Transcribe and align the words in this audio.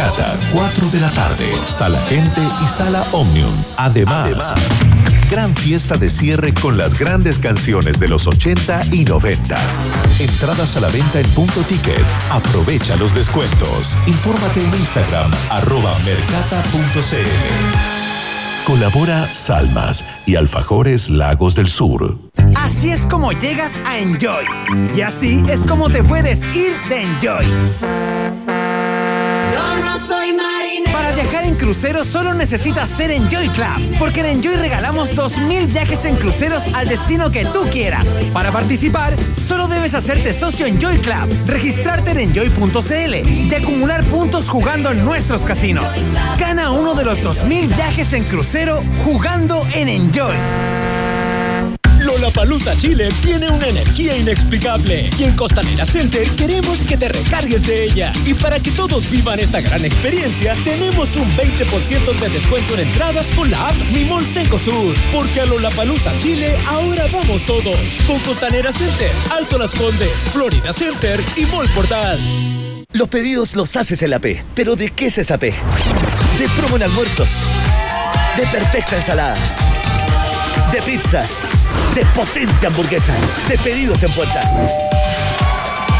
Mercata, 0.00 0.34
4 0.54 0.88
de 0.92 1.00
la 1.00 1.10
tarde. 1.10 1.44
Sala 1.68 2.00
Gente 2.08 2.40
y 2.40 2.66
Sala 2.66 3.06
Omnium. 3.12 3.52
Además, 3.76 4.54
gran 5.30 5.54
fiesta 5.54 5.98
de 5.98 6.08
cierre 6.08 6.54
con 6.54 6.78
las 6.78 6.98
grandes 6.98 7.38
canciones 7.38 8.00
de 8.00 8.08
los 8.08 8.26
80 8.26 8.80
y 8.92 9.04
90. 9.04 9.58
Entradas 10.18 10.74
a 10.76 10.80
la 10.80 10.88
venta 10.88 11.20
en 11.20 11.28
punto 11.32 11.60
ticket. 11.64 12.02
Aprovecha 12.30 12.96
los 12.96 13.14
descuentos. 13.14 13.94
Infórmate 14.06 14.60
en 14.60 14.72
Instagram, 14.72 15.30
arroba 15.50 15.94
mercata.cl. 16.06 17.26
Colabora 18.64 19.34
Salmas 19.34 20.02
y 20.24 20.36
Alfajores 20.36 21.10
Lagos 21.10 21.54
del 21.54 21.68
Sur. 21.68 22.18
Así 22.56 22.90
es 22.90 23.04
como 23.04 23.32
llegas 23.32 23.78
a 23.84 23.98
Enjoy. 23.98 24.46
Y 24.94 25.02
así 25.02 25.44
es 25.46 25.62
como 25.62 25.90
te 25.90 26.02
puedes 26.02 26.46
ir 26.56 26.72
de 26.88 27.02
Enjoy. 27.02 28.39
Crucero 31.60 32.04
solo 32.04 32.32
necesitas 32.32 32.88
ser 32.88 33.10
Enjoy 33.10 33.50
Club, 33.50 33.98
porque 33.98 34.20
en 34.20 34.26
Enjoy 34.26 34.56
regalamos 34.56 35.10
2.000 35.10 35.66
viajes 35.66 36.06
en 36.06 36.16
cruceros 36.16 36.64
al 36.72 36.88
destino 36.88 37.30
que 37.30 37.44
tú 37.44 37.66
quieras. 37.70 38.08
Para 38.32 38.50
participar, 38.50 39.14
solo 39.36 39.68
debes 39.68 39.92
hacerte 39.92 40.32
socio 40.32 40.64
Enjoy 40.64 40.98
Club, 41.00 41.28
registrarte 41.46 42.12
en 42.12 42.18
enjoy.cl 42.18 43.28
y 43.28 43.54
acumular 43.54 44.02
puntos 44.04 44.48
jugando 44.48 44.90
en 44.90 45.04
nuestros 45.04 45.42
casinos. 45.42 45.92
Gana 46.38 46.70
uno 46.70 46.94
de 46.94 47.04
los 47.04 47.18
2.000 47.18 47.68
viajes 47.68 48.14
en 48.14 48.24
crucero 48.24 48.82
jugando 49.04 49.66
en 49.74 49.90
Enjoy. 49.90 50.89
Lollapalooza 52.30 52.76
Chile 52.76 53.08
tiene 53.22 53.48
una 53.48 53.66
energía 53.66 54.16
inexplicable 54.16 55.10
y 55.18 55.24
en 55.24 55.34
Costanera 55.34 55.84
Center 55.84 56.28
queremos 56.36 56.78
que 56.84 56.96
te 56.96 57.08
recargues 57.08 57.62
de 57.64 57.84
ella. 57.84 58.12
Y 58.24 58.34
para 58.34 58.60
que 58.60 58.70
todos 58.70 59.10
vivan 59.10 59.40
esta 59.40 59.60
gran 59.60 59.84
experiencia, 59.84 60.54
tenemos 60.62 61.16
un 61.16 61.28
20% 61.36 62.20
de 62.20 62.28
descuento 62.28 62.74
en 62.74 62.80
entradas 62.88 63.26
con 63.32 63.50
la 63.50 63.68
app 63.68 63.74
Mi 63.92 64.04
Mall 64.04 64.24
Sur. 64.24 64.94
Porque 65.12 65.40
a 65.40 65.46
Lollapalooza 65.46 66.16
Chile 66.18 66.56
ahora 66.68 67.06
vamos 67.12 67.44
todos. 67.46 67.76
Con 68.06 68.20
Costanera 68.20 68.70
Center, 68.70 69.10
Alto 69.30 69.58
Las 69.58 69.74
Condes, 69.74 70.12
Florida 70.32 70.72
Center 70.72 71.20
y 71.36 71.46
Mall 71.46 71.68
Portal. 71.70 72.20
Los 72.92 73.08
pedidos 73.08 73.56
los 73.56 73.74
haces 73.74 74.02
en 74.02 74.10
la 74.10 74.20
P. 74.20 74.44
¿Pero 74.54 74.76
de 74.76 74.90
qué 74.90 75.06
es 75.06 75.18
esa 75.18 75.36
P? 75.36 75.52
De 76.38 76.48
promo 76.56 76.76
en 76.76 76.84
almuerzos. 76.84 77.32
De 78.36 78.46
perfecta 78.46 78.96
ensalada. 78.96 79.69
De 80.72 80.82
pizzas. 80.82 81.42
De 81.94 82.04
potente 82.06 82.66
hamburguesa. 82.66 83.14
De 83.48 83.58
pedidos 83.58 84.02
en 84.02 84.12
puerta. 84.12 84.42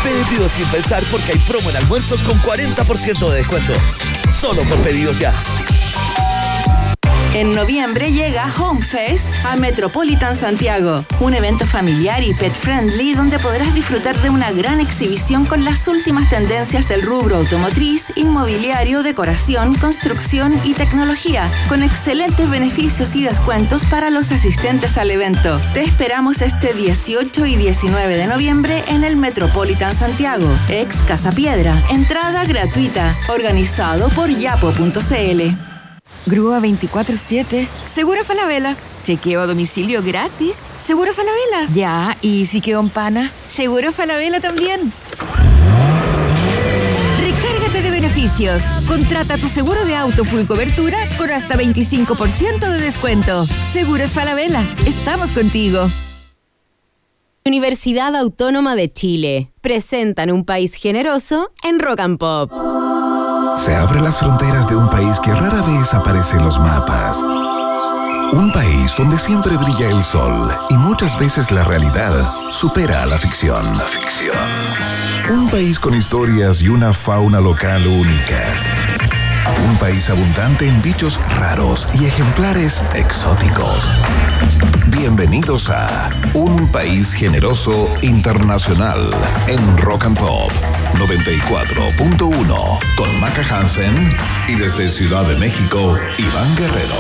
Pedidos 0.02 0.52
sin 0.52 0.64
pensar 0.66 1.02
porque 1.10 1.32
hay 1.32 1.38
promo 1.40 1.70
en 1.70 1.76
almuerzos 1.76 2.22
con 2.22 2.40
40% 2.40 3.30
de 3.30 3.36
descuento. 3.36 3.72
Solo 4.30 4.62
por 4.64 4.78
pedidos 4.78 5.18
ya. 5.18 5.34
En 7.32 7.54
noviembre 7.54 8.10
llega 8.10 8.52
Home 8.58 8.82
Fest 8.82 9.30
a 9.44 9.54
Metropolitan 9.54 10.34
Santiago, 10.34 11.04
un 11.20 11.32
evento 11.32 11.64
familiar 11.64 12.24
y 12.24 12.34
pet 12.34 12.52
friendly 12.52 13.14
donde 13.14 13.38
podrás 13.38 13.72
disfrutar 13.72 14.20
de 14.20 14.30
una 14.30 14.50
gran 14.50 14.80
exhibición 14.80 15.46
con 15.46 15.62
las 15.62 15.86
últimas 15.86 16.28
tendencias 16.28 16.88
del 16.88 17.02
rubro 17.02 17.36
automotriz, 17.36 18.10
inmobiliario, 18.16 19.04
decoración, 19.04 19.76
construcción 19.76 20.60
y 20.64 20.74
tecnología, 20.74 21.52
con 21.68 21.84
excelentes 21.84 22.50
beneficios 22.50 23.14
y 23.14 23.22
descuentos 23.22 23.84
para 23.84 24.10
los 24.10 24.32
asistentes 24.32 24.98
al 24.98 25.12
evento. 25.12 25.60
Te 25.72 25.82
esperamos 25.82 26.42
este 26.42 26.74
18 26.74 27.46
y 27.46 27.54
19 27.54 28.16
de 28.16 28.26
noviembre 28.26 28.82
en 28.88 29.04
el 29.04 29.16
Metropolitan 29.16 29.94
Santiago, 29.94 30.48
ex 30.68 31.00
Casa 31.02 31.30
Piedra. 31.30 31.80
Entrada 31.90 32.44
gratuita, 32.44 33.16
organizado 33.28 34.08
por 34.08 34.30
yapo.cl. 34.30 35.69
Grúa 36.26 36.60
24-7. 36.60 37.66
Seguro 37.86 38.24
Falabella. 38.24 38.76
Chequeo 39.04 39.40
a 39.40 39.46
domicilio 39.46 40.02
gratis. 40.02 40.68
Seguro 40.78 41.12
Falabella. 41.12 41.72
Ya, 41.74 42.16
y 42.20 42.46
si 42.46 42.60
quedó 42.60 42.80
en 42.80 42.90
pana. 42.90 43.30
Seguro 43.48 43.92
Falabella 43.92 44.40
también. 44.40 44.92
Recárgate 47.20 47.82
de 47.82 47.90
beneficios. 47.90 48.62
Contrata 48.86 49.38
tu 49.38 49.48
seguro 49.48 49.84
de 49.84 49.94
auto 49.96 50.24
full 50.24 50.44
cobertura 50.44 50.98
con 51.16 51.30
hasta 51.30 51.56
25% 51.56 52.58
de 52.58 52.80
descuento. 52.80 53.46
Seguros 53.46 54.10
Falabella. 54.10 54.62
Estamos 54.86 55.30
contigo. 55.30 55.88
Universidad 57.46 58.14
Autónoma 58.16 58.76
de 58.76 58.92
Chile. 58.92 59.50
Presentan 59.62 60.30
un 60.30 60.44
país 60.44 60.74
generoso 60.74 61.52
en 61.62 61.80
Rock 61.80 62.00
and 62.00 62.18
Pop. 62.18 62.52
Se 63.56 63.74
abren 63.74 64.04
las 64.04 64.18
fronteras 64.18 64.66
de 64.68 64.76
un 64.76 64.88
país 64.88 65.18
que 65.20 65.32
rara 65.34 65.62
vez 65.62 65.92
aparece 65.92 66.36
en 66.36 66.44
los 66.44 66.58
mapas. 66.58 67.20
Un 68.32 68.50
país 68.52 68.94
donde 68.96 69.18
siempre 69.18 69.56
brilla 69.56 69.88
el 69.90 70.04
sol 70.04 70.50
y 70.70 70.74
muchas 70.74 71.18
veces 71.18 71.50
la 71.50 71.64
realidad 71.64 72.32
supera 72.50 73.02
a 73.02 73.06
la 73.06 73.18
ficción. 73.18 73.76
La 73.76 73.84
ficción. 73.84 74.36
Un 75.30 75.48
país 75.50 75.78
con 75.78 75.94
historias 75.94 76.62
y 76.62 76.68
una 76.68 76.92
fauna 76.92 77.40
local 77.40 77.86
únicas. 77.86 78.66
Un 79.68 79.76
país 79.76 80.08
abundante 80.08 80.66
en 80.66 80.80
bichos 80.82 81.18
raros 81.38 81.86
y 82.00 82.06
ejemplares 82.06 82.82
exóticos. 82.94 83.90
Bienvenidos 84.88 85.70
a 85.70 86.10
Un 86.34 86.68
País 86.68 87.12
Generoso 87.12 87.88
Internacional 88.02 89.10
en 89.46 89.78
Rock 89.78 90.06
and 90.06 90.18
Pop 90.18 90.52
94.1 90.94 92.78
con 92.96 93.20
Maca 93.20 93.42
Hansen 93.42 94.16
y 94.48 94.54
desde 94.54 94.88
Ciudad 94.90 95.26
de 95.26 95.36
México, 95.36 95.96
Iván 96.18 96.56
Guerrero. 96.56 96.96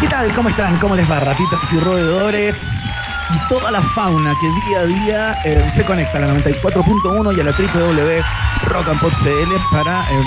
¿Qué 0.00 0.08
tal? 0.08 0.32
¿Cómo 0.34 0.48
están? 0.48 0.76
¿Cómo 0.78 0.96
les 0.96 1.08
va? 1.10 1.20
Ratitas 1.20 1.72
y 1.72 1.78
roedores 1.78 2.90
y 3.34 3.38
toda 3.48 3.70
la 3.70 3.82
fauna 3.82 4.34
que 4.40 4.48
día 4.66 4.80
a 4.80 4.84
día 4.84 5.38
eh, 5.44 5.70
se 5.70 5.84
conecta 5.84 6.18
a 6.18 6.22
la 6.22 6.34
94.1 6.34 7.36
y 7.36 7.40
a 7.40 7.44
la 7.44 7.52
www.rockandpopcl 7.52 9.54
para 9.70 10.02
eh, 10.10 10.24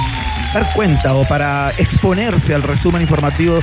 dar 0.55 0.73
cuenta 0.73 1.13
o 1.15 1.27
para 1.27 1.71
exponerse 1.77 2.55
al 2.55 2.63
resumen 2.63 3.01
informativo 3.01 3.59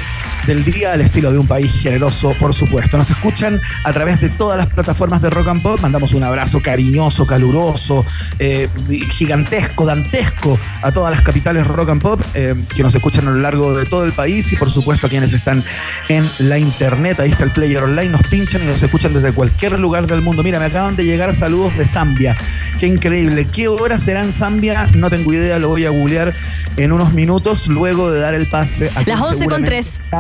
del 0.47 0.63
día 0.63 0.93
al 0.93 1.01
estilo 1.01 1.33
de 1.33 1.39
un 1.39 1.47
país 1.47 1.73
generoso, 1.73 2.33
por 2.39 2.53
supuesto. 2.53 2.99
Nos 2.99 3.09
escuchan 3.09 3.59
a 3.85 3.93
través 3.95 4.21
de 4.21 4.29
todas 4.29 4.59
las 4.59 4.67
plataformas 4.67 5.23
de 5.23 5.31
Rock 5.31 5.49
and 5.49 5.63
Pop. 5.63 5.81
Mandamos 5.81 6.13
un 6.13 6.23
abrazo 6.23 6.61
cariñoso, 6.61 7.27
caluroso, 7.27 8.05
eh, 8.39 8.69
gigantesco, 9.11 9.87
dantesco 9.87 10.59
a 10.83 10.93
todas 10.93 11.13
las 11.13 11.23
capitales 11.23 11.67
Rock 11.67 11.89
and 11.91 12.03
Pop 12.03 12.21
eh, 12.35 12.55
que 12.75 12.83
nos 12.83 12.95
escuchan 12.95 13.27
a 13.27 13.31
lo 13.31 13.39
largo 13.39 13.75
de 13.75 13.87
todo 13.87 14.05
el 14.05 14.13
país 14.13 14.53
y 14.53 14.57
por 14.57 14.71
supuesto 14.71 15.07
a 15.07 15.11
quienes 15.11 15.33
están 15.33 15.65
en 16.11 16.29
la 16.41 16.59
internet. 16.59 17.21
Ahí 17.21 17.31
está 17.31 17.45
el 17.45 17.53
player 17.53 17.85
online, 17.85 18.11
nos 18.11 18.27
pinchan 18.27 18.65
y 18.65 18.67
nos 18.67 18.83
escuchan 18.83 19.15
desde 19.15 19.33
cualquier 19.33 19.79
lugar 19.79 20.07
del 20.07 20.21
mundo. 20.21 20.43
Mira, 20.43 20.59
me 20.59 20.67
acaban 20.67 20.95
de 20.95 21.07
llegar 21.07 21.35
saludos 21.35 21.75
de 21.79 21.87
Zambia. 21.87 22.37
Qué 22.79 22.87
increíble. 22.87 23.47
¿Qué 23.51 23.69
hora 23.69 23.99
será 23.99 24.23
en 24.23 24.35
Zambia? 24.35 24.89
No 24.95 25.09
tengo 25.09 25.33
idea, 25.33 25.59
lo 25.59 25.69
voy 25.69 25.87
a 25.87 25.91
googlear 25.91 26.35
en 26.83 26.93
unos 26.93 27.13
minutos 27.13 27.69
luego 27.69 28.11
de 28.11 28.21
dar 28.21 28.35
el 28.35 28.47
pase. 28.47 28.91
A 28.95 29.03
Las 29.03 29.21
11 29.21 29.47
con 29.47 29.65
3 29.65 30.01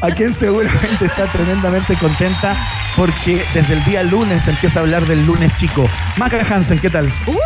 a 0.00 0.10
quien 0.10 0.32
seguramente 0.32 1.06
está 1.06 1.26
tremendamente 1.26 1.96
contenta 1.96 2.56
porque 2.96 3.44
desde 3.54 3.74
el 3.74 3.84
día 3.84 4.02
lunes 4.02 4.46
empieza 4.48 4.80
a 4.80 4.82
hablar 4.82 5.06
del 5.06 5.24
lunes 5.24 5.54
chico. 5.56 5.88
Maca 6.16 6.40
Hansen, 6.48 6.78
¿qué 6.78 6.90
tal? 6.90 7.10
¡Wow! 7.26 7.36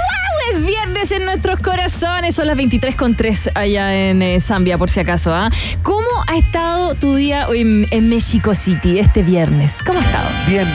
Es 0.53 0.64
viernes 0.64 1.10
en 1.12 1.25
nuestros 1.25 1.60
corazones. 1.60 2.34
Son 2.34 2.47
las 2.47 2.56
23 2.56 2.94
con 2.94 3.14
3 3.14 3.50
allá 3.54 3.94
en 3.94 4.22
eh, 4.22 4.41
Zambia, 4.41 4.78
por 4.78 4.88
si 4.88 5.00
acaso. 5.00 5.34
¿ah? 5.34 5.50
¿Cómo 5.82 6.06
ha 6.26 6.37
estado 6.37 6.94
tu 6.94 7.14
día 7.14 7.47
en, 7.54 7.87
en 7.91 8.08
Mexico 8.08 8.54
City 8.54 8.98
este 8.98 9.22
viernes? 9.22 9.78
¿Cómo 9.84 9.99
ha 9.99 10.02
estado? 10.02 10.28
Bien, 10.46 10.67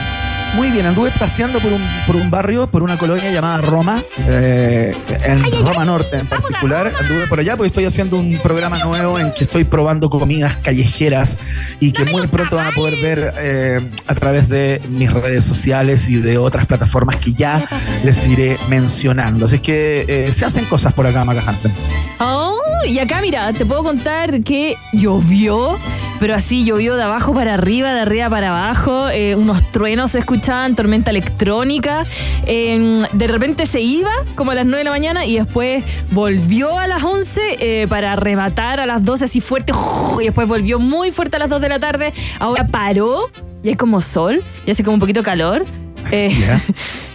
muy 0.54 0.70
bien, 0.70 0.86
anduve 0.86 1.10
paseando 1.18 1.58
por 1.58 1.72
un, 1.72 1.82
por 2.06 2.16
un 2.16 2.30
barrio, 2.30 2.66
por 2.66 2.82
una 2.82 2.96
colonia 2.96 3.30
llamada 3.30 3.58
Roma, 3.58 4.02
eh, 4.18 4.92
en 5.24 5.42
Roma 5.64 5.84
Norte 5.84 6.18
en 6.18 6.26
particular. 6.26 6.92
Anduve 7.00 7.26
por 7.26 7.40
allá 7.40 7.56
porque 7.56 7.68
estoy 7.68 7.84
haciendo 7.84 8.18
un 8.18 8.38
programa 8.38 8.78
nuevo 8.78 9.18
en 9.18 9.32
que 9.32 9.44
estoy 9.44 9.64
probando 9.64 10.08
comidas 10.10 10.56
callejeras 10.56 11.38
y 11.80 11.92
que 11.92 12.04
muy 12.04 12.26
pronto 12.28 12.56
van 12.56 12.68
a 12.68 12.72
poder 12.72 12.96
ver 13.00 13.34
eh, 13.38 13.90
a 14.06 14.14
través 14.14 14.48
de 14.48 14.80
mis 14.88 15.12
redes 15.12 15.44
sociales 15.44 16.08
y 16.08 16.16
de 16.16 16.38
otras 16.38 16.66
plataformas 16.66 17.16
que 17.16 17.32
ya 17.32 17.68
les 18.04 18.26
iré 18.26 18.56
mencionando. 18.68 19.46
Así 19.46 19.56
es 19.56 19.60
que 19.60 20.04
eh, 20.08 20.32
se 20.32 20.44
hacen 20.44 20.64
cosas 20.66 20.92
por 20.92 21.06
acá, 21.06 21.24
Maca 21.24 21.42
Hansen. 21.46 21.72
Oh, 22.20 22.58
y 22.86 22.98
acá 22.98 23.20
mira, 23.20 23.52
te 23.52 23.66
puedo 23.66 23.82
contar 23.82 24.42
que 24.42 24.76
llovió 24.92 25.78
pero 26.24 26.36
así 26.36 26.64
llovió 26.64 26.96
de 26.96 27.02
abajo 27.02 27.34
para 27.34 27.52
arriba, 27.52 27.92
de 27.92 28.00
arriba 28.00 28.30
para 28.30 28.48
abajo, 28.48 29.10
eh, 29.10 29.36
unos 29.36 29.70
truenos 29.72 30.12
se 30.12 30.20
escuchaban, 30.20 30.74
tormenta 30.74 31.10
electrónica. 31.10 32.04
Eh, 32.46 33.02
de 33.12 33.26
repente 33.26 33.66
se 33.66 33.82
iba 33.82 34.10
como 34.34 34.52
a 34.52 34.54
las 34.54 34.64
9 34.64 34.78
de 34.78 34.84
la 34.84 34.90
mañana 34.90 35.26
y 35.26 35.36
después 35.36 35.84
volvió 36.12 36.78
a 36.78 36.86
las 36.86 37.02
11 37.02 37.58
eh, 37.60 37.86
para 37.88 38.14
arrebatar 38.14 38.80
a 38.80 38.86
las 38.86 39.04
12 39.04 39.26
así 39.26 39.42
fuerte 39.42 39.74
y 40.22 40.24
después 40.24 40.48
volvió 40.48 40.78
muy 40.78 41.12
fuerte 41.12 41.36
a 41.36 41.40
las 41.40 41.50
2 41.50 41.60
de 41.60 41.68
la 41.68 41.78
tarde. 41.78 42.14
Ahora 42.38 42.66
paró 42.68 43.30
y 43.62 43.68
hay 43.68 43.74
como 43.76 44.00
sol 44.00 44.42
y 44.64 44.70
hace 44.70 44.82
como 44.82 44.94
un 44.94 45.00
poquito 45.00 45.22
calor. 45.22 45.62
Eh. 46.10 46.34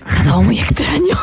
Está 0.07 0.23
todo 0.23 0.43
muy 0.43 0.59
extraño. 0.59 1.17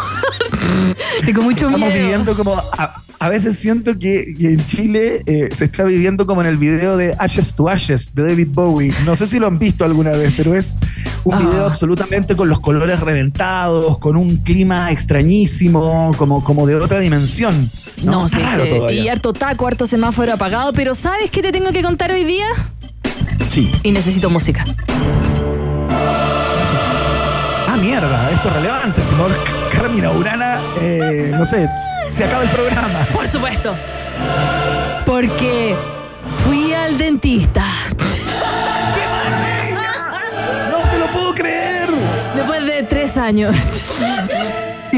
Tengo 1.25 1.43
mucho 1.43 1.67
Estamos 1.67 1.89
miedo. 1.89 2.03
viviendo 2.03 2.35
como. 2.35 2.61
A, 2.79 3.06
a 3.19 3.29
veces 3.29 3.59
siento 3.59 3.99
que, 3.99 4.35
que 4.39 4.53
en 4.55 4.65
Chile 4.67 5.23
eh, 5.27 5.49
se 5.55 5.65
está 5.65 5.85
viviendo 5.85 6.27
como 6.27 6.43
en 6.43 6.49
el 6.49 6.57
video 6.59 6.97
de 6.97 7.15
Ashes 7.19 7.55
to 7.55 7.69
Ashes 7.69 8.15
de 8.15 8.23
David 8.25 8.49
Bowie. 8.51 8.93
No 9.05 9.17
sé 9.17 9.27
si 9.27 9.39
lo 9.39 9.47
han 9.47 9.59
visto 9.59 9.85
alguna 9.85 10.13
vez, 10.13 10.35
pero 10.37 10.55
es 10.55 10.77
un 11.25 11.35
Ah. 11.35 11.39
video 11.41 11.67
absolutamente 11.67 12.37
con 12.37 12.49
los 12.49 12.61
colores 12.61 13.01
reventados, 13.01 13.99
con 13.99 14.17
un 14.17 14.37
clima 14.39 14.91
extrañísimo, 14.93 16.13
como, 16.17 16.45
como 16.45 16.67
de 16.67 16.75
otra 16.77 16.99
dimensión. 17.01 17.71
No, 18.05 18.13
No, 18.23 18.29
sí, 18.29 18.37
todavía. 18.69 19.03
y 19.03 19.09
harto 19.09 19.33
taco, 19.33 19.67
harto 19.67 19.87
semáforo 19.87 20.33
apagado, 20.35 20.73
pero 20.73 20.95
¿sabes 20.95 21.31
qué 21.31 21.43
te 21.43 21.53
tengo 21.53 21.73
que 21.73 21.83
contar 21.83 22.13
hoy 22.13 22.25
día? 22.25 22.47
Sí. 23.51 23.71
Y 23.83 23.93
necesito 23.93 24.29
música. 24.31 24.65
Ah, 27.77 27.79
mierda, 27.79 28.31
esto 28.31 28.49
es 28.49 28.55
relevante. 28.55 29.05
Si 29.05 29.15
no, 29.15 29.27
Carmina 29.71 30.11
Urana, 30.11 30.59
eh, 30.81 31.31
no 31.37 31.45
sé, 31.45 31.69
se 32.11 32.25
acaba 32.25 32.43
el 32.43 32.49
programa. 32.49 33.07
Por 33.13 33.29
supuesto. 33.29 33.77
Porque 35.05 35.77
fui 36.39 36.73
al 36.73 36.97
dentista. 36.97 37.63
¡No 40.71 40.91
te 40.91 40.99
lo 40.99 41.07
puedo 41.09 41.35
creer! 41.35 41.91
Después 42.35 42.65
de 42.65 42.83
tres 42.85 43.19
años. 43.19 43.55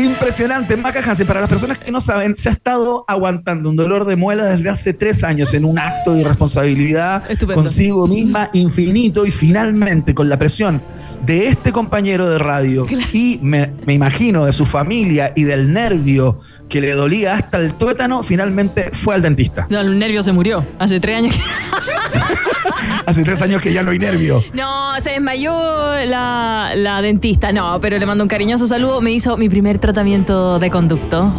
Impresionante, 0.05 0.77
Maca 0.77 1.01
Hansen. 1.01 1.27
Para 1.27 1.41
las 1.41 1.51
personas 1.51 1.79
que 1.79 1.91
no 1.91 2.01
saben, 2.01 2.37
se 2.37 2.49
ha 2.49 2.53
estado 2.53 3.05
aguantando 3.09 3.69
un 3.69 3.77
dolor 3.77 4.07
de 4.07 4.17
muela 4.17 4.45
desde 4.45 4.69
hace 4.69 4.95
tres 4.95 5.25
años 5.25 5.53
en 5.55 5.65
un 5.65 5.79
acto 5.79 6.15
de 6.15 6.21
irresponsabilidad 6.21 7.29
Estupendo. 7.29 7.63
consigo 7.63 8.07
misma 8.07 8.51
infinito 8.53 9.27
y 9.27 9.31
finalmente 9.31 10.15
con 10.15 10.29
la 10.29 10.39
presión 10.39 10.83
de 11.27 11.49
este 11.49 11.73
compañero 11.73 12.31
de 12.31 12.39
radio 12.39 12.87
y 13.13 13.41
me, 13.43 13.73
me 13.87 13.95
imagino 13.95 14.45
de 14.45 14.53
su 14.53 14.67
familia 14.67 15.33
y 15.35 15.45
del 15.45 15.73
nervio 15.73 16.39
que 16.69 16.81
le 16.81 16.93
dolía 16.93 17.35
hasta 17.35 17.59
el 17.59 17.75
tuétano, 17.75 18.23
finalmente 18.23 18.91
fue 18.93 19.15
al 19.15 19.23
dentista. 19.23 19.67
No, 19.71 19.81
el 19.81 19.99
nervio 19.99 20.23
se 20.23 20.33
murió. 20.33 20.65
Hace 20.79 21.01
tres 21.01 21.17
años 21.17 21.35
que. 21.35 21.41
Hace 23.09 23.25
tres 23.25 23.41
años 23.41 23.63
que 23.63 23.73
ya 23.73 23.83
no 23.83 23.91
hay 23.91 23.99
nervio. 23.99 24.45
No, 24.53 24.95
se 25.01 25.13
desmayó 25.13 25.51
la, 26.05 26.73
la 26.77 27.01
dentista. 27.01 27.53
No, 27.53 27.79
pero 27.81 27.97
le 27.97 28.05
mando 28.05 28.23
un 28.23 28.29
cariñoso 28.29 28.67
saludo. 28.67 29.01
Me 29.01 29.13
hizo 29.13 29.39
mi 29.39 29.49
primer 29.49 29.79
tratamiento 29.79 30.59
de 30.59 30.69
conducto. 30.69 31.33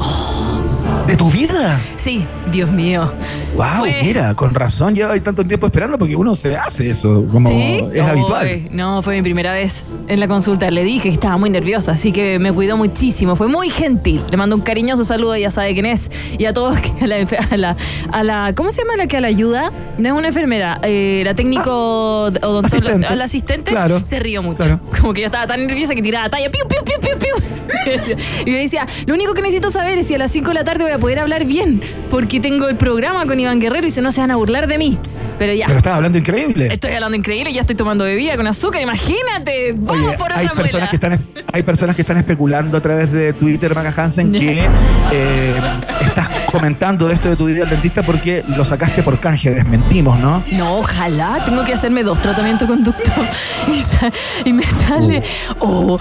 ¿De 1.06 1.16
tu 1.16 1.30
vida? 1.30 1.80
Sí, 1.96 2.26
Dios 2.52 2.72
mío. 2.72 3.14
Wow, 3.60 3.80
Fue- 3.80 4.00
mira, 4.04 4.34
con 4.36 4.54
razón 4.54 4.96
lleva 4.96 5.12
ahí 5.14 5.20
tanto 5.20 5.44
tiempo 5.44 5.66
esperando 5.66 5.98
porque 6.00 6.16
uno 6.16 6.34
se 6.34 6.56
hace 6.56 6.90
eso, 6.90 7.26
como 7.30 7.50
¿Sí? 7.50 7.82
es 7.94 8.02
habitual. 8.02 8.70
No, 8.72 9.02
fue 9.02 9.16
mi 9.18 9.22
primera 9.22 9.52
vez 9.52 9.84
en 10.08 10.20
la 10.22 10.30
consulta. 10.30 10.72
Le 10.72 10.84
dije 10.86 11.10
que 11.10 11.10
estaba 11.10 11.36
muy 11.36 11.50
nerviosa, 11.50 11.92
así 11.92 12.14
que 12.14 12.40
me 12.40 12.54
cuidó 12.54 12.78
muchísimo. 12.78 13.36
Fue 13.36 13.48
muy 13.50 13.70
gentil. 13.70 14.22
Le 14.32 14.38
mando 14.38 14.56
un 14.56 14.62
cariñoso 14.62 15.04
saludo, 15.04 15.36
ya 15.36 15.52
sabe 15.52 15.74
quién 15.74 15.86
es. 15.88 16.10
Y 16.38 16.46
a 16.46 16.54
todos, 16.54 16.80
que 16.98 17.04
a 17.04 17.08
la, 17.08 17.20
enfe- 17.20 17.52
a 17.52 17.58
la, 17.58 17.76
a 18.14 18.24
la- 18.24 18.54
¿cómo 18.56 18.72
se 18.72 18.82
llama 18.82 18.96
la 18.96 19.08
que 19.08 19.20
la 19.20 19.28
ayuda? 19.28 19.74
No 19.98 20.08
es 20.08 20.14
una 20.14 20.30
enfermera, 20.30 20.80
eh, 20.84 21.24
la 21.26 21.34
técnico 21.34 22.28
odontóloga, 22.32 22.66
asistente. 22.66 23.08
a 23.08 23.16
la 23.18 23.24
asistente. 23.26 23.72
Claro. 23.72 24.00
Se 24.00 24.20
rió 24.20 24.42
mucho. 24.42 24.58
Claro. 24.64 24.80
Como 25.02 25.12
que 25.14 25.20
ya 25.20 25.26
estaba 25.28 25.48
tan 25.48 25.68
nerviosa 25.68 25.94
que 25.96 26.02
tiraba 26.02 26.30
talla. 26.30 26.50
Piu, 26.50 26.62
piu, 26.66 26.80
piu, 26.86 26.96
piu, 27.02 27.18
piu. 27.20 27.36
y 28.46 28.52
me 28.52 28.60
decía, 28.62 28.88
lo 29.06 29.14
único 29.16 29.34
que 29.34 29.42
necesito 29.42 29.70
saber 29.70 29.98
es 29.98 30.08
si 30.08 30.16
a 30.16 30.18
las 30.18 30.32
5 30.32 30.48
de 30.50 30.54
la 30.54 30.64
tarde 30.64 30.84
voy 30.86 30.94
a 30.94 31.00
poder 31.00 31.20
hablar 31.20 31.46
bien, 31.46 31.82
porque 32.10 32.40
tengo 32.40 32.68
el 32.68 32.78
programa 32.78 33.26
con 33.26 33.40
Iván 33.40 33.49
Guerrero 33.58 33.88
y 33.88 33.92
si 33.92 34.02
no 34.02 34.12
se 34.12 34.22
van 34.22 34.30
a 34.30 34.36
burlar 34.36 34.68
de 34.68 34.78
mí. 34.78 35.00
Pero 35.40 35.54
ya. 35.54 35.66
Pero 35.68 35.78
estaba 35.78 35.96
hablando 35.96 36.18
increíble. 36.18 36.68
Estoy 36.72 36.92
hablando 36.92 37.16
increíble, 37.16 37.52
ya 37.54 37.62
estoy 37.62 37.76
tomando 37.76 38.04
bebida 38.04 38.36
con 38.36 38.46
azúcar, 38.46 38.82
imagínate. 38.82 39.74
Vamos 39.76 40.08
Oye, 40.08 40.18
por 40.18 40.34
hay 40.34 40.46
otra 40.46 40.62
personas, 40.62 40.90
que 40.90 40.98
están, 40.98 41.26
hay 41.52 41.64
personas 41.64 41.96
que 41.96 42.02
están 42.02 42.18
especulando 42.18 42.78
a 42.78 42.82
través 42.82 43.12
de 43.12 43.34
Twitter, 43.34 43.74
Maca 43.74 44.04
Hansen, 44.04 44.32
que 44.34 44.68
eh, 45.14 45.56
estás 46.02 46.30
comentando 46.52 47.10
esto 47.10 47.30
de 47.30 47.38
tu 47.38 47.46
vida 47.46 47.64
al 47.64 47.70
dentista 47.70 48.04
porque 48.04 48.44
lo 48.50 48.66
sacaste 48.66 49.02
por 49.02 49.20
canje. 49.20 49.52
Desmentimos, 49.52 50.20
¿no? 50.20 50.44
No, 50.52 50.78
ojalá. 50.80 51.42
Tengo 51.46 51.64
que 51.64 51.74
hacerme 51.74 52.04
dos 52.04 52.22
tratamientos 52.22 52.68
conducto. 52.68 53.12
Y, 53.68 54.50
y 54.50 54.54
me 54.54 54.64
sale. 54.64 55.24
Oh, 55.60 55.98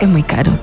es 0.00 0.08
muy 0.08 0.22
caro. 0.22 0.58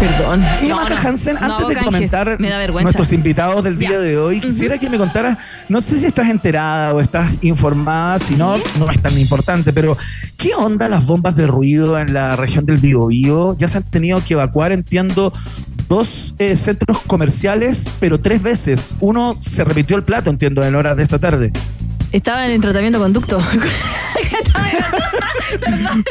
Perdón. 0.00 0.42
Y 0.62 0.68
No, 0.68 0.76
Maca 0.76 0.94
no, 1.02 1.08
Hansen, 1.08 1.34
no 1.34 1.40
antes 1.56 1.68
de 1.68 1.74
canjes. 1.74 1.94
comentar 1.94 2.40
Me 2.40 2.48
da 2.48 2.56
vergüenza. 2.58 2.84
nuestros 2.84 3.12
invitados 3.12 3.62
del 3.62 3.78
día 3.78 3.98
de 3.98 4.16
hoy, 4.16 4.40
quisiera 4.40 4.78
que 4.78 4.88
me 4.88 4.96
contaras, 4.96 5.36
no 5.68 5.80
sé 5.82 5.98
si 6.00 6.06
estás 6.06 6.30
enterada 6.30 6.94
o 6.94 7.00
estás 7.00 7.30
informada, 7.42 8.18
si 8.18 8.34
no, 8.34 8.56
no 8.78 8.90
es 8.90 9.00
tan 9.02 9.16
importante, 9.18 9.72
pero 9.74 9.98
¿qué 10.38 10.54
onda 10.54 10.88
las 10.88 11.04
bombas 11.04 11.36
de 11.36 11.46
ruido 11.46 11.98
en 11.98 12.14
la 12.14 12.34
región 12.34 12.64
del 12.64 12.78
Biobío? 12.78 13.56
Ya 13.58 13.68
se 13.68 13.76
han 13.76 13.84
tenido 13.84 14.24
que 14.24 14.32
evacuar, 14.32 14.72
entiendo, 14.72 15.34
dos 15.86 16.34
eh, 16.38 16.56
centros 16.56 16.98
comerciales, 17.06 17.90
pero 18.00 18.18
tres 18.20 18.42
veces. 18.42 18.94
Uno 19.00 19.36
se 19.40 19.64
repitió 19.64 19.96
el 19.96 20.02
plato, 20.04 20.30
entiendo, 20.30 20.64
en 20.64 20.76
horas 20.76 20.96
de 20.96 21.02
esta 21.02 21.18
tarde. 21.18 21.52
Estaba 22.12 22.44
en 22.46 22.52
el 22.52 22.60
tratamiento 22.60 22.98
de 22.98 23.04
conducto. 23.04 23.40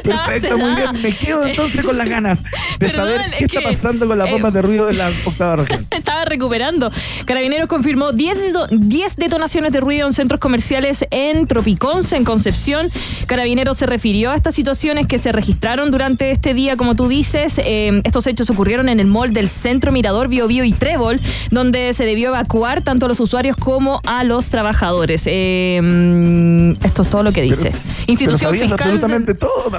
Perfecto, 0.04 0.58
muy 0.58 0.76
bien. 0.76 1.02
Me 1.02 1.12
quedo 1.14 1.46
entonces 1.46 1.84
con 1.84 1.98
las 1.98 2.08
ganas 2.10 2.44
de 2.44 2.50
Perdón, 2.90 2.96
saber 2.96 3.22
es 3.32 3.38
qué 3.38 3.46
está 3.46 3.60
que, 3.60 3.66
pasando 3.66 4.08
con 4.08 4.18
las 4.18 4.28
eh, 4.28 4.32
bombas 4.32 4.54
de 4.54 4.62
ruido 4.62 4.90
en 4.90 4.98
la 4.98 5.12
octava 5.26 5.56
región. 5.58 5.86
Estaba 5.92 6.26
recuperando. 6.26 6.92
Carabineros 7.26 7.68
confirmó 7.68 8.12
10, 8.12 8.38
dedo- 8.38 8.68
10 8.72 9.16
detonaciones 9.18 9.72
de 9.72 9.80
ruido 9.80 10.08
en 10.08 10.14
centros 10.14 10.40
comerciales 10.40 11.06
en 11.12 11.48
Tropiconce, 11.48 12.16
en 12.18 12.24
Concepción. 12.26 12.90
Carabineros 13.28 13.78
se 13.78 13.86
refirió 13.86 14.32
a 14.32 14.36
estas 14.36 14.56
situaciones 14.56 15.08
que 15.08 15.18
se 15.18 15.32
registraron 15.32 15.92
durante 15.92 16.32
este 16.32 16.54
día, 16.54 16.76
como 16.78 16.96
tú 16.96 17.08
dices. 17.08 17.60
Eh, 17.64 18.02
estos 18.04 18.28
hechos 18.28 18.50
ocurrieron 18.50 18.90
en 18.90 19.00
el 19.00 19.08
mall 19.08 19.34
del 19.34 19.50
Centro 19.50 19.92
Mirador 19.92 20.28
Bio 20.28 20.48
Bio 20.48 20.64
y 20.64 20.74
Trébol, 20.74 21.22
donde 21.52 21.94
se 21.94 22.06
debió 22.06 22.30
evacuar 22.30 22.82
tanto 22.84 23.06
a 23.06 23.10
los 23.10 23.20
usuarios 23.20 23.56
como 23.58 24.02
a 24.06 24.24
los 24.24 24.50
trabajadores. 24.50 25.24
Eh, 25.26 25.80
mm, 25.90 26.72
esto 26.86 27.02
es 27.02 27.10
todo 27.10 27.24
lo 27.24 27.32
que 27.32 27.42
dice. 27.42 27.72
Pero 27.72 27.84
Institución 28.08 28.54
fiscal. 28.54 28.72
absolutamente 28.80 29.34
todo. 29.34 29.72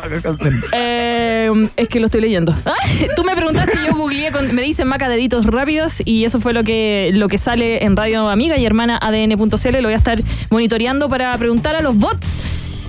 Eh, 0.72 1.50
es 1.76 1.88
que 1.88 2.00
lo 2.00 2.06
estoy 2.06 2.20
leyendo. 2.20 2.54
Ah, 2.66 2.74
Tú 3.16 3.24
me 3.24 3.34
preguntaste, 3.34 3.78
yo 3.86 3.94
googleé, 3.94 4.30
con- 4.32 4.54
me 4.54 4.62
dicen 4.62 4.86
maca 4.88 5.08
deditos 5.08 5.46
rápidos 5.46 6.02
y 6.04 6.24
eso 6.24 6.40
fue 6.40 6.52
lo 6.52 6.62
que, 6.62 7.10
lo 7.14 7.28
que 7.28 7.38
sale 7.38 7.84
en 7.84 7.96
Radio 7.96 8.28
Amiga 8.28 8.56
y 8.58 8.64
hermana 8.66 8.98
ADN.cl. 9.00 9.72
Lo 9.76 9.82
voy 9.82 9.92
a 9.94 9.96
estar 9.96 10.22
monitoreando 10.50 11.08
para 11.08 11.36
preguntar 11.38 11.74
a 11.76 11.80
los 11.80 11.96
bots 11.96 12.38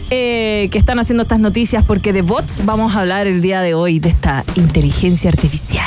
eh, 0.09 0.67
que 0.71 0.77
están 0.77 1.00
haciendo 1.00 1.24
estas 1.24 1.39
noticias, 1.39 1.83
porque 1.85 2.12
de 2.13 2.21
bots 2.21 2.63
vamos 2.65 2.95
a 2.95 3.01
hablar 3.01 3.27
el 3.27 3.41
día 3.41 3.62
de 3.62 3.74
hoy, 3.74 4.00
de 4.00 4.10
esta 4.10 4.43
inteligencia 4.55 5.29
artificial. 5.29 5.86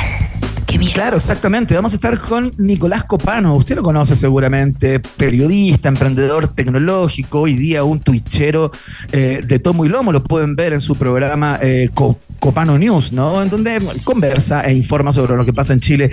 Claro, 0.92 1.16
exactamente. 1.16 1.74
Vamos 1.74 1.92
a 1.92 1.94
estar 1.96 2.18
con 2.18 2.50
Nicolás 2.58 3.04
Copano. 3.04 3.54
Usted 3.56 3.76
lo 3.76 3.82
conoce 3.82 4.16
seguramente, 4.16 5.00
periodista, 5.00 5.88
emprendedor 5.88 6.48
tecnológico, 6.48 7.40
hoy 7.42 7.54
día 7.54 7.84
un 7.84 8.00
twitchero 8.00 8.70
eh, 9.12 9.40
de 9.44 9.58
tomo 9.58 9.84
y 9.84 9.88
lomo. 9.88 10.12
Lo 10.12 10.22
pueden 10.22 10.54
ver 10.56 10.72
en 10.72 10.80
su 10.80 10.94
programa 10.96 11.58
eh, 11.62 11.90
Co- 11.94 12.18
Copano 12.44 12.76
News, 12.76 13.10
¿no? 13.10 13.42
En 13.42 13.48
donde 13.48 13.80
conversa 14.04 14.60
e 14.66 14.74
informa 14.74 15.14
sobre 15.14 15.34
lo 15.34 15.46
que 15.46 15.54
pasa 15.54 15.72
en 15.72 15.80
Chile 15.80 16.10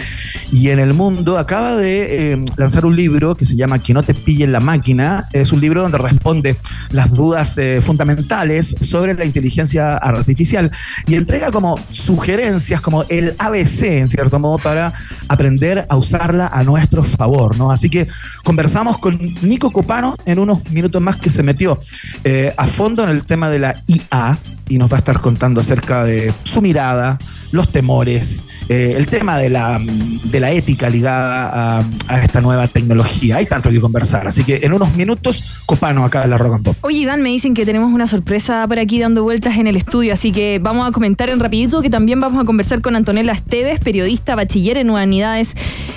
y 0.50 0.70
en 0.70 0.80
el 0.80 0.94
mundo. 0.94 1.38
Acaba 1.38 1.76
de 1.76 2.32
eh, 2.32 2.46
lanzar 2.56 2.86
un 2.86 2.96
libro 2.96 3.36
que 3.36 3.44
se 3.44 3.58
llama 3.58 3.80
Que 3.80 3.94
no 3.94 4.02
te 4.02 4.14
pillen 4.14 4.54
la 4.54 4.62
máquina. 4.62 5.26
Es 5.34 5.52
un 5.52 5.60
libro 5.60 5.82
donde 5.82 5.98
responde 5.98 6.56
las 6.92 7.12
dudas 7.12 7.58
eh, 7.58 7.82
fundamentales 7.82 8.74
sobre 8.80 9.14
la 9.14 9.26
inteligencia 9.26 9.98
artificial 9.98 10.72
y 11.06 11.16
entrega 11.16 11.52
como 11.52 11.78
sugerencias, 11.90 12.80
como 12.80 13.04
el 13.10 13.36
ABC, 13.38 13.82
en 13.84 14.08
cierto 14.08 14.40
modo, 14.40 14.58
para 14.58 14.94
aprender 15.28 15.86
a 15.90 15.98
usarla 15.98 16.48
a 16.48 16.64
nuestro 16.64 17.04
favor, 17.04 17.58
¿no? 17.58 17.74
Así 17.74 17.90
que 17.90 18.08
conversamos 18.46 19.00
con 19.00 19.36
Nico 19.42 19.70
Copano 19.72 20.16
en 20.26 20.40
unos 20.40 20.64
minutos 20.72 21.02
más 21.02 21.18
que 21.18 21.30
se 21.30 21.44
metió 21.44 21.78
eh, 22.24 22.54
a 22.56 22.68
fondo 22.68 23.04
en 23.04 23.10
el 23.10 23.26
tema 23.26 23.50
de 23.50 23.60
la 23.60 23.76
IA 23.86 24.40
y 24.72 24.78
nos 24.78 24.90
va 24.90 24.96
a 24.96 25.00
estar 25.00 25.20
contando 25.20 25.60
acerca 25.60 26.06
de 26.06 26.34
su 26.46 26.62
mirada, 26.62 27.20
los 27.52 27.68
temores, 27.70 28.46
eh, 28.70 28.94
el 28.96 29.08
tema 29.08 29.38
de 29.38 29.50
la, 29.50 29.82
de 30.24 30.40
la 30.40 30.52
ética 30.52 30.90
ligada 30.90 31.80
a, 32.08 32.22
esta 32.22 32.40
nueva 32.40 32.70
tecnología. 32.70 33.36
Hay 33.36 33.46
tanto 33.46 33.70
que 33.70 33.82
conversar, 33.82 34.28
así 34.28 34.46
que 34.46 34.62
en 34.64 34.72
unos 34.72 34.96
minutos, 34.96 35.62
Copano 35.66 36.06
acá 36.06 36.24
en 36.24 36.30
la 36.30 36.38
Rock 36.38 36.56
and 36.56 36.64
Pop. 36.64 36.78
Oye, 36.82 37.00
Iván, 37.00 37.22
me 37.22 37.30
dicen 37.30 37.54
que 37.54 37.66
tenemos 37.66 37.92
una 37.94 38.08
sorpresa 38.08 38.66
por 38.66 38.80
aquí 38.80 38.98
dando 38.98 39.24
vueltas 39.24 39.58
en 39.58 39.68
el 39.68 39.76
estudio, 39.76 40.14
así 40.14 40.32
que 40.32 40.60
vamos 40.62 40.88
a 40.88 40.92
comentar 40.92 41.30
en 41.30 41.42
rapidito 41.42 41.82
que 41.82 41.90
también 41.90 42.22
vamos 42.22 42.42
a 42.42 42.46
conversar 42.46 42.80
con 42.80 42.96
Antonella 42.96 43.34
Esteves, 43.34 43.82
periodista, 43.82 44.36
bachiller 44.36 44.78
en 44.78 44.90
humanidades, 44.90 45.54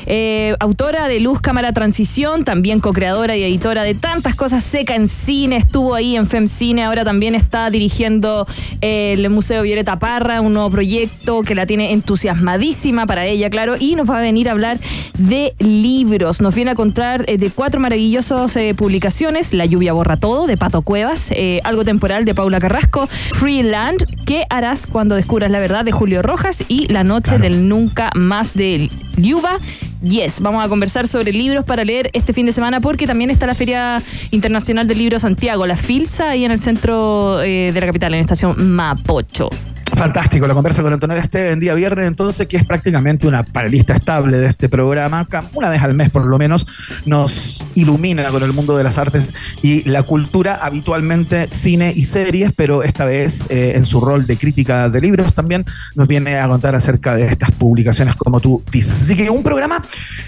eh, 0.06 0.56
autora 0.58 1.06
de 1.06 1.20
Luz 1.20 1.40
Cámara 1.40 1.72
Transición, 1.72 2.44
también 2.44 2.80
co-creadora 2.80 3.36
y 3.36 3.44
editora 3.44 3.84
de 3.84 3.94
tantas 3.94 4.34
cosas 4.34 4.64
seca 4.64 4.96
en 4.96 5.06
cine, 5.06 5.56
estuvo 5.58 5.94
ahí 5.94 6.16
en 6.16 6.26
FemCine, 6.26 6.82
ahora 6.82 7.04
también 7.04 7.36
está 7.36 7.70
dirigiendo 7.70 8.46
el 8.80 9.28
Museo 9.30 9.62
Violeta 9.62 9.98
Parra, 9.98 10.40
un 10.40 10.52
nuevo 10.52 10.70
proyecto 10.70 11.42
que 11.42 11.54
la 11.54 11.66
tiene 11.66 11.92
entusiasmadísima 11.92 13.06
para 13.06 13.26
ella, 13.26 13.50
claro, 13.50 13.74
y 13.78 13.96
nos 13.96 14.08
va 14.08 14.18
a 14.18 14.20
venir 14.20 14.48
a 14.48 14.52
hablar 14.52 14.78
de 15.18 15.54
libros. 15.58 16.40
Nos 16.40 16.54
viene 16.54 16.72
a 16.72 16.74
contar 16.74 17.24
eh, 17.28 17.38
de 17.38 17.50
cuatro 17.50 17.80
maravillosas 17.80 18.56
eh, 18.56 18.74
publicaciones: 18.74 19.52
La 19.52 19.66
lluvia 19.66 19.92
borra 19.92 20.16
todo, 20.16 20.46
de 20.46 20.56
Pato 20.56 20.82
Cuevas, 20.82 21.30
eh, 21.30 21.60
Algo 21.64 21.84
temporal, 21.84 22.24
de 22.24 22.34
Paula 22.34 22.60
Carrasco, 22.60 23.08
Freeland, 23.34 24.04
¿Qué 24.26 24.44
harás 24.50 24.86
cuando 24.86 25.14
descubras 25.14 25.50
la 25.50 25.58
verdad, 25.58 25.84
de 25.84 25.92
Julio 25.92 26.22
Rojas, 26.22 26.64
y 26.68 26.92
La 26.92 27.04
noche 27.04 27.36
claro. 27.36 27.42
del 27.42 27.68
nunca 27.68 28.10
más, 28.14 28.54
de 28.54 28.90
Liuba. 29.16 29.58
Yes, 30.02 30.40
vamos 30.40 30.64
a 30.64 30.68
conversar 30.68 31.08
sobre 31.08 31.32
libros 31.32 31.64
para 31.64 31.84
leer 31.84 32.10
este 32.12 32.32
fin 32.32 32.46
de 32.46 32.52
semana 32.52 32.80
porque 32.80 33.06
también 33.06 33.30
está 33.30 33.46
la 33.46 33.54
Feria 33.54 34.02
Internacional 34.30 34.86
del 34.86 34.98
Libro 34.98 35.18
Santiago, 35.18 35.66
la 35.66 35.76
FILSA, 35.76 36.30
ahí 36.30 36.44
en 36.44 36.50
el 36.50 36.58
centro 36.58 37.42
eh, 37.42 37.70
de 37.72 37.80
la 37.80 37.86
capital, 37.86 38.12
en 38.14 38.18
la 38.18 38.22
estación 38.22 38.74
Mapocho. 38.74 39.50
Fantástico, 39.96 40.46
la 40.46 40.54
conversa 40.54 40.82
con 40.82 40.92
Antonella 40.92 41.22
Esteve 41.22 41.50
en 41.50 41.60
día 41.60 41.74
viernes, 41.74 42.06
entonces, 42.06 42.46
que 42.48 42.56
es 42.56 42.66
prácticamente 42.66 43.26
una 43.26 43.42
panelista 43.42 43.94
estable 43.94 44.38
de 44.38 44.48
este 44.48 44.68
programa. 44.68 45.26
Una 45.54 45.70
vez 45.70 45.82
al 45.82 45.94
mes, 45.94 46.10
por 46.10 46.26
lo 46.26 46.36
menos, 46.36 46.66
nos 47.06 47.64
ilumina 47.74 48.24
con 48.28 48.42
el 48.42 48.52
mundo 48.52 48.76
de 48.76 48.84
las 48.84 48.98
artes 48.98 49.34
y 49.62 49.88
la 49.88 50.02
cultura, 50.02 50.58
habitualmente 50.62 51.46
cine 51.48 51.92
y 51.94 52.04
series, 52.04 52.52
pero 52.54 52.82
esta 52.82 53.04
vez 53.04 53.46
eh, 53.50 53.72
en 53.76 53.86
su 53.86 54.00
rol 54.00 54.26
de 54.26 54.36
crítica 54.36 54.88
de 54.88 55.00
libros 55.00 55.32
también 55.32 55.64
nos 55.94 56.08
viene 56.08 56.38
a 56.38 56.48
contar 56.48 56.74
acerca 56.74 57.14
de 57.14 57.26
estas 57.26 57.52
publicaciones, 57.52 58.16
como 58.16 58.40
tú 58.40 58.62
dices. 58.70 59.02
Así 59.02 59.16
que 59.16 59.30
un 59.30 59.42
programa 59.42 59.82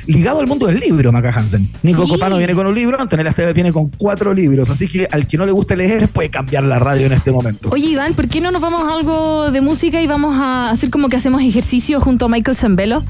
ligado 0.06 0.40
al 0.40 0.46
mundo 0.46 0.66
del 0.66 0.78
libro, 0.78 1.12
Maca 1.12 1.30
Hansen. 1.30 1.70
Nico 1.82 2.04
sí. 2.04 2.12
Copano 2.12 2.38
viene 2.38 2.54
con 2.54 2.66
un 2.66 2.74
libro, 2.74 3.00
Antonella 3.00 3.30
Esteve 3.30 3.52
viene 3.52 3.72
con 3.72 3.88
cuatro 3.90 4.32
libros, 4.32 4.70
así 4.70 4.88
que 4.88 5.08
al 5.10 5.26
que 5.26 5.36
no 5.36 5.44
le 5.44 5.52
guste 5.52 5.76
leer 5.76 6.08
puede 6.08 6.30
cambiar 6.30 6.64
la 6.64 6.78
radio 6.78 7.06
en 7.06 7.12
este 7.12 7.32
momento. 7.32 7.70
Oye, 7.70 7.86
Iván, 7.86 8.14
¿por 8.14 8.28
qué 8.28 8.40
no 8.40 8.50
nos 8.50 8.62
vamos 8.62 8.86
a 8.86 8.96
algo 8.96 9.50
de 9.50 9.55
música 9.60 10.00
y 10.00 10.06
vamos 10.06 10.34
a 10.38 10.70
hacer 10.70 10.90
como 10.90 11.08
que 11.08 11.16
hacemos 11.16 11.42
ejercicio 11.42 12.00
junto 12.00 12.26
a 12.26 12.28
Michael 12.28 12.56
Zambello? 12.56 13.02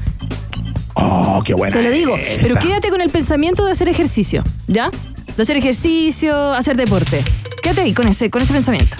Oh, 0.93 1.41
qué 1.45 1.53
buena. 1.53 1.75
Te 1.75 1.83
lo 1.83 1.91
digo, 1.91 2.17
esta. 2.17 2.41
pero 2.41 2.55
quédate 2.55 2.89
con 2.89 3.01
el 3.01 3.09
pensamiento 3.09 3.65
de 3.65 3.71
hacer 3.71 3.87
ejercicio, 3.89 4.43
¿ya? 4.67 4.89
De 5.35 5.43
hacer 5.43 5.57
ejercicio, 5.57 6.53
hacer 6.53 6.75
deporte. 6.75 7.23
Quédate 7.61 7.81
ahí 7.81 7.93
con 7.93 8.07
ese, 8.07 8.29
con 8.29 8.41
ese 8.41 8.53
pensamiento. 8.53 8.97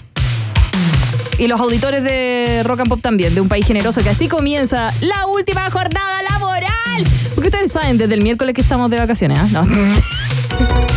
Y 1.40 1.48
los 1.48 1.60
auditores 1.60 2.04
de 2.04 2.64
Rock 2.64 2.82
and 2.82 2.90
Pop 2.90 3.02
también, 3.02 3.34
de 3.36 3.42
un 3.42 3.48
país 3.48 3.66
generoso, 3.66 4.02
que 4.02 4.10
así 4.10 4.28
comienza 4.28 4.92
la 5.02 5.28
última 5.28 5.70
jornada 5.70 6.22
laboral. 6.24 7.04
Porque 7.36 7.50
ustedes 7.50 7.72
saben 7.72 7.98
desde 7.98 8.16
el 8.16 8.22
miércoles 8.22 8.56
que 8.56 8.62
estamos 8.62 8.90
de 8.90 8.98
vacaciones, 8.98 9.40
¿ah? 9.40 9.46
¿eh? 9.46 9.52
No. 9.54 10.88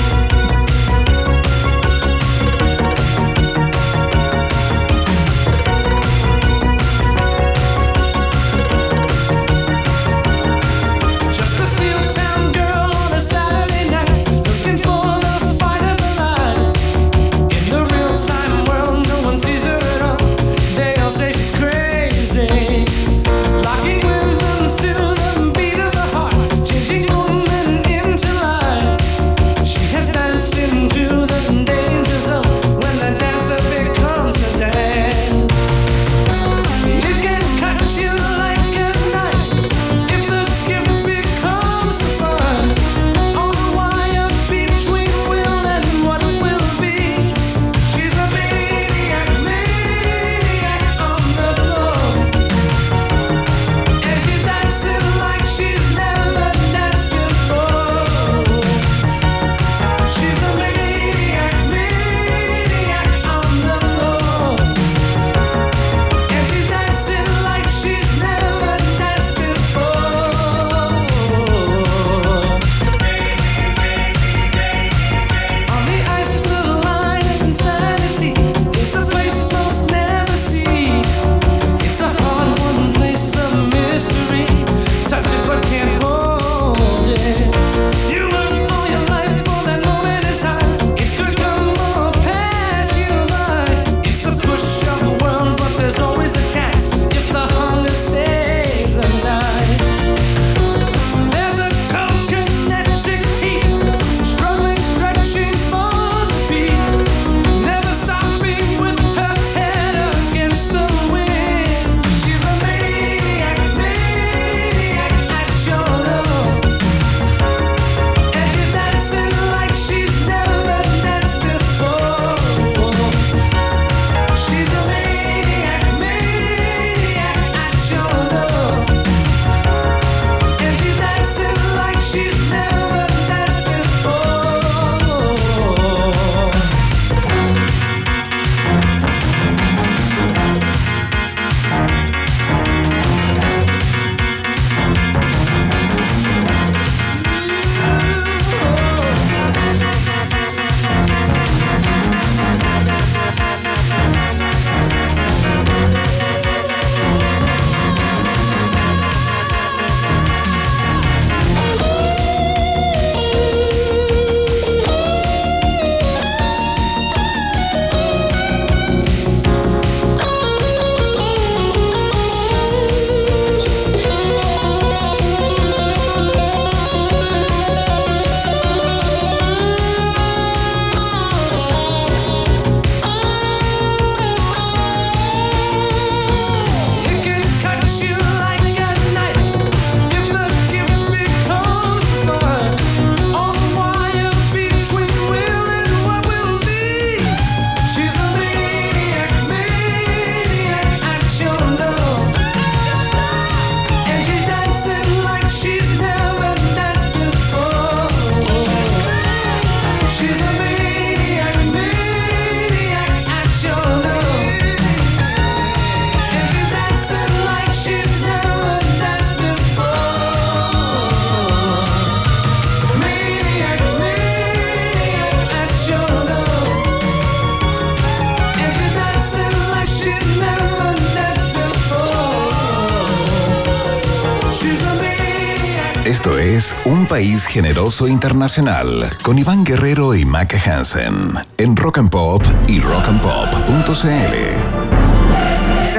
Esto 236.21 236.39
es 236.39 236.77
Un 236.85 237.07
País 237.07 237.47
Generoso 237.47 238.07
Internacional 238.07 239.09
con 239.23 239.39
Iván 239.39 239.65
Guerrero 239.65 240.15
y 240.15 240.27
Maca 240.27 240.61
Hansen 240.62 241.33
en 241.57 241.75
Rock 241.75 241.97
and 241.97 242.11
Pop 242.11 242.43
y 242.69 242.79
rockandpop.cl. 242.79 245.00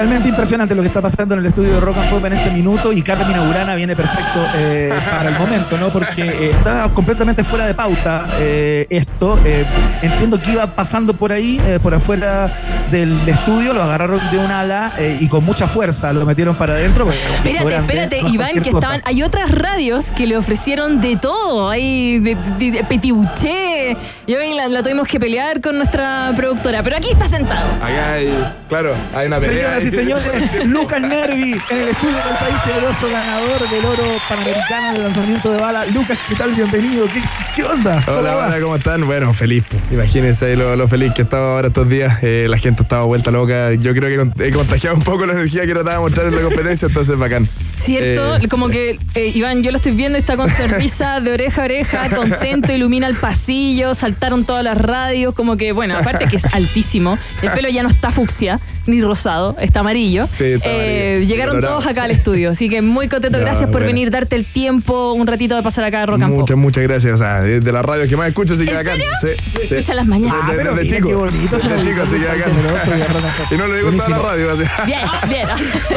Realmente 0.02 0.30
impresionante 0.30 0.74
lo 0.74 0.82
que 0.82 0.88
está 0.88 1.00
pasando 1.00 1.36
en 1.36 1.42
el 1.42 1.46
estudio 1.46 1.76
de 1.76 1.80
Rock 1.80 1.96
and 2.00 2.10
Pop 2.10 2.26
en 2.26 2.34
este 2.34 2.50
minuto 2.50 2.92
y 2.92 3.04
Carmen 3.04 3.38
Urana 3.38 3.76
viene 3.76 3.96
perfecto 3.96 4.44
eh, 4.56 4.92
para 5.12 5.30
el 5.30 5.38
momento, 5.38 5.78
¿no? 5.78 5.90
Porque 5.90 6.24
eh, 6.24 6.52
está 6.58 6.90
completamente 6.92 7.44
fuera 7.44 7.68
de 7.68 7.76
pauta 7.76 8.26
eh, 8.40 8.88
esto. 8.90 9.40
Eh, 9.46 9.64
entiendo 10.02 10.42
que 10.42 10.54
iba 10.54 10.66
pasando 10.74 11.14
por 11.14 11.32
ahí, 11.32 11.62
eh, 11.64 11.78
por 11.80 11.94
afuera 11.94 12.52
del 12.90 13.16
estudio, 13.30 13.74
lo 13.74 13.84
agarraron 13.84 14.20
de 14.32 14.40
un 14.40 14.50
ala 14.50 14.94
eh, 14.98 15.18
y 15.20 15.28
con 15.28 15.44
mucha 15.44 15.68
fuerza 15.68 16.12
lo 16.14 16.26
metieron 16.26 16.56
para 16.56 16.74
adentro. 16.74 17.06
un 17.06 17.12
Espérate, 17.12 17.76
espérate, 17.76 18.20
Iván, 18.28 18.54
que 18.54 18.72
cosa. 18.72 18.78
estaban. 18.80 19.02
Hay 19.06 19.22
otras 19.22 19.52
radios 19.52 20.12
que 20.14 20.26
le 20.26 20.36
ofrecieron 20.36 21.00
de 21.00 21.16
todo. 21.18 21.70
Hay 21.70 22.18
de, 22.18 22.36
de, 22.58 22.72
de 22.72 22.84
petibuché. 22.86 23.96
Y 24.26 24.34
hoy 24.34 24.56
la, 24.56 24.68
la 24.68 24.82
tuvimos 24.82 25.08
que 25.08 25.20
pelear 25.20 25.62
con 25.62 25.78
nuestra 25.78 26.32
productora. 26.36 26.82
Pero 26.82 26.98
aquí 26.98 27.12
está 27.12 27.28
sentado. 27.28 27.68
Acá 27.76 28.14
hay, 28.14 28.34
claro, 28.68 28.96
hay 29.16 29.28
una 29.28 29.40
pelea. 29.40 29.80
Y 29.92 29.94
señores, 29.94 30.66
Lucas 30.68 31.02
Nervi 31.02 31.52
en 31.70 31.78
el 31.78 31.90
estudio 31.90 32.16
del 32.16 32.38
país 32.40 32.56
generoso 32.64 33.10
ganador 33.12 33.70
del 33.70 33.86
oro 33.86 34.04
panamericano 34.30 34.94
de 34.94 35.00
lanzamiento 35.00 35.52
de 35.52 35.60
bala. 35.60 35.86
Lucas, 35.88 36.18
¿qué 36.30 36.36
tal? 36.36 36.56
Bienvenido. 36.56 37.08
¿Qué, 37.08 37.22
qué 37.54 37.64
onda? 37.66 38.02
¿Cómo 38.06 38.20
Hola, 38.20 38.38
hola, 38.38 38.62
¿cómo 38.62 38.76
están? 38.78 39.06
Bueno, 39.06 39.34
feliz. 39.34 39.66
Imagínense 39.92 40.46
ahí 40.46 40.56
lo, 40.56 40.78
lo 40.78 40.88
feliz 40.88 41.12
que 41.14 41.24
estaba 41.24 41.56
ahora 41.56 41.68
estos 41.68 41.90
días. 41.90 42.20
Eh, 42.22 42.48
la 42.50 42.58
gente 42.58 42.84
estaba 42.84 43.04
vuelta 43.04 43.32
loca. 43.32 43.74
Yo 43.74 43.94
creo 43.94 44.32
que 44.34 44.48
he 44.48 44.52
contagiado 44.54 44.96
un 44.96 45.04
poco 45.04 45.26
la 45.26 45.34
energía 45.34 45.66
que 45.66 45.74
trataba 45.74 45.96
de 45.96 46.00
mostrar 46.00 46.28
en 46.28 46.36
la 46.36 46.42
competencia, 46.42 46.88
entonces 46.88 47.18
bacán. 47.18 47.50
¿Cierto? 47.84 48.36
Eh, 48.38 48.48
Como 48.48 48.68
que 48.70 48.98
eh, 49.16 49.32
Iván, 49.34 49.64
yo 49.64 49.72
lo 49.72 49.78
estoy 49.78 49.94
viendo, 49.94 50.18
está 50.18 50.38
con 50.38 50.50
sonrisa 50.50 51.20
de 51.20 51.34
oreja 51.34 51.62
a 51.62 51.66
oreja, 51.66 52.10
contento, 52.16 52.72
ilumina 52.74 53.08
el 53.08 53.16
pasillo, 53.16 53.94
saltaron 53.96 54.46
todas 54.46 54.64
las 54.64 54.78
radios, 54.78 55.34
como 55.34 55.58
que, 55.58 55.72
bueno, 55.72 55.98
aparte 55.98 56.26
que 56.28 56.36
es 56.38 56.46
altísimo, 56.54 57.18
el 57.42 57.52
pelo 57.52 57.70
ya 57.70 57.84
no 57.84 57.90
está 57.90 58.12
fucsia 58.12 58.60
ni 58.88 59.00
rosado, 59.02 59.56
está 59.60 59.82
amarillo. 59.82 60.28
Sí, 60.32 60.46
está 60.46 60.70
Eh, 60.70 61.12
amarillo, 61.14 61.28
llegaron 61.30 61.56
colorado. 61.56 61.78
todos 61.80 61.92
acá 61.92 62.04
al 62.04 62.12
estudio, 62.12 62.50
así 62.52 62.68
que 62.70 62.82
muy 62.82 63.08
contento, 63.08 63.38
No, 63.42 63.44
gracias 63.44 63.66
por 63.66 63.82
bueno. 63.82 63.88
venir, 63.88 64.10
darte 64.12 64.36
el 64.36 64.46
tiempo, 64.46 65.14
un 65.14 65.26
ratito 65.28 65.56
de 65.56 65.62
pasar 65.64 65.84
acá 65.84 66.04
a 66.04 66.06
Pop. 66.30 66.40
Muchas, 66.40 66.58
muchas 66.58 66.84
gracias. 66.84 67.14
O 67.14 67.18
sea, 67.18 67.42
de, 67.42 67.60
de 67.60 67.72
la 67.72 67.82
radio 67.84 68.08
que 68.08 68.16
más 68.18 68.28
escucho, 68.28 68.54
así 68.54 68.66
que 68.66 68.72
¿En 68.72 68.78
bacán. 68.78 68.98
serio? 69.00 69.12
Sí, 69.22 69.28
sí. 69.68 69.76
Escucha 69.76 69.94
las 69.94 70.06
mañanas. 70.08 70.36
Ah, 70.44 70.52
pero 70.56 70.74
mira, 70.76 70.88
chico. 70.96 71.10
bonito, 71.18 71.56
una 71.64 71.82
chico, 71.82 72.02
así 72.02 72.16
que 72.18 72.26
bonita, 72.26 72.34
bacán. 72.34 72.54
generoso 72.54 73.44
y 73.52 73.56
no 73.58 73.68
le 73.68 73.78
digo 73.78 73.92
toda 73.92 74.10
la 74.10 74.18
radio. 74.20 74.52
así. 74.52 74.64
Bien, 74.86 75.00
bien. 75.30 75.48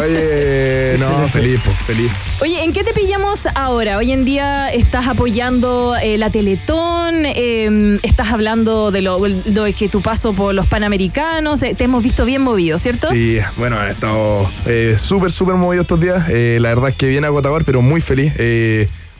Oye, 0.02 0.96
no, 0.98 1.28
feliz, 1.28 1.60
po, 1.60 1.70
feliz. 1.86 2.10
Oye, 2.40 2.62
¿en 2.62 2.72
qué 2.72 2.84
te 2.84 2.92
pillamos 2.92 3.46
ahora? 3.54 3.98
Hoy 3.98 4.12
en 4.12 4.24
día 4.24 4.72
estás 4.72 5.08
apoyando 5.08 5.96
eh, 5.96 6.18
la 6.18 6.30
Teletón, 6.30 7.24
eh, 7.26 7.98
estás 8.02 8.32
hablando 8.32 8.90
de 8.90 9.02
lo, 9.02 9.18
lo 9.26 9.64
que 9.76 9.88
tu 9.88 10.00
paso 10.02 10.32
por 10.32 10.54
los 10.54 10.66
Panamericanos, 10.66 11.62
eh, 11.62 11.74
te 11.76 11.84
hemos 11.84 12.02
visto 12.02 12.24
bien 12.24 12.42
movido, 12.42 12.78
¿cierto? 12.78 13.08
Sí, 13.08 13.38
bueno, 13.56 13.82
he 13.82 13.90
estado 13.90 14.50
eh, 14.66 14.96
súper, 14.98 15.30
súper 15.30 15.56
movido 15.56 15.82
estos 15.82 16.00
días. 16.00 16.28
La 16.28 16.68
verdad 16.68 16.90
es 16.90 16.96
que 16.96 17.06
bien 17.06 17.24
agotador, 17.24 17.64
pero 17.64 17.82
muy 17.82 18.00
feliz. 18.00 18.32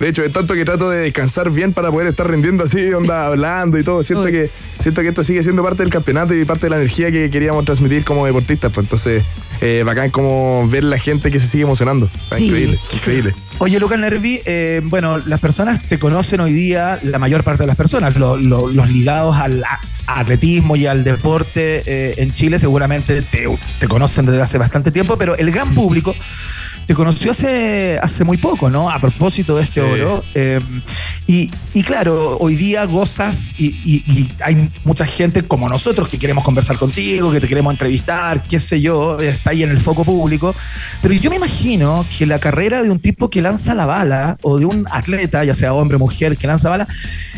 De 0.01 0.09
hecho, 0.09 0.25
es 0.25 0.33
tanto 0.33 0.55
que 0.55 0.65
trato 0.65 0.91
de 0.91 0.99
descansar 0.99 1.51
bien 1.51 1.73
para 1.73 1.91
poder 1.91 2.09
estar 2.09 2.29
rindiendo 2.29 2.65
así, 2.65 2.93
onda, 2.93 3.27
hablando 3.27 3.79
y 3.79 3.85
todo. 3.85 4.03
Siento 4.03 4.27
Uy. 4.27 4.33
que, 4.33 4.51
siento 4.81 5.03
que 5.03 5.09
esto 5.09 5.23
sigue 5.23 5.43
siendo 5.43 5.63
parte 5.63 5.85
del 5.85 5.91
campeonato 5.93 6.35
y 6.35 6.45
parte 6.45 6.67
de 6.67 6.71
la 6.71 6.77
energía 6.77 7.13
que 7.13 7.31
queríamos 7.31 7.65
transmitir 7.65 8.05
como 8.05 8.27
deportistas. 8.27 8.73
Pues 8.73 8.85
entonces, 8.87 9.23
eh, 9.61 9.83
bacán 9.87 10.11
como 10.11 10.69
ver 10.69 10.83
la 10.83 10.99
gente 10.99 11.31
que 11.31 11.39
se 11.39 11.47
sigue 11.47 11.63
emocionando. 11.63 12.11
Sí. 12.37 12.47
Increíble, 12.47 12.79
increíble. 12.93 13.35
Oye, 13.59 13.79
Lucas 13.79 13.99
Nervi, 14.01 14.41
eh, 14.45 14.81
bueno, 14.85 15.19
las 15.19 15.39
personas 15.39 15.81
te 15.81 15.99
conocen 16.01 16.41
hoy 16.41 16.53
día, 16.53 16.99
la 17.05 17.21
mayor 17.21 17.45
parte 17.45 17.63
de 17.63 17.69
las 17.69 17.77
personas, 17.77 18.17
lo- 18.17 18.37
lo- 18.37 18.69
los 18.69 18.91
ligados 18.91 19.37
al 19.37 19.65
atletismo 20.07 20.75
y 20.77 20.87
al 20.87 21.05
deporte 21.05 21.83
eh, 21.87 22.15
en 22.19 22.33
Chile 22.33 22.59
seguramente 22.59 23.23
te, 23.23 23.47
te 23.79 23.89
conocen 23.89 24.27
desde 24.27 24.43
hace 24.43 24.59
bastante 24.59 24.91
tiempo, 24.91 25.17
pero 25.17 25.37
el 25.37 25.51
gran 25.53 25.73
público 25.75 26.15
te 26.87 26.95
conoció 26.95 27.31
hace, 27.31 27.99
hace 28.03 28.25
muy 28.25 28.37
poco, 28.37 28.69
¿no? 28.71 28.91
A 28.91 28.99
propósito 28.99 29.57
de 29.57 29.63
este 29.63 29.81
Sí. 29.81 29.81
oro. 30.01 30.25
eh, 30.35 30.59
y, 31.27 31.51
y 31.73 31.83
claro, 31.83 32.37
hoy 32.39 32.55
día 32.57 32.85
gozas 32.85 33.55
y, 33.59 33.67
y- 33.85 34.05
y 34.07 34.29
hay 34.43 34.69
mucha 34.85 35.07
gente 35.07 35.43
como 35.43 35.69
nosotros 35.69 36.09
que 36.09 36.19
queremos 36.19 36.45
conversar 36.45 36.77
contigo, 36.79 37.33
que 37.33 37.41
te 37.41 37.49
queremos 37.49 37.73
entrevistar, 37.73 38.43
qué 38.45 38.61
sé 38.61 38.81
yo, 38.81 39.19
está 39.21 39.51
ahí 39.51 39.63
en 39.63 39.71
el 39.71 39.81
foco 39.81 40.05
público. 40.05 40.55
Pero 41.01 41.15
yo 41.15 41.31
me 41.31 41.37
imagino 41.37 42.05
que 42.19 42.27
la 42.27 42.39
carrera 42.39 42.83
de 42.83 42.91
un 42.91 42.99
tipo 43.01 43.31
que 43.31 43.41
lanza 43.41 43.75
la 43.75 43.87
bala 43.87 44.37
o 44.43 44.59
de 44.59 44.67
un 44.67 44.87
atleta, 44.91 45.45
ya 45.45 45.55
sea 45.55 45.73
hombre 45.73 45.97
o 45.97 45.99
mujer, 45.99 46.37
que 46.37 46.47
lanza 46.47 46.69
bala, 46.69 46.87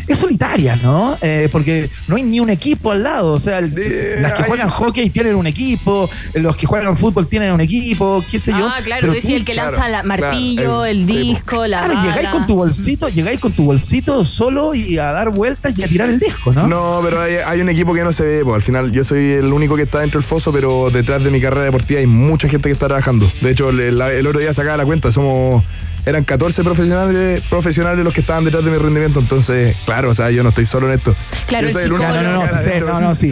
es 0.07 0.17
solitaria, 0.19 0.75
¿no? 0.77 1.17
Eh, 1.21 1.49
porque 1.51 1.89
no 2.07 2.15
hay 2.15 2.23
ni 2.23 2.39
un 2.39 2.49
equipo 2.49 2.91
al 2.91 3.03
lado. 3.03 3.33
O 3.33 3.39
sea, 3.39 3.59
el- 3.59 3.73
De- 3.73 4.19
las 4.21 4.33
que 4.33 4.43
hay- 4.43 4.47
juegan 4.49 4.69
hockey 4.69 5.09
tienen 5.09 5.35
un 5.35 5.47
equipo, 5.47 6.09
los 6.33 6.55
que 6.57 6.65
juegan 6.65 6.95
fútbol 6.97 7.27
tienen 7.27 7.51
un 7.53 7.61
equipo, 7.61 8.23
qué 8.29 8.39
sé 8.39 8.51
yo. 8.51 8.67
Ah, 8.69 8.79
claro, 8.83 9.01
Pero 9.01 9.13
tú 9.13 9.19
el 9.37 9.45
que 9.45 9.53
claro, 9.53 9.71
lanza 9.71 9.87
la 9.89 10.03
martillo, 10.03 10.61
claro, 10.61 10.85
el- 10.85 10.97
el, 11.01 11.05
sí, 11.07 11.13
po. 11.13 11.19
disco, 11.19 11.67
la 11.67 11.85
Claro, 11.85 12.01
llegáis 12.03 12.29
con 12.29 12.47
tu 12.47 12.55
bolsito, 12.55 13.09
llegáis 13.09 13.39
con 13.39 13.51
tu 13.53 13.63
bolsito 13.65 14.25
solo 14.25 14.73
y 14.75 14.97
a 14.97 15.11
dar 15.13 15.29
vueltas 15.29 15.77
y 15.77 15.83
a 15.83 15.87
tirar 15.87 16.09
el 16.09 16.19
disco, 16.19 16.53
¿no? 16.53 16.67
No, 16.67 16.99
pero 17.03 17.21
hay, 17.21 17.35
hay 17.35 17.61
un 17.61 17.69
equipo 17.69 17.93
que 17.93 18.03
no 18.03 18.11
se 18.11 18.23
ve. 18.25 18.41
Pues, 18.43 18.55
al 18.55 18.61
final, 18.61 18.91
yo 18.91 19.03
soy 19.03 19.31
el 19.33 19.53
único 19.53 19.75
que 19.75 19.83
está 19.83 19.99
dentro 19.99 20.19
del 20.19 20.27
foso, 20.27 20.51
pero 20.51 20.89
detrás 20.91 21.23
de 21.23 21.31
mi 21.31 21.39
carrera 21.41 21.63
deportiva 21.65 21.99
hay 21.99 22.07
mucha 22.07 22.49
gente 22.49 22.69
que 22.69 22.73
está 22.73 22.87
trabajando. 22.87 23.29
De 23.41 23.51
hecho, 23.51 23.69
el, 23.69 23.79
el- 23.79 24.01
el 24.01 24.27
otro 24.27 24.39
día 24.39 24.53
sacaba 24.53 24.77
la 24.77 24.85
cuenta, 24.85 25.11
somos. 25.11 25.63
Eran 26.05 26.23
14 26.23 26.63
profesionales, 26.63 27.41
profesionales 27.49 28.01
los 28.05 28.13
que 28.13 28.21
estaban 28.21 28.45
detrás 28.45 28.63
de 28.63 28.71
mi 28.71 28.77
rendimiento, 28.77 29.19
entonces, 29.19 29.75
claro, 29.85 30.09
o 30.11 30.15
sea, 30.15 30.31
yo 30.31 30.41
no 30.41 30.49
estoy 30.49 30.65
solo 30.65 30.87
en 30.89 30.97
esto. 30.99 31.13
Claro, 31.47 31.67
yo 31.67 31.73
soy 31.73 31.83
el 31.83 31.91
único 31.91 32.09
No, 32.13 32.21
no, 32.23 32.31
no, 32.45 32.47
sí 32.47 32.69
no, 32.79 32.99
no, 33.01 33.13
sí. 33.15 33.29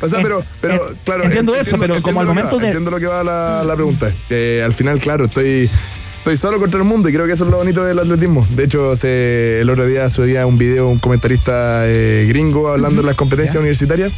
O 0.00 0.08
sea, 0.08 0.20
pero, 0.22 0.42
pero 0.60 0.74
en- 0.74 0.96
claro. 1.04 1.24
entiendo 1.24 1.54
eso, 1.54 1.76
pero 1.78 2.00
como 2.02 2.20
al 2.20 2.26
momento 2.26 2.56
va, 2.56 2.62
de- 2.62 2.68
Entiendo 2.68 2.90
lo 2.90 2.98
que 2.98 3.06
va 3.06 3.22
la, 3.24 3.62
la 3.64 3.74
pregunta. 3.74 4.12
Eh, 4.30 4.62
al 4.64 4.72
final, 4.72 4.98
claro, 5.00 5.24
estoy. 5.26 5.70
Estoy 6.18 6.36
solo 6.36 6.58
contra 6.58 6.78
el 6.78 6.84
mundo 6.84 7.08
y 7.08 7.14
creo 7.14 7.26
que 7.26 7.32
eso 7.32 7.44
es 7.44 7.50
lo 7.50 7.56
bonito 7.56 7.82
del 7.82 7.98
atletismo. 7.98 8.46
De 8.50 8.64
hecho, 8.64 8.94
se- 8.94 9.60
el 9.62 9.70
otro 9.70 9.86
día 9.86 10.10
subía 10.10 10.46
un 10.46 10.58
video 10.58 10.86
un 10.88 10.98
comentarista 10.98 11.82
eh, 11.86 12.26
gringo 12.28 12.68
hablando 12.68 13.00
de 13.00 13.06
las 13.06 13.16
competencias 13.16 13.54
Ya. 13.54 13.60
universitarias 13.60 14.12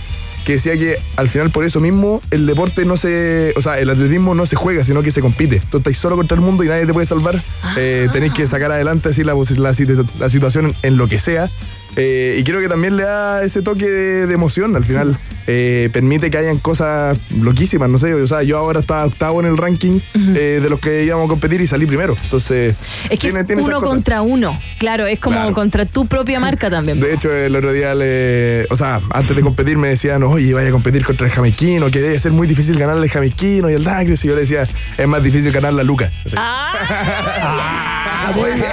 que 0.45 0.55
decía 0.55 0.77
que 0.77 0.99
al 1.15 1.29
final 1.29 1.51
por 1.51 1.65
eso 1.65 1.79
mismo 1.79 2.21
el 2.33 2.47
deporte 2.47 2.85
no 2.85 2.97
se, 2.97 3.55
o 3.57 3.63
sea, 3.63 3.79
el 3.79 3.89
atletismo 3.89 4.35
no 4.35 4.45
se 4.47 4.57
juega, 4.57 4.83
sino 4.83 5.01
que 5.01 5.13
se 5.13 5.21
compite. 5.21 5.63
Tú 5.71 5.79
estás 5.79 5.97
solo 5.97 6.17
contra 6.17 6.35
el 6.35 6.41
mundo 6.41 6.65
y 6.65 6.69
nadie 6.69 6.85
te 6.87 6.93
puede 6.93 7.07
salvar. 7.07 7.41
Eh, 7.77 8.09
tenéis 8.13 8.33
que 8.33 8.49
sacar 8.49 8.73
adelante 8.73 9.11
así 9.11 9.23
la, 9.23 9.35
la, 9.35 9.73
la 10.19 10.29
situación 10.29 10.75
en 10.83 10.97
lo 10.97 11.07
que 11.07 11.21
sea. 11.21 11.49
Eh, 11.97 12.37
y 12.39 12.45
creo 12.45 12.61
que 12.61 12.69
también 12.69 12.97
le 12.97 13.03
da 13.03 13.43
ese 13.43 13.61
toque 13.63 13.87
de, 13.89 14.27
de 14.27 14.35
emoción. 14.35 14.75
Al 14.77 14.85
final 14.85 15.19
eh, 15.47 15.91
permite 15.93 16.31
que 16.31 16.39
hayan 16.39 16.59
cosas 16.59 17.19
loquísimas, 17.39 17.91
no 17.91 17.99
sé. 17.99 18.15
O 18.15 18.27
sea, 18.27 18.43
yo 18.43 18.57
ahora 18.59 18.81
estaba 18.81 19.05
octavo 19.05 19.41
en 19.41 19.47
el 19.47 19.57
ranking 19.59 20.01
eh, 20.15 20.61
de 20.63 20.69
los 20.71 20.81
que 20.81 21.05
íbamos 21.05 21.27
a 21.27 21.29
competir 21.29 21.61
y 21.61 21.67
salí 21.67 21.85
primero. 21.87 22.17
Entonces, 22.25 22.75
Es 23.05 23.19
que 23.19 23.29
tiene- 23.29 23.41
es 23.41 23.47
tiene 23.47 23.63
uno 23.63 23.81
contra 23.83 24.23
uno. 24.23 24.59
Claro, 24.79 25.07
es 25.07 25.19
como 25.19 25.37
Claro. 25.37 25.53
contra 25.55 25.85
tu 25.87 26.07
propia 26.07 26.41
marca 26.41 26.71
también. 26.71 26.99
De 27.01 27.13
hecho, 27.13 27.31
el 27.31 27.55
otro 27.55 27.73
día, 27.73 27.95
le, 27.95 28.67
o 28.71 28.77
sea, 28.77 29.01
antes 29.11 29.37
de 29.37 29.43
competir 29.43 29.77
me 29.77 29.89
decían, 29.89 30.23
oye, 30.23 30.55
vaya 30.55 30.69
a 30.71 30.73
competir 30.73 31.05
contra 31.05 31.27
el 31.27 31.33
jamaiquino, 31.33 31.91
que 31.91 32.01
debe 32.01 32.19
ser 32.19 32.33
muy 32.33 32.47
difícil 32.47 32.79
ganarle 32.79 33.03
al 33.05 33.11
jamaiquino 33.11 33.69
y 33.71 33.75
el 33.75 33.85
Dagris. 33.85 34.25
Y 34.25 34.29
yo 34.29 34.35
le 34.35 34.41
decía, 34.43 34.67
es 34.97 35.09
más 35.09 35.23
difícil 35.23 35.53
ganar 35.53 35.75
la 35.75 35.83
Luca. 35.83 36.11
Ah, 38.25 38.33
muy 38.37 38.51
bien. 38.53 38.65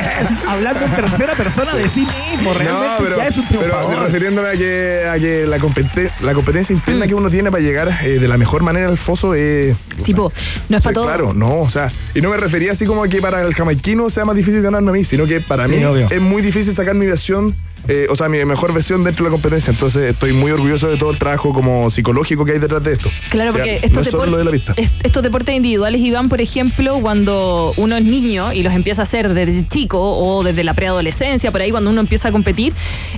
Hablando 0.48 0.86
en 0.86 0.92
tercera 0.92 1.34
persona 1.34 1.74
de 1.74 1.90
sí 1.90 2.06
mismo, 2.06 2.54
realmente 2.54 3.16
ya 3.18 3.28
es 3.28 3.38
un 3.38 3.46
pero 3.48 3.62
triunfador. 3.62 4.04
refiriéndome 4.04 4.50
a 4.50 4.52
que, 4.54 5.04
a 5.12 5.20
que 5.20 5.46
la, 5.48 5.58
compete- 5.60 6.12
la 6.22 6.34
competencia 6.34 6.74
interna 6.74 7.08
que 7.08 7.16
uno 7.16 7.30
tiene 7.30 7.50
para 7.52 7.64
llegar 7.64 7.90
eh, 8.04 8.20
de 8.20 8.28
la 8.28 8.38
mejor 8.38 8.62
manera 8.64 8.88
al 8.88 8.98
foso 8.98 9.34
es... 9.34 9.76
Sí, 9.98 10.14
po, 10.14 10.32
no 10.70 10.78
es 10.78 10.84
para 10.84 10.94
todo. 10.94 11.06
Claro, 11.06 11.34
no, 11.34 11.62
o 11.62 11.70
sea, 11.70 11.92
y 12.14 12.22
no 12.22 12.30
me 12.30 12.38
refería 12.38 12.72
así 12.74 12.86
como 12.86 13.04
a 13.04 13.08
que 13.08 13.22
para 13.22 13.42
el 13.42 13.54
jamaiquino 13.54 14.10
sea 14.10 14.26
más 14.26 14.36
difícil 14.36 14.62
ganarme 14.62 14.90
a 14.92 14.94
mí, 14.94 15.04
sino 15.04 15.26
que 15.26 15.42
para 15.42 15.66
Sí, 15.66 15.72
mí 15.72 15.84
obvio. 15.84 16.08
es 16.10 16.22
muy 16.22 16.42
difícil 16.42 16.74
sacar 16.74 16.96
mi 16.96 17.06
versión, 17.06 17.56
eh, 17.90 18.08
o 18.10 18.16
sea, 18.16 18.30
mi 18.30 18.44
mejor 18.46 18.72
versión 18.72 19.04
dentro 19.04 19.26
de 19.26 19.30
la 19.30 19.34
competencia. 19.34 19.72
Entonces 19.72 20.12
estoy 20.12 20.32
muy 20.34 20.52
orgulloso 20.52 20.88
de 20.88 20.98
todo 20.98 21.12
el 21.12 21.18
trabajo 21.18 21.54
como 21.54 21.90
psicológico 21.90 22.46
que 22.46 22.54
hay 22.54 22.60
detrás 22.60 22.84
de 22.84 22.94
esto. 22.94 23.10
Claro, 23.30 23.52
O 23.52 23.54
sea, 23.56 23.64
porque 23.64 24.12
no 24.12 24.26
lo 24.28 24.38
de 24.38 24.44
la 24.46 24.52
pista. 24.52 24.74
estos 24.78 25.24
deportes 25.24 25.56
individuales, 25.56 26.00
Iván, 26.02 26.30
por 26.30 26.40
ejemplo, 26.40 27.00
cuando 27.02 27.74
uno 27.78 27.98
es 27.98 28.04
niño 28.04 28.54
y 28.54 28.64
los 28.64 28.74
empieza 28.74 29.02
a 29.02 29.04
hacer 29.04 29.34
desde 29.34 29.68
chico 29.68 30.00
o 30.00 30.44
desde 30.44 30.64
la 30.64 30.74
preadolescencia, 30.74 31.52
por 31.52 31.62
ahí 31.62 31.72
cuando 31.72 31.90
uno 31.90 32.02
empieza 32.02 32.30
a 32.30 32.32
competir, 32.32 32.74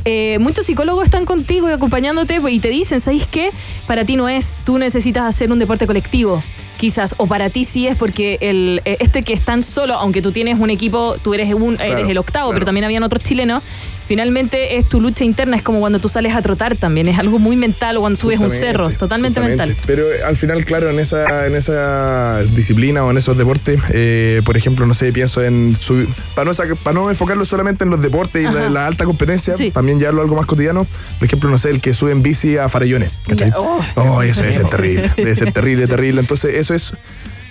eh, 0.05 0.37
muchos 0.39 0.65
psicólogos 0.65 1.03
están 1.03 1.25
contigo 1.25 1.69
y 1.69 1.73
acompañándote 1.73 2.39
y 2.49 2.59
te 2.59 2.69
dicen, 2.69 2.99
¿sabéis 2.99 3.27
qué? 3.27 3.51
Para 3.87 4.05
ti 4.05 4.15
no 4.15 4.29
es, 4.29 4.55
tú 4.63 4.77
necesitas 4.77 5.23
hacer 5.25 5.51
un 5.51 5.59
deporte 5.59 5.85
colectivo. 5.85 6.41
Quizás, 6.81 7.13
o 7.17 7.27
para 7.27 7.51
ti 7.51 7.63
sí 7.63 7.85
es 7.87 7.95
porque 7.95 8.39
el, 8.41 8.81
eh, 8.85 8.97
este 8.99 9.21
que 9.21 9.33
es 9.33 9.41
tan 9.43 9.61
solo, 9.61 9.93
aunque 9.93 10.23
tú 10.23 10.31
tienes 10.31 10.59
un 10.59 10.71
equipo, 10.71 11.15
tú 11.23 11.35
eres, 11.35 11.53
un, 11.53 11.79
eres 11.79 12.09
el 12.09 12.17
octavo, 12.17 12.47
claro. 12.47 12.55
pero 12.55 12.65
también 12.65 12.85
habían 12.85 13.03
otros 13.03 13.21
chilenos, 13.21 13.61
finalmente 14.07 14.75
es 14.77 14.89
tu 14.89 14.99
lucha 14.99 15.23
interna, 15.23 15.55
es 15.55 15.61
como 15.61 15.79
cuando 15.79 15.99
tú 15.99 16.09
sales 16.09 16.35
a 16.35 16.41
trotar 16.41 16.75
también, 16.75 17.07
es 17.07 17.19
algo 17.19 17.37
muy 17.37 17.55
mental 17.55 17.97
o 17.97 17.99
cuando 18.01 18.17
subes 18.19 18.39
un 18.39 18.49
cerro, 18.49 18.89
totalmente 18.89 19.39
justamente. 19.39 19.67
mental. 19.73 19.83
Pero 19.85 20.11
eh, 20.11 20.23
al 20.25 20.35
final, 20.35 20.65
claro, 20.65 20.89
en 20.89 20.99
esa, 20.99 21.45
en 21.45 21.55
esa 21.55 22.41
disciplina 22.55 23.05
o 23.05 23.11
en 23.11 23.17
esos 23.17 23.37
deportes, 23.37 23.79
eh, 23.93 24.41
por 24.43 24.57
ejemplo, 24.57 24.87
no 24.87 24.95
sé, 24.95 25.13
pienso 25.13 25.43
en 25.43 25.75
subir, 25.79 26.09
para 26.35 26.51
no, 26.51 26.75
para 26.83 26.93
no 26.95 27.09
enfocarlo 27.11 27.45
solamente 27.45 27.83
en 27.83 27.91
los 27.91 28.01
deportes 28.01 28.41
y 28.41 28.51
la, 28.51 28.69
la 28.69 28.87
alta 28.87 29.05
competencia, 29.05 29.55
Sí. 29.55 29.69
también 29.69 29.99
llevarlo 29.99 30.21
a 30.21 30.23
algo 30.23 30.35
más 30.35 30.47
cotidiano. 30.47 30.87
Por 31.19 31.27
ejemplo, 31.27 31.49
no 31.49 31.59
sé, 31.59 31.69
el 31.69 31.79
que 31.79 31.93
sube 31.93 32.11
en 32.11 32.23
bici 32.23 32.57
a 32.57 32.67
Farellones. 32.69 33.11
¿cachai? 33.27 33.53
Oh. 33.55 33.79
Oh, 33.95 34.23
eso 34.23 34.41
debe 34.41 34.55
ser 34.55 34.67
terrible. 34.69 35.11
Debe 35.15 35.35
ser 35.35 35.51
terrible, 35.53 35.87
terrible. 35.95 36.21
Entonces, 36.21 36.55
eso 36.55 36.70
es 36.73 36.93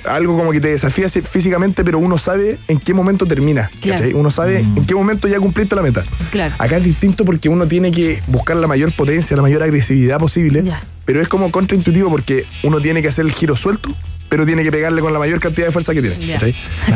algo 0.05 0.37
como 0.37 0.51
que 0.53 0.61
te 0.61 0.69
desafía 0.69 1.09
físicamente, 1.11 1.85
pero 1.85 1.99
uno 1.99 2.17
sabe 2.17 2.59
en 2.69 2.79
qué 2.81 2.95
momento 2.95 3.27
termina. 3.27 3.71
Uno 4.15 4.31
sabe 4.31 4.61
en 4.61 4.87
qué 4.87 4.95
momento 4.95 5.29
ya 5.29 5.39
cumpliste 5.39 5.77
la 5.77 5.83
meta. 5.83 6.05
Claro. 6.31 6.55
Acá 6.59 6.79
es 6.79 6.85
distinto 6.85 7.25
porque 7.25 7.49
uno 7.49 7.67
tiene 7.69 7.91
que 7.91 8.23
buscar 8.27 8.57
la 8.57 8.67
mayor 8.67 8.95
potencia, 8.97 9.37
la 9.37 9.43
mayor 9.43 9.63
agresividad 9.63 10.19
posible, 10.19 10.63
Ya. 10.65 10.81
pero 11.05 11.21
es 11.21 11.29
como 11.29 11.51
contraintuitivo 11.51 12.09
porque 12.11 12.47
uno 12.63 12.81
tiene 12.81 13.03
que 13.03 13.09
hacer 13.09 13.27
el 13.27 13.33
giro 13.33 13.57
suelto, 13.57 13.95
pero 14.31 14.47
tiene 14.47 14.63
que 14.63 14.73
pegarle 14.73 15.03
con 15.03 15.13
la 15.13 15.19
mayor 15.19 15.39
cantidad 15.41 15.67
de 15.67 15.73
fuerza 15.73 15.93
que 15.93 16.01
tiene. 16.01 16.39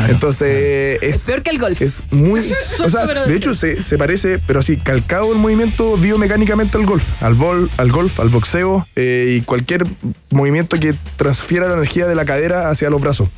Entonces 0.09 0.97
es, 1.03 1.25
Peor 1.25 1.43
que 1.43 1.51
el 1.51 1.59
golf. 1.59 1.79
es 1.81 2.03
muy... 2.09 2.39
o 2.83 2.89
sea, 2.89 3.05
de 3.05 3.35
hecho 3.35 3.53
se, 3.53 3.83
se 3.83 3.97
parece, 3.97 4.39
pero 4.39 4.61
así, 4.61 4.77
calcado 4.77 5.31
el 5.33 5.37
movimiento 5.37 5.97
biomecánicamente 5.97 6.77
al 6.77 6.85
golf, 6.85 7.05
al, 7.21 7.35
vol, 7.35 7.69
al 7.77 7.91
golf, 7.91 8.19
al 8.19 8.29
boxeo 8.29 8.87
eh, 8.95 9.37
y 9.37 9.41
cualquier 9.41 9.85
movimiento 10.31 10.79
que 10.79 10.95
transfiera 11.17 11.67
la 11.67 11.75
energía 11.75 12.07
de 12.07 12.15
la 12.15 12.25
cadera 12.25 12.69
hacia 12.69 12.89
los 12.89 13.01
brazos 13.01 13.29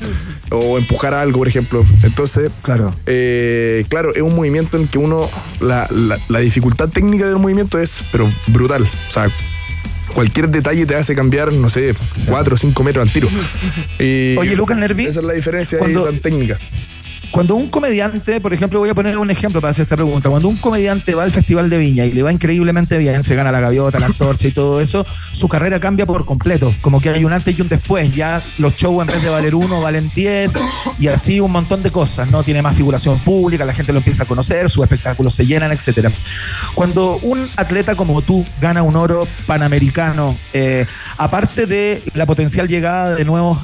o 0.51 0.77
empujar 0.77 1.13
algo, 1.13 1.39
por 1.39 1.47
ejemplo. 1.47 1.83
Entonces, 2.03 2.49
Claro. 2.61 2.93
eh, 3.07 3.83
claro, 3.89 4.13
es 4.15 4.21
un 4.21 4.35
movimiento 4.35 4.77
en 4.77 4.87
que 4.87 4.97
uno, 4.97 5.29
la, 5.59 5.87
la- 5.91 6.17
la 6.29 6.39
dificultad 6.39 6.89
técnica 6.89 7.25
del 7.25 7.37
movimiento 7.37 7.79
es, 7.79 8.03
pero 8.11 8.29
brutal. 8.47 8.83
O 9.09 9.11
sea, 9.11 9.29
cualquier 10.13 10.49
detalle 10.49 10.85
te 10.85 10.95
hace 10.95 11.15
cambiar, 11.15 11.51
no 11.53 11.69
sé, 11.69 11.93
4 12.27 12.55
o 12.55 12.57
5 12.57 12.83
metros 12.83 13.07
al 13.07 13.13
tiro. 13.13 13.29
Y 13.99 14.35
Oye, 14.37 14.55
Lucas 14.55 14.77
Nervi, 14.77 15.05
Esa 15.05 15.19
es 15.19 15.25
la 15.25 15.33
diferencia 15.33 15.77
ahí 15.77 15.79
cuando- 15.79 16.05
tan 16.05 16.19
técnica. 16.19 16.57
Cuando 17.37 17.53
un 17.53 17.69
comediante, 17.69 18.41
por 18.41 18.51
ejemplo, 18.51 18.79
voy 18.79 18.89
a 18.89 18.95
poner 18.95 19.15
un 19.15 19.29
ejemplo 19.29 19.61
para 19.61 19.69
hacer 19.69 19.83
esta 19.83 19.95
pregunta, 19.95 20.27
cuando 20.27 20.47
un 20.47 20.55
comediante 20.55 21.13
va 21.13 21.21
al 21.21 21.31
Festival 21.31 21.69
de 21.69 21.77
Viña 21.77 22.03
y 22.03 22.11
le 22.11 22.23
va 22.23 22.31
increíblemente 22.31 22.97
bien, 22.97 23.23
se 23.23 23.35
gana 23.35 23.51
la 23.51 23.59
gaviota, 23.59 23.99
la 23.99 24.07
antorcha 24.07 24.47
y 24.47 24.51
todo 24.51 24.81
eso, 24.81 25.05
su 25.33 25.47
carrera 25.47 25.79
cambia 25.79 26.07
por 26.07 26.25
completo, 26.25 26.73
como 26.81 26.99
que 26.99 27.09
hay 27.11 27.25
un 27.25 27.33
antes 27.33 27.55
y 27.55 27.61
un 27.61 27.69
después, 27.69 28.15
ya 28.15 28.41
los 28.57 28.75
shows 28.75 29.03
en 29.03 29.13
vez 29.13 29.21
de 29.21 29.29
valer 29.29 29.53
uno, 29.53 29.79
valen 29.81 30.11
10 30.15 30.51
y 30.97 31.09
así 31.09 31.39
un 31.39 31.51
montón 31.51 31.83
de 31.83 31.91
cosas, 31.91 32.27
¿no? 32.27 32.41
Tiene 32.41 32.63
más 32.63 32.75
figuración 32.75 33.19
pública, 33.19 33.65
la 33.65 33.73
gente 33.75 33.93
lo 33.93 33.99
empieza 33.99 34.23
a 34.23 34.25
conocer, 34.25 34.67
sus 34.67 34.81
espectáculos 34.81 35.35
se 35.35 35.45
llenan, 35.45 35.71
etcétera. 35.71 36.11
Cuando 36.73 37.17
un 37.17 37.51
atleta 37.55 37.93
como 37.93 38.23
tú 38.23 38.45
gana 38.59 38.81
un 38.81 38.95
oro 38.95 39.27
panamericano, 39.45 40.35
eh, 40.53 40.87
aparte 41.19 41.67
de 41.67 42.01
la 42.15 42.25
potencial 42.25 42.67
llegada 42.67 43.13
de 43.13 43.25
nuevos 43.25 43.59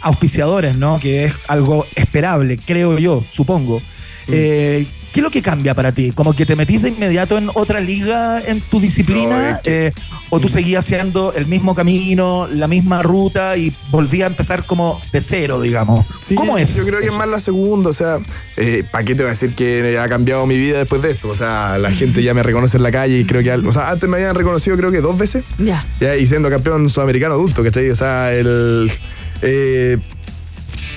auspiciadores, 0.00 0.76
¿no? 0.76 0.98
Que 1.00 1.24
es 1.26 1.34
algo 1.48 1.86
esperable, 1.94 2.58
creo 2.64 2.98
yo, 2.98 3.24
supongo. 3.30 3.80
Mm. 4.26 4.32
Eh, 4.32 4.86
¿Qué 5.12 5.20
es 5.20 5.24
lo 5.24 5.30
que 5.30 5.40
cambia 5.40 5.72
para 5.74 5.90
ti? 5.90 6.12
¿Como 6.14 6.36
que 6.36 6.44
te 6.44 6.54
metís 6.54 6.82
de 6.82 6.90
inmediato 6.90 7.38
en 7.38 7.48
otra 7.54 7.80
liga 7.80 8.42
en 8.46 8.60
tu 8.60 8.76
No, 8.76 8.82
disciplina? 8.82 9.50
es 9.52 9.58
que- 9.62 9.86
Eh, 9.86 9.92
¿O 10.30 10.38
tú 10.38 10.48
seguías 10.48 10.84
haciendo 10.84 11.32
el 11.32 11.46
mismo 11.46 11.74
camino, 11.74 12.46
la 12.46 12.68
misma 12.68 13.02
ruta 13.02 13.56
y 13.56 13.72
volvías 13.90 14.24
a 14.26 14.30
empezar 14.30 14.66
como 14.66 15.00
de 15.10 15.22
cero, 15.22 15.62
digamos? 15.62 16.04
Sí, 16.20 16.34
¿Cómo 16.34 16.58
es? 16.58 16.76
Yo 16.76 16.84
creo 16.84 17.00
que 17.00 17.06
es 17.06 17.16
más 17.16 17.26
la 17.26 17.40
segunda, 17.40 17.88
o 17.88 17.92
sea, 17.94 18.18
eh, 18.58 18.84
¿para 18.92 19.02
qué 19.04 19.14
te 19.14 19.22
voy 19.22 19.28
a 19.28 19.30
decir 19.32 19.54
que 19.54 19.98
ha 19.98 20.06
cambiado 20.10 20.44
mi 20.44 20.58
vida 20.58 20.76
después 20.80 21.00
de 21.00 21.12
esto? 21.12 21.30
O 21.30 21.36
sea, 21.36 21.78
la 21.78 21.90
gente 21.90 22.22
ya 22.22 22.34
me 22.34 22.42
reconoce 22.42 22.76
en 22.76 22.82
la 22.82 22.92
calle 22.92 23.20
y 23.20 23.24
creo 23.24 23.42
que, 23.42 23.66
o 23.66 23.72
sea, 23.72 23.88
antes 23.88 24.06
me 24.06 24.18
habían 24.18 24.34
reconocido 24.34 24.76
creo 24.76 24.92
que 24.92 25.00
dos 25.00 25.16
veces, 25.18 25.42
Ya. 25.56 25.86
ya, 25.98 26.14
y 26.14 26.26
siendo 26.26 26.50
campeón 26.50 26.90
sudamericano 26.90 27.32
adulto, 27.32 27.64
¿cachai? 27.64 27.88
O 27.88 27.96
sea, 27.96 28.30
el... 28.34 28.92
eh, 29.42 29.98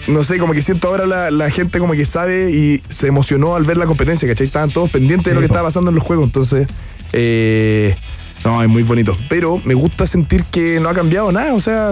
no 0.07 0.23
sé, 0.23 0.37
como 0.37 0.53
que 0.53 0.61
siento 0.61 0.87
ahora 0.87 1.05
la, 1.05 1.31
la 1.31 1.49
gente 1.51 1.79
como 1.79 1.93
que 1.93 2.05
sabe 2.05 2.51
y 2.51 2.81
se 2.89 3.07
emocionó 3.07 3.55
al 3.55 3.63
ver 3.63 3.77
la 3.77 3.85
competencia, 3.85 4.27
¿cachai? 4.27 4.47
Estaban 4.47 4.71
todos 4.71 4.89
pendientes 4.89 5.25
de 5.27 5.35
lo 5.35 5.41
que 5.41 5.47
po. 5.47 5.53
estaba 5.53 5.67
pasando 5.67 5.89
en 5.89 5.95
los 5.95 6.03
juegos, 6.03 6.25
entonces... 6.25 6.67
eh, 7.13 7.95
no, 8.43 8.63
es 8.63 8.67
muy 8.69 8.81
bonito. 8.81 9.15
Pero 9.29 9.61
me 9.63 9.75
gusta 9.75 10.07
sentir 10.07 10.43
que 10.45 10.79
no 10.79 10.89
ha 10.89 10.93
cambiado 10.93 11.31
nada, 11.31 11.53
o 11.53 11.61
sea... 11.61 11.91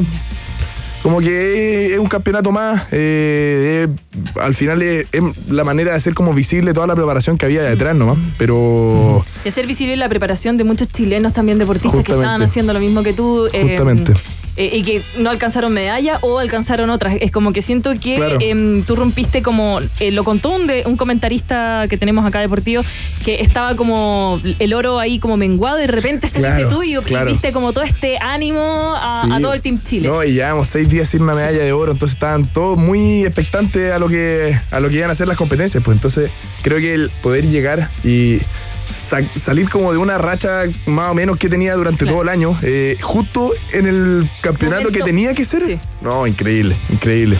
Como 1.03 1.21
que 1.21 1.93
es 1.93 1.97
un 1.99 2.07
campeonato 2.07 2.51
más. 2.51 2.87
eh, 2.91 3.87
eh, 3.87 4.31
al 4.41 4.53
final 4.53 4.81
es, 4.81 5.05
es 5.13 5.23
la 5.47 5.63
manera 5.63 5.91
de 5.91 5.95
hacer 5.95 6.13
como 6.13 6.33
visible 6.33 6.73
toda 6.73 6.87
la 6.87 6.95
preparación 6.95 7.37
que 7.37 7.45
había 7.45 7.61
detrás 7.63 7.95
nomás. 7.95 8.17
Pero 8.37 9.23
De 9.45 9.49
ser 9.49 9.65
visible 9.65 9.95
la 9.95 10.09
preparación 10.09 10.57
de 10.57 10.65
muchos 10.65 10.89
chilenos 10.89 11.31
también 11.31 11.57
deportistas 11.57 12.03
que 12.03 12.11
estaban 12.11 12.41
haciendo 12.41 12.73
lo 12.73 12.81
mismo 12.81 13.01
que 13.01 13.13
tú. 13.13 13.47
eh, 13.53 13.61
Justamente. 13.61 14.11
Eh, 14.59 14.69
y 14.77 14.83
que 14.83 15.01
no 15.17 15.29
alcanzaron 15.31 15.73
medalla 15.73 16.19
o 16.21 16.37
alcanzaron 16.37 16.89
otras. 16.89 17.15
Es 17.21 17.31
como 17.31 17.53
que 17.53 17.61
siento 17.61 17.91
que 17.99 18.17
Claro. 18.17 18.37
em, 18.41 18.83
tú 18.83 18.95
rompiste 18.95 19.41
como, 19.41 19.79
eh, 19.99 20.11
lo 20.11 20.23
contó 20.23 20.49
un, 20.51 20.67
de, 20.67 20.83
un 20.85 20.97
comentarista 20.97 21.85
que 21.89 21.97
tenemos 21.97 22.25
acá 22.25 22.41
deportivo, 22.41 22.83
que 23.23 23.41
estaba 23.41 23.75
como 23.75 24.39
el 24.59 24.73
oro 24.73 24.99
ahí 24.99 25.17
como 25.19 25.37
menguado 25.37 25.77
y 25.79 25.81
de 25.81 25.87
repente 25.87 26.27
saliste 26.27 26.57
Claro, 26.63 26.69
tú 26.75 26.83
y 26.83 26.95
claro. 26.97 27.29
diste 27.29 27.51
como 27.53 27.71
todo 27.73 27.83
este 27.85 28.17
ánimo 28.19 28.93
a, 28.95 29.23
Sí. 29.25 29.31
a 29.31 29.39
todo 29.39 29.53
el 29.53 29.61
Team 29.61 29.81
Chile. 29.81 30.07
No, 30.09 30.23
y 30.23 30.33
llevamos 30.33 30.67
seis 30.67 30.89
días 30.89 31.07
sin 31.09 31.21
una 31.23 31.33
medalla 31.35 31.63
de 31.63 31.71
oro, 31.71 31.93
entonces 31.93 32.15
estaban 32.15 32.45
todos 32.45 32.77
muy 32.77 33.23
expectantes 33.25 33.91
a 33.93 33.99
lo 33.99 34.07
que 34.09 34.59
a 34.71 34.79
lo 34.81 34.89
que 34.89 34.95
iban 34.97 35.09
a 35.09 35.13
hacer 35.13 35.27
las 35.27 35.37
competencias. 35.37 35.81
Pues 35.83 35.95
entonces 35.95 36.31
creo 36.63 36.79
que 36.79 36.93
el 36.93 37.09
poder 37.21 37.45
llegar 37.47 37.89
y 38.03 38.39
sa- 38.89 39.21
salir 39.35 39.69
como 39.69 39.91
de 39.91 39.97
una 39.97 40.17
racha 40.17 40.63
más 40.85 41.11
o 41.11 41.13
menos 41.13 41.37
que 41.37 41.49
tenía 41.49 41.75
durante 41.75 41.99
Claro. 42.05 42.13
todo 42.13 42.23
el 42.23 42.29
año, 42.29 42.57
eh, 42.61 42.97
justo 43.01 43.51
en 43.73 43.85
el 43.87 44.29
campeonato 44.41 44.81
Momento- 44.83 44.99
que 44.99 45.05
tenía 45.05 45.33
que 45.33 45.45
ser. 45.45 45.63
sí. 45.65 45.79
No, 46.01 46.25
increíble, 46.27 46.75
increíble. 46.89 47.37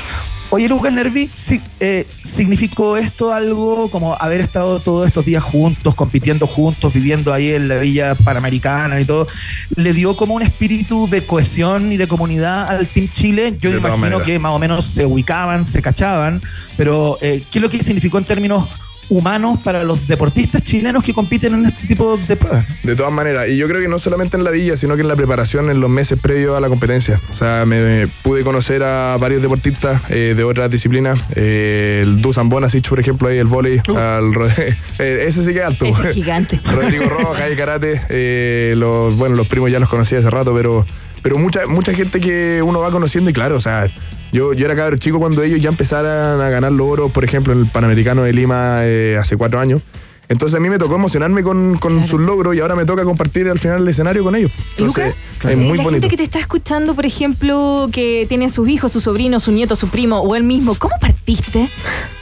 Oye, 0.52 0.68
Lucas 0.68 0.92
Nervi, 0.92 1.30
sí, 1.32 1.62
eh, 1.80 2.08
¿significó 2.24 2.98
esto 2.98 3.32
algo 3.32 3.92
como 3.92 4.16
haber 4.16 4.42
estado 4.42 4.80
todos 4.80 5.06
estos 5.06 5.24
días 5.24 5.44
juntos, 5.44 5.94
compitiendo 5.94 6.48
juntos, 6.48 6.92
viviendo 6.92 7.32
ahí 7.32 7.52
en 7.52 7.68
la 7.68 7.78
Villa 7.78 8.16
Panamericana 8.16 9.00
y 9.00 9.06
todo? 9.06 9.28
¿Le 9.76 9.94
dio 9.94 10.16
como 10.18 10.34
un 10.34 10.42
espíritu 10.42 11.08
de 11.08 11.24
cohesión 11.24 11.94
y 11.94 11.98
de 11.98 12.08
comunidad 12.08 12.68
al 12.68 12.88
Team 12.88 13.10
Chile? 13.12 13.54
Yo 13.62 13.70
De 13.70 13.78
imagino 13.78 14.22
que 14.22 14.40
más 14.40 14.52
o 14.54 14.58
menos 14.58 14.86
se 14.88 15.06
ubicaban, 15.06 15.66
se 15.66 15.84
cachaban, 15.84 16.42
pero 16.76 17.20
eh, 17.22 17.44
¿qué 17.52 17.60
es 17.60 17.62
lo 17.62 17.70
que 17.70 17.84
significó 17.84 18.18
en 18.18 18.26
términos 18.26 18.68
humanos 19.10 19.60
para 19.64 19.84
los 19.84 20.08
deportistas 20.08 20.62
chilenos 20.64 21.04
que 21.04 21.14
compiten 21.14 21.54
en 21.54 21.66
este 21.66 21.88
tipo 21.88 22.18
de 22.18 22.36
pruebas? 22.36 22.66
De 22.84 22.96
todas 22.96 23.12
maneras, 23.12 23.48
y 23.50 23.58
yo 23.58 23.68
creo 23.68 23.82
que 23.82 23.88
no 23.88 24.00
solamente 24.00 24.38
en 24.38 24.44
la 24.44 24.52
villa, 24.52 24.78
sino 24.78 24.96
que 24.96 25.02
en 25.02 25.08
la 25.08 25.16
preparación 25.16 25.70
en 25.70 25.80
los 25.80 25.90
meses 25.90 26.20
previos 26.20 26.58
a 26.58 26.62
la 26.62 26.70
competencia. 26.70 27.20
O 27.32 27.36
sea, 27.36 27.66
me, 27.66 27.82
me 27.82 28.08
pude 28.08 28.44
conocer 28.44 28.84
a 28.84 29.18
varios 29.20 29.42
deportistas 29.42 30.02
eh, 30.10 30.34
de 30.36 30.44
otras 30.44 30.70
disciplinas. 30.70 31.20
Eh, 31.36 32.02
el 32.04 32.22
Dusan 32.22 32.50
Bonasic, 32.50 32.88
por 32.88 33.00
ejemplo, 33.00 33.28
ahí 33.28 33.38
el 33.38 33.48
vóley, 33.48 33.82
al 33.88 34.34
Rod- 34.34 34.52
eh, 35.00 35.26
ese 35.28 35.44
sí 35.44 35.54
que 35.54 35.60
es 35.60 35.66
alto. 35.66 35.86
Ese 35.86 36.10
es 36.10 36.16
gigante. 36.16 36.60
Rodrigo 36.72 37.06
Rojas, 37.06 37.42
ahí 37.42 37.56
karate. 37.56 38.02
eh, 38.10 38.74
los, 38.78 39.16
bueno, 39.18 39.36
los 39.36 39.48
primos 39.48 39.72
ya 39.72 39.80
los 39.80 39.90
conocí 39.90 40.16
hace 40.16 40.30
rato, 40.30 40.54
pero, 40.54 40.86
pero 41.22 41.38
mucha, 41.38 41.68
mucha 41.68 41.94
gente 41.94 42.20
que 42.20 42.62
uno 42.64 42.80
va 42.80 42.92
conociendo 42.92 43.30
y 43.30 43.34
claro, 43.34 43.56
o 43.56 43.62
sea, 43.62 43.88
yo, 44.32 44.54
yo 44.54 44.66
era 44.66 44.76
cabrón 44.76 45.00
chico 45.00 45.20
cuando 45.20 45.44
ellos 45.44 45.62
ya 45.62 45.70
empezaran 45.70 46.40
a 46.40 46.50
ganar 46.50 46.72
los 46.72 46.88
oros, 46.88 47.12
por 47.12 47.24
ejemplo, 47.24 47.54
en 47.54 47.60
el 47.60 47.66
Panamericano 47.68 48.24
de 48.24 48.34
Lima 48.34 48.80
eh, 48.84 49.18
hace 49.20 49.38
cuatro 49.38 49.60
años. 49.60 49.82
Entonces 50.30 50.56
a 50.56 50.60
mí 50.62 50.70
me 50.70 50.78
tocó 50.78 50.96
emocionarme 50.96 51.42
con, 51.44 51.78
con 51.78 51.94
Claro. 51.94 52.08
sus 52.08 52.22
logros 52.22 52.56
y 52.56 52.60
ahora 52.60 52.76
me 52.76 52.86
toca 52.86 53.04
compartir 53.04 53.50
al 53.50 53.58
final 53.60 53.82
el 53.82 53.88
escenario 53.88 54.24
con 54.24 54.36
ellos. 54.36 54.52
Entonces 54.78 55.16
Luca, 55.36 55.52
es 55.52 55.58
muy 55.58 55.78
la 55.78 55.84
bonito. 55.84 55.92
gente 55.92 56.08
que 56.08 56.18
te 56.18 56.24
está 56.24 56.40
escuchando, 56.40 56.94
por 56.94 57.06
ejemplo, 57.06 57.90
que 57.92 58.26
tiene 58.30 58.50
sus 58.50 58.70
hijos, 58.70 58.92
sus 58.92 59.04
sobrinos, 59.04 59.44
su 59.44 59.52
nieto, 59.52 59.76
su 59.76 59.90
primo 59.90 60.20
o 60.20 60.36
él 60.36 60.44
mismo, 60.44 60.76
¿cómo 60.76 60.96
partiste? 61.02 61.70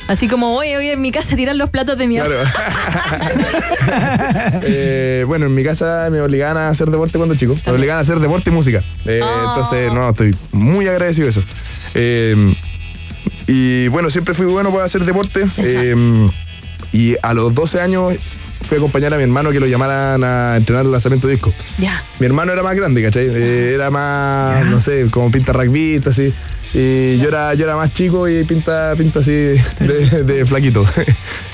Así 0.07 0.29
como, 0.29 0.55
oye, 0.55 0.77
oye, 0.77 0.93
en 0.93 1.01
mi 1.01 1.11
casa 1.11 1.35
tiran 1.35 1.57
los 1.57 1.69
platos 1.69 1.97
de 1.97 2.07
mi 2.07 2.15
Claro. 2.15 2.35
Eh, 4.63 5.23
bueno, 5.27 5.45
en 5.47 5.53
mi 5.53 5.63
casa 5.63 6.07
me 6.11 6.21
obligaban 6.21 6.57
a 6.57 6.69
hacer 6.69 6.89
deporte 6.89 7.17
cuando 7.17 7.35
chico. 7.35 7.55
Me 7.65 7.71
obligaban 7.73 7.99
a 7.99 8.01
hacer 8.01 8.19
deporte 8.19 8.49
y 8.49 8.53
música. 8.53 8.83
Eh, 9.05 9.19
Ah. 9.23 9.53
Entonces, 9.55 9.91
no, 9.93 10.09
estoy 10.09 10.35
muy 10.51 10.87
agradecido 10.87 11.25
de 11.25 11.31
eso. 11.31 11.43
Eh, 11.93 12.55
y 13.47 13.87
bueno, 13.89 14.09
siempre 14.09 14.33
fui 14.33 14.45
bueno 14.45 14.71
para 14.71 14.85
hacer 14.85 15.03
deporte. 15.03 15.45
Y 16.91 17.15
a 17.21 17.33
los 17.33 17.53
12 17.53 17.81
años 17.81 18.13
fui 18.63 18.75
a 18.77 18.79
acompañar 18.79 19.13
a 19.13 19.17
mi 19.17 19.23
hermano 19.23 19.51
que 19.51 19.59
lo 19.59 19.67
llamaran 19.67 20.23
a 20.23 20.55
entrenar 20.57 20.85
el 20.85 20.91
lanzamiento 20.91 21.27
de 21.27 21.33
disco. 21.35 21.53
Ya. 21.77 22.03
Mi 22.19 22.25
hermano 22.25 22.53
era 22.53 22.63
más 22.63 22.75
grande, 22.75 23.01
¿cachai? 23.03 23.27
Eh, 23.29 23.71
era 23.73 23.91
más, 23.91 24.65
no 24.65 24.81
sé, 24.81 25.07
como 25.11 25.29
pinta 25.31 25.53
rugbyista, 25.53 26.09
así. 26.09 26.33
Y 26.73 27.17
yo 27.19 27.29
era, 27.29 27.53
yo 27.53 27.63
era 27.63 27.77
más 27.77 27.93
chico 27.93 28.27
y 28.27 28.43
pinta, 28.43 28.93
pinta 28.97 29.19
así 29.19 29.31
de, 29.31 30.23
de 30.25 30.45
flaquito. 30.45 30.85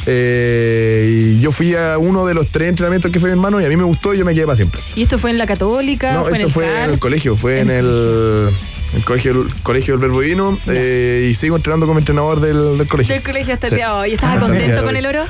Eh, 0.06 1.36
y 1.38 1.40
yo 1.40 1.54
fui 1.54 1.74
a 1.76 1.98
uno 1.98 2.26
de 2.26 2.34
los 2.34 2.48
tres 2.50 2.68
entrenamientos 2.68 3.10
que 3.10 3.22
fue 3.22 3.30
mi 3.30 3.34
hermano 3.34 3.62
y 3.62 3.66
a 3.66 3.70
mí 3.70 3.78
me 3.78 3.84
gustó 3.86 4.14
y 4.14 4.18
yo 4.18 4.26
me 4.26 4.34
quedé 4.34 4.46
para 4.46 4.58
siempre. 4.58 4.82
¿Y 4.96 5.04
esto 5.04 5.18
fue 5.18 5.32
en 5.32 5.38
la 5.38 5.46
Católica? 5.48 6.14
No, 6.14 6.24
¿Fue 6.26 6.32
en 6.32 6.36
esto 6.36 6.48
el 6.48 6.52
fue 6.54 6.66
CAR? 6.66 6.84
en 6.84 6.90
el 6.90 7.00
colegio, 7.00 7.38
fue 7.38 7.60
En 7.62 7.70
en, 7.70 7.78
el 7.78 7.86
el. 7.86 8.50
El 8.96 9.04
colegio, 9.06 9.48
colegio 9.64 9.94
del 9.96 10.02
Verbo 10.02 10.22
Divino, 10.22 10.60
eh, 10.68 11.28
y 11.32 11.36
sigo 11.36 11.56
entrenando 11.56 11.86
como 11.88 12.00
entrenador 12.00 12.40
del, 12.40 12.78
del 12.78 12.88
colegio. 12.88 13.14
Del 13.16 13.24
colegio 13.24 13.54
hasta 13.54 13.68
Sí. 13.68 13.74
el 13.76 13.78
día 13.80 13.88
de 13.90 13.94
hoy. 13.94 14.14
¿Estás 14.14 14.40
contento 14.40 14.84
con 14.84 14.96
el 14.96 15.06
oro? 15.06 15.24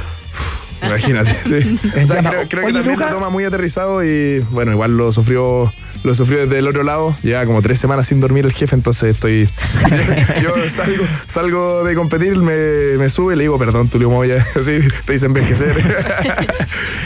Imagínate. 0.82 1.34
sí. 1.46 1.80
O 2.02 2.06
sea, 2.06 2.22
creo, 2.24 2.48
creo 2.50 2.68
que 2.68 2.74
también 2.74 2.96
Luca. 2.96 3.06
lo 3.10 3.16
toma 3.16 3.30
muy 3.30 3.46
aterrizado 3.46 4.04
y 4.04 4.40
bueno, 4.52 4.72
igual 4.72 4.98
lo 4.98 5.12
sufrió, 5.14 5.74
lo 6.04 6.14
sufrió 6.16 6.40
desde 6.40 6.60
el 6.60 6.68
otro 6.68 6.84
lado. 6.84 7.16
Lleva 7.24 7.46
como 7.46 7.62
tres 7.62 7.80
semanas 7.80 8.08
sin 8.08 8.20
dormir 8.20 8.46
el 8.46 8.54
jefe, 8.54 8.76
entonces 8.76 9.14
estoy. 9.16 9.50
yo 10.42 10.54
salgo, 10.70 11.04
salgo 11.26 11.84
de 11.84 11.96
competir, 11.96 12.38
me, 12.38 12.98
me 12.98 13.10
sube 13.10 13.34
y 13.34 13.38
le 13.38 13.44
digo, 13.44 13.58
perdón, 13.58 13.90
Tulio 13.90 14.10
Moya. 14.10 14.44
Así 14.60 14.80
te 15.06 15.14
dice 15.14 15.26
envejecer. 15.26 15.74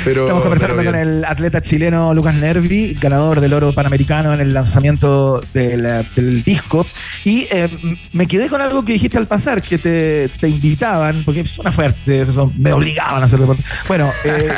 pero, 0.06 0.24
Estamos 0.24 0.44
conversando 0.44 0.76
pero 0.78 0.92
con 0.92 1.00
el 1.00 1.26
atleta 1.26 1.62
chileno 1.62 2.14
Lucas 2.14 2.36
Nervi, 2.36 2.94
ganador 3.00 3.42
del 3.42 3.54
oro 3.54 3.74
panamericano 3.74 4.34
en 4.34 4.40
el 4.40 4.54
lanzamiento 4.54 5.42
del, 5.54 6.06
del 6.16 6.44
disco. 6.44 6.86
Y 7.24 7.48
eh, 7.52 7.70
me 8.14 8.28
quedé 8.28 8.48
con 8.48 8.62
algo 8.62 8.84
que 8.84 8.94
dijiste 8.94 9.18
al 9.18 9.28
pasar, 9.28 9.62
que 9.62 9.78
te, 9.78 10.30
te 10.40 10.48
invitaban, 10.48 11.24
porque 11.26 11.46
suena 11.46 11.72
fuerte, 11.72 12.22
eso, 12.22 12.52
me 12.58 12.72
obligaban 12.74 13.22
a 13.22 13.26
hacer 13.26 13.40
deporte. 13.40 13.64
Bueno, 13.88 14.10
eh, 14.24 14.50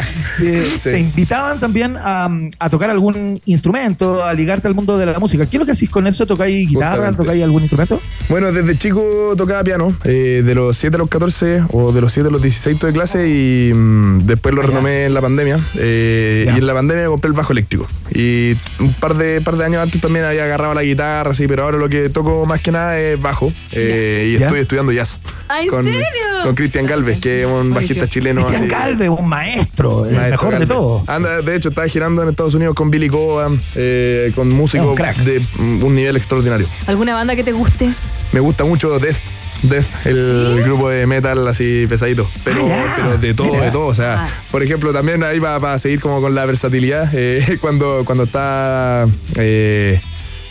eh, 0.41 0.65
Sí. 0.79 0.91
te 0.91 0.99
invitaban 0.99 1.59
también 1.59 1.97
a, 1.97 2.29
a 2.59 2.69
tocar 2.69 2.89
algún 2.89 3.41
instrumento, 3.45 4.23
a 4.29 4.33
ligarte 4.33 4.67
al 4.67 4.75
mundo 4.75 4.97
de 4.97 5.05
la 5.05 5.19
música. 5.19 5.45
¿Qué 5.45 5.57
es 5.57 5.59
lo 5.59 5.65
que 5.65 5.71
hacís 5.73 5.89
con 5.89 6.07
eso? 6.07 6.25
¿Tocáis 6.25 6.67
guitarra? 6.69 7.11
¿Tocáis 7.13 7.43
algún 7.43 7.61
instrumento? 7.63 8.01
Bueno, 8.29 8.51
desde 8.51 8.77
chico 8.77 9.01
tocaba 9.37 9.63
piano, 9.63 9.93
eh, 10.03 10.41
de 10.45 10.55
los 10.55 10.77
7 10.77 10.95
a 10.95 10.99
los 10.99 11.09
14 11.09 11.63
o 11.71 11.91
de 11.91 12.01
los 12.01 12.11
7 12.13 12.29
a 12.29 12.31
los 12.31 12.41
16 12.41 12.79
tuve 12.79 12.93
clase 12.93 13.27
y 13.27 13.73
mm, 13.73 14.25
después 14.25 14.53
lo 14.55 14.61
Ah, 14.61 14.65
ya. 14.65 14.69
retomé 14.71 15.05
en 15.05 15.13
la 15.13 15.21
pandemia. 15.21 15.57
eh, 15.75 16.45
y 16.53 16.57
en 16.57 16.65
la 16.67 16.73
pandemia 16.73 17.07
compré 17.07 17.29
el 17.29 17.35
bajo 17.35 17.51
eléctrico. 17.53 17.87
Y 18.13 18.55
un 18.79 18.93
par 18.93 19.15
de, 19.15 19.41
par 19.41 19.55
de 19.57 19.65
años 19.65 19.81
antes 19.83 19.99
también 20.01 20.25
había 20.25 20.43
agarrado 20.45 20.73
la 20.73 20.83
guitarra, 20.83 21.33
sí, 21.33 21.47
pero 21.47 21.63
ahora 21.63 21.77
lo 21.77 21.89
que 21.89 22.09
toco 22.09 22.45
más 22.45 22.61
que 22.61 22.71
nada 22.71 22.99
es 22.99 23.21
bajo. 23.21 23.51
eh, 23.71 24.31
y 24.35 24.39
Ya. 24.39 24.45
estoy 24.47 24.61
estudiando 24.61 24.91
jazz. 24.91 25.19
¿Ah, 25.47 25.61
en 25.61 25.67
con, 25.69 25.83
serio? 25.83 26.01
Con 26.43 26.55
Cristian 26.55 26.85
Galvez, 26.85 27.19
que 27.19 27.41
es 27.41 27.47
un 27.47 27.73
bajista 27.73 28.07
chileno. 28.07 28.43
Cristian. 28.45 28.67
Galvez, 28.69 29.09
un 29.09 29.27
maestro, 29.27 30.05
el 30.05 30.15
Maestro 30.15 30.47
mejor 30.49 30.59
de 30.59 30.65
todos. 30.67 31.09
Anda, 31.09 31.41
de 31.41 31.55
hecho, 31.55 31.69
está 31.69 31.87
girando 31.87 32.21
en 32.23 32.29
Estados 32.29 32.53
Unidos 32.55 32.75
con 32.75 32.89
Billy 32.91 33.09
Coban, 33.09 33.59
eh, 33.75 34.18
con 34.35 34.49
músicos 34.49 34.95
de 35.23 35.45
un 35.59 35.95
nivel 35.95 36.15
extraordinario. 36.17 36.67
¿Alguna 36.87 37.13
banda 37.13 37.35
que 37.35 37.43
te 37.43 37.51
guste? 37.51 37.93
Me 38.31 38.39
gusta 38.39 38.63
mucho 38.63 38.99
Death. 38.99 39.17
Death, 39.61 40.05
el 40.05 40.61
grupo 40.63 40.89
de 40.89 41.05
metal 41.05 41.45
así 41.47 41.85
pesadito. 41.89 42.29
Pero, 42.45 42.65
Ah, 42.71 42.93
pero 42.95 43.17
de 43.17 43.33
todo, 43.33 43.51
Mira. 43.51 43.65
de 43.65 43.71
todo. 43.71 43.87
O 43.87 43.93
sea, 43.93 44.23
Ah. 44.25 44.29
por 44.51 44.63
ejemplo, 44.63 44.93
también 44.93 45.21
ahí 45.23 45.39
va 45.39 45.59
para 45.59 45.77
seguir 45.79 45.99
como 45.99 46.21
con 46.21 46.33
la 46.33 46.45
versatilidad. 46.45 47.09
eh, 47.13 47.57
cuando, 47.61 48.03
cuando 48.05 48.23
está 48.23 49.05
eh, 49.35 49.99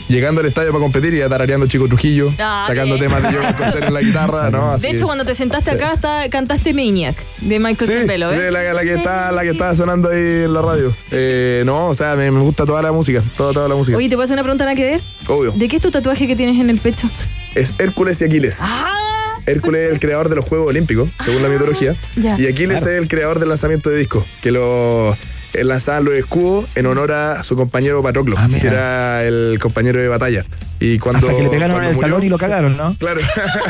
llegando 0.09 0.40
al 0.40 0.47
estadio 0.47 0.71
para 0.71 0.81
competir 0.83 1.14
y 1.14 1.21
tarareando 1.29 1.66
Chico 1.66 1.87
Trujillo, 1.88 2.33
Ah, 2.38 2.64
sacando 2.66 2.94
bien. 2.97 3.09
temas 3.09 3.23
de 3.23 3.38
John 3.38 3.53
Coser 3.55 3.85
en 3.85 3.94
la 3.94 4.01
guitarra, 4.01 4.51
¿no? 4.51 4.73
Así 4.73 4.83
De 4.83 4.88
hecho, 4.90 4.99
que- 5.01 5.05
cuando 5.05 5.25
te 5.25 5.35
sentaste 5.35 5.71
Sí. 5.71 5.77
acá, 5.77 5.92
está- 5.94 6.29
cantaste 6.31 6.73
Maniac 6.75 7.16
de 7.40 7.59
Michael 7.59 7.90
Sí, 7.90 7.97
¿eh? 7.97 8.05
de 8.07 8.18
la, 8.18 8.73
la 8.75 8.83
que 8.83 8.94
está, 8.94 9.33
la 9.33 9.42
que 9.42 9.51
está 9.51 9.75
sonando 9.75 10.09
ahí 10.11 10.16
en 10.44 10.53
la 10.53 10.62
radio. 10.62 10.94
Eh, 11.11 11.62
no, 11.66 11.88
o 11.88 11.94
sea, 11.94 12.14
me, 12.16 12.31
me 12.31 12.40
gusta 12.40 12.64
toda 12.66 12.83
la 12.83 12.92
música, 12.92 13.23
toda, 13.37 13.53
toda 13.53 13.68
la 13.68 13.75
música. 13.75 13.97
Oye, 13.97 14.09
¿te 14.09 14.14
puedo 14.16 14.25
hacer 14.25 14.35
una 14.35 14.42
pregunta 14.42 14.64
nada 14.64 14.77
que 14.77 14.85
ver? 14.85 15.01
Obvio. 15.29 15.53
¿De 15.53 15.68
qué 15.68 15.77
es 15.77 15.83
tu 15.83 15.90
tatuaje 15.90 16.27
que 16.27 16.37
tienes 16.37 16.59
en 16.59 16.71
el 16.71 16.79
pecho? 16.79 17.09
Es 17.55 17.75
Hércules 17.79 18.21
y 18.21 18.25
Aquiles. 18.25 18.59
¡Ah! 18.62 18.87
Hércules 19.47 19.87
es 19.87 19.92
el 19.94 19.99
creador 20.01 20.29
de 20.29 20.37
los 20.37 20.44
Juegos 20.44 20.68
Olímpicos, 20.68 21.09
según 21.25 21.42
la 21.42 21.49
mitología. 21.49 21.97
ya. 22.16 22.38
Y 22.38 22.47
Aquiles 22.47 22.83
es 22.83 22.88
el 22.99 23.09
creador 23.09 23.38
del 23.40 23.49
lanzamiento 23.49 23.88
de 23.88 23.97
discos, 23.97 24.25
que 24.42 24.53
lo 24.53 25.16
él 25.55 25.69
lanzaba 25.69 26.01
los 26.01 26.15
escudos 26.15 26.67
en 26.75 26.87
honor 26.87 27.13
a 27.13 27.43
su 27.43 27.57
compañero 27.57 28.03
Patroclo, 28.03 28.37
Ah, 28.39 28.49
que 28.61 28.67
era 28.67 29.25
el 29.25 29.59
compañero 29.61 30.01
de 30.01 30.09
batalla. 30.09 30.45
Y 30.81 30.99
cuando, 31.01 31.27
Hasta 31.29 31.37
que 31.39 31.43
le 31.45 31.51
pegaron 31.51 31.73
cuando 31.77 31.91
el 31.91 31.97
murió- 31.97 32.09
talón 32.09 32.23
y 32.25 32.29
lo 32.29 32.39
cagaron, 32.39 32.77
¿no? 32.77 32.97
Claro. 32.99 33.21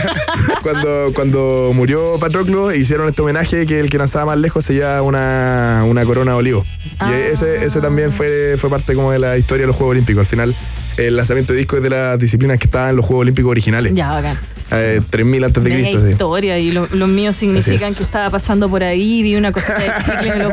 cuando, 0.62 1.12
cuando 1.14 1.70
murió 1.74 2.18
Patroclo, 2.18 2.74
hicieron 2.74 3.08
este 3.08 3.22
homenaje 3.22 3.64
que 3.66 3.80
el 3.80 3.88
que 3.90 3.98
lanzaba 3.98 4.26
más 4.26 4.38
lejos 4.38 4.64
se 4.64 4.74
lleva 4.74 5.00
una, 5.02 5.84
una 5.86 6.04
corona 6.04 6.32
de 6.32 6.38
olivo. 6.38 6.64
Ah. 6.98 7.10
Y 7.10 7.32
ese, 7.32 7.64
ese 7.64 7.80
también 7.80 8.12
fue, 8.12 8.56
fue 8.58 8.68
parte 8.70 8.94
como 8.94 9.10
de 9.12 9.18
la 9.18 9.36
historia 9.38 9.62
de 9.62 9.68
los 9.68 9.76
Juegos 9.76 9.92
Olímpicos. 9.92 10.20
Al 10.20 10.26
final, 10.26 10.54
el 10.96 11.16
lanzamiento 11.16 11.52
de 11.52 11.60
discos 11.60 11.78
es 11.78 11.82
de 11.82 11.90
las 11.90 12.18
disciplinas 12.18 12.58
que 12.58 12.66
estaban 12.66 12.90
en 12.90 12.96
los 12.96 13.06
Juegos 13.06 13.22
Olímpicos 13.22 13.50
originales. 13.50 13.92
Ya, 13.94 14.10
bacán. 14.10 14.38
Eh, 14.70 15.00
3000 15.08 15.44
antes 15.44 15.64
de 15.64 15.70
Cristo, 15.70 16.02
sí. 16.04 16.10
historia 16.10 16.58
y 16.58 16.72
lo- 16.72 16.86
los 16.92 17.08
míos 17.08 17.34
significan 17.36 17.90
es. 17.90 17.96
que 17.96 18.02
estaba 18.02 18.28
pasando 18.28 18.68
por 18.68 18.82
ahí, 18.84 19.22
vi 19.22 19.34
una 19.36 19.50
cosita 19.50 19.78
de 19.78 19.90
chicle, 20.04 20.32
me 20.36 20.44
lo- 20.44 20.52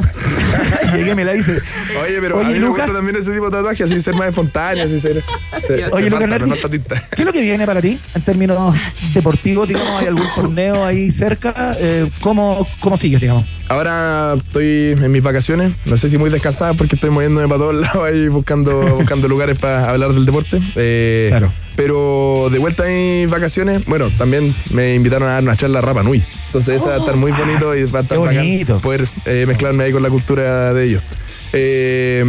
Llegué, 0.97 1.15
me 1.15 1.25
la 1.25 1.35
hice. 1.35 1.59
Oye, 2.01 2.17
pero 2.21 2.37
Oye, 2.37 2.45
a 2.45 2.47
mí 2.47 2.53
me 2.53 2.59
Lucas. 2.59 2.85
gusta 2.85 2.93
también 2.97 3.17
ese 3.17 3.31
tipo 3.33 3.45
de 3.45 3.51
tatuaje, 3.51 3.83
así 3.83 3.99
ser 3.99 4.15
más 4.15 4.29
espontáneo, 4.29 4.85
así 4.85 4.99
ser. 4.99 5.21
ser- 5.67 5.89
Oye, 5.91 6.05
me 6.05 6.09
Lucas 6.11 6.29
falta, 6.29 6.45
me 6.45 6.51
falta 6.55 6.69
tinta. 6.69 7.03
¿Qué 7.13 7.21
es 7.21 7.25
lo 7.25 7.33
que 7.33 7.41
viene 7.41 7.65
para 7.65 7.81
ti 7.81 7.99
en 8.13 8.21
términos 8.21 8.57
Ah, 8.59 8.73
deportivos? 9.13 9.67
Digamos, 9.67 10.01
¿hay 10.01 10.07
algún 10.07 10.25
torneo 10.33 10.85
ahí 10.85 11.11
cerca? 11.11 11.75
Eh, 11.77 12.09
¿cómo, 12.21 12.65
¿Cómo 12.79 12.95
sigues, 12.95 13.19
digamos? 13.19 13.45
Ahora 13.67 14.35
estoy 14.37 14.93
en 14.97 15.11
mis 15.11 15.23
vacaciones, 15.23 15.73
no 15.85 15.97
sé 15.97 16.07
si 16.07 16.17
muy 16.17 16.29
descansada 16.29 16.73
porque 16.75 16.95
estoy 16.95 17.09
moviéndome 17.09 17.47
para 17.47 17.59
todos 17.59 17.75
lados 17.75 18.03
ahí 18.05 18.27
buscando, 18.29 18.95
buscando 18.95 19.27
lugares 19.27 19.57
para 19.57 19.89
hablar 19.89 20.13
del 20.13 20.25
deporte. 20.25 20.61
Eh, 20.75 21.25
Claro. 21.29 21.51
Pero 21.75 22.47
de 22.51 22.59
vuelta 22.59 22.83
a 22.83 22.87
mis 22.87 23.29
vacaciones, 23.29 23.85
bueno, 23.85 24.09
también 24.17 24.55
me 24.69 24.93
invitaron 24.93 25.27
a 25.27 25.33
dar 25.33 25.43
una 25.43 25.55
charla 25.55 25.79
a 25.79 25.81
Rapa 25.81 26.03
Nui. 26.03 26.23
Entonces 26.47 26.77
eso 26.77 26.87
va 26.87 26.95
a 26.95 26.99
estar 26.99 27.15
muy 27.15 27.31
bonito 27.31 27.75
y 27.75 27.83
va 27.83 27.99
a 27.99 28.01
estar 28.03 28.17
qué 28.17 28.23
bacán 28.23 28.37
bonito. 28.37 28.79
poder 28.79 29.07
eh, 29.25 29.45
mezclarme 29.45 29.83
ahí 29.83 29.91
con 29.91 30.01
la 30.03 30.09
cultura 30.09 30.73
de 30.73 30.83
ellos. 30.85 31.03
Eh, 31.51 32.23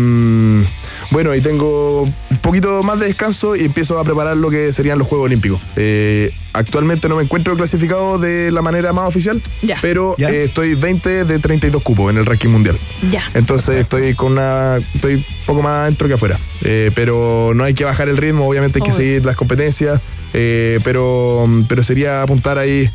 bueno, 1.11 1.35
y 1.35 1.41
tengo 1.41 2.03
un 2.03 2.39
poquito 2.43 2.83
más 2.83 2.99
de 3.01 3.07
descanso 3.07 3.57
y 3.57 3.65
empiezo 3.65 3.99
a 3.99 4.05
preparar 4.05 4.37
lo 4.37 4.51
que 4.51 4.73
serían 4.73 4.99
los 4.99 5.07
Juegos 5.09 5.27
Olímpicos. 5.27 5.61
Eh, 5.77 6.33
actualmente 6.53 7.09
no 7.09 7.17
me 7.17 7.23
encuentro 7.23 7.57
clasificado 7.57 8.19
de 8.19 8.51
la 8.51 8.63
manera 8.63 8.93
más 8.93 9.09
oficial, 9.09 9.43
Ya. 9.63 9.79
pero 9.83 10.15
Ya. 10.19 10.31
eh, 10.31 10.45
estoy 10.45 10.75
20 10.75 11.25
de 11.25 11.39
32 11.39 11.83
cupos 11.83 12.11
en 12.11 12.19
el 12.19 12.27
ranking 12.27 12.49
mundial. 12.49 12.79
Ya. 13.11 13.23
Entonces 13.35 13.77
estoy 13.77 14.15
con 14.15 14.33
una. 14.33 14.79
Estoy 14.95 15.15
un 15.17 15.25
poco 15.47 15.63
más 15.63 15.83
adentro 15.83 16.09
que 16.09 16.15
afuera. 16.15 16.39
Eh, 16.63 16.91
pero 16.95 17.53
no 17.55 17.65
hay 17.65 17.75
que 17.75 17.85
bajar 17.85 18.09
el 18.09 18.17
ritmo, 18.17 18.49
obviamente 18.49 18.79
hay 18.79 18.83
que 18.83 18.91
Obvio. 18.91 18.97
seguir 18.97 19.25
las 19.27 19.37
competencias. 19.37 20.01
eh, 20.39 20.81
pero, 20.85 21.47
pero 21.69 21.83
sería 21.83 22.21
apuntar 22.23 22.59
ahí 22.59 22.91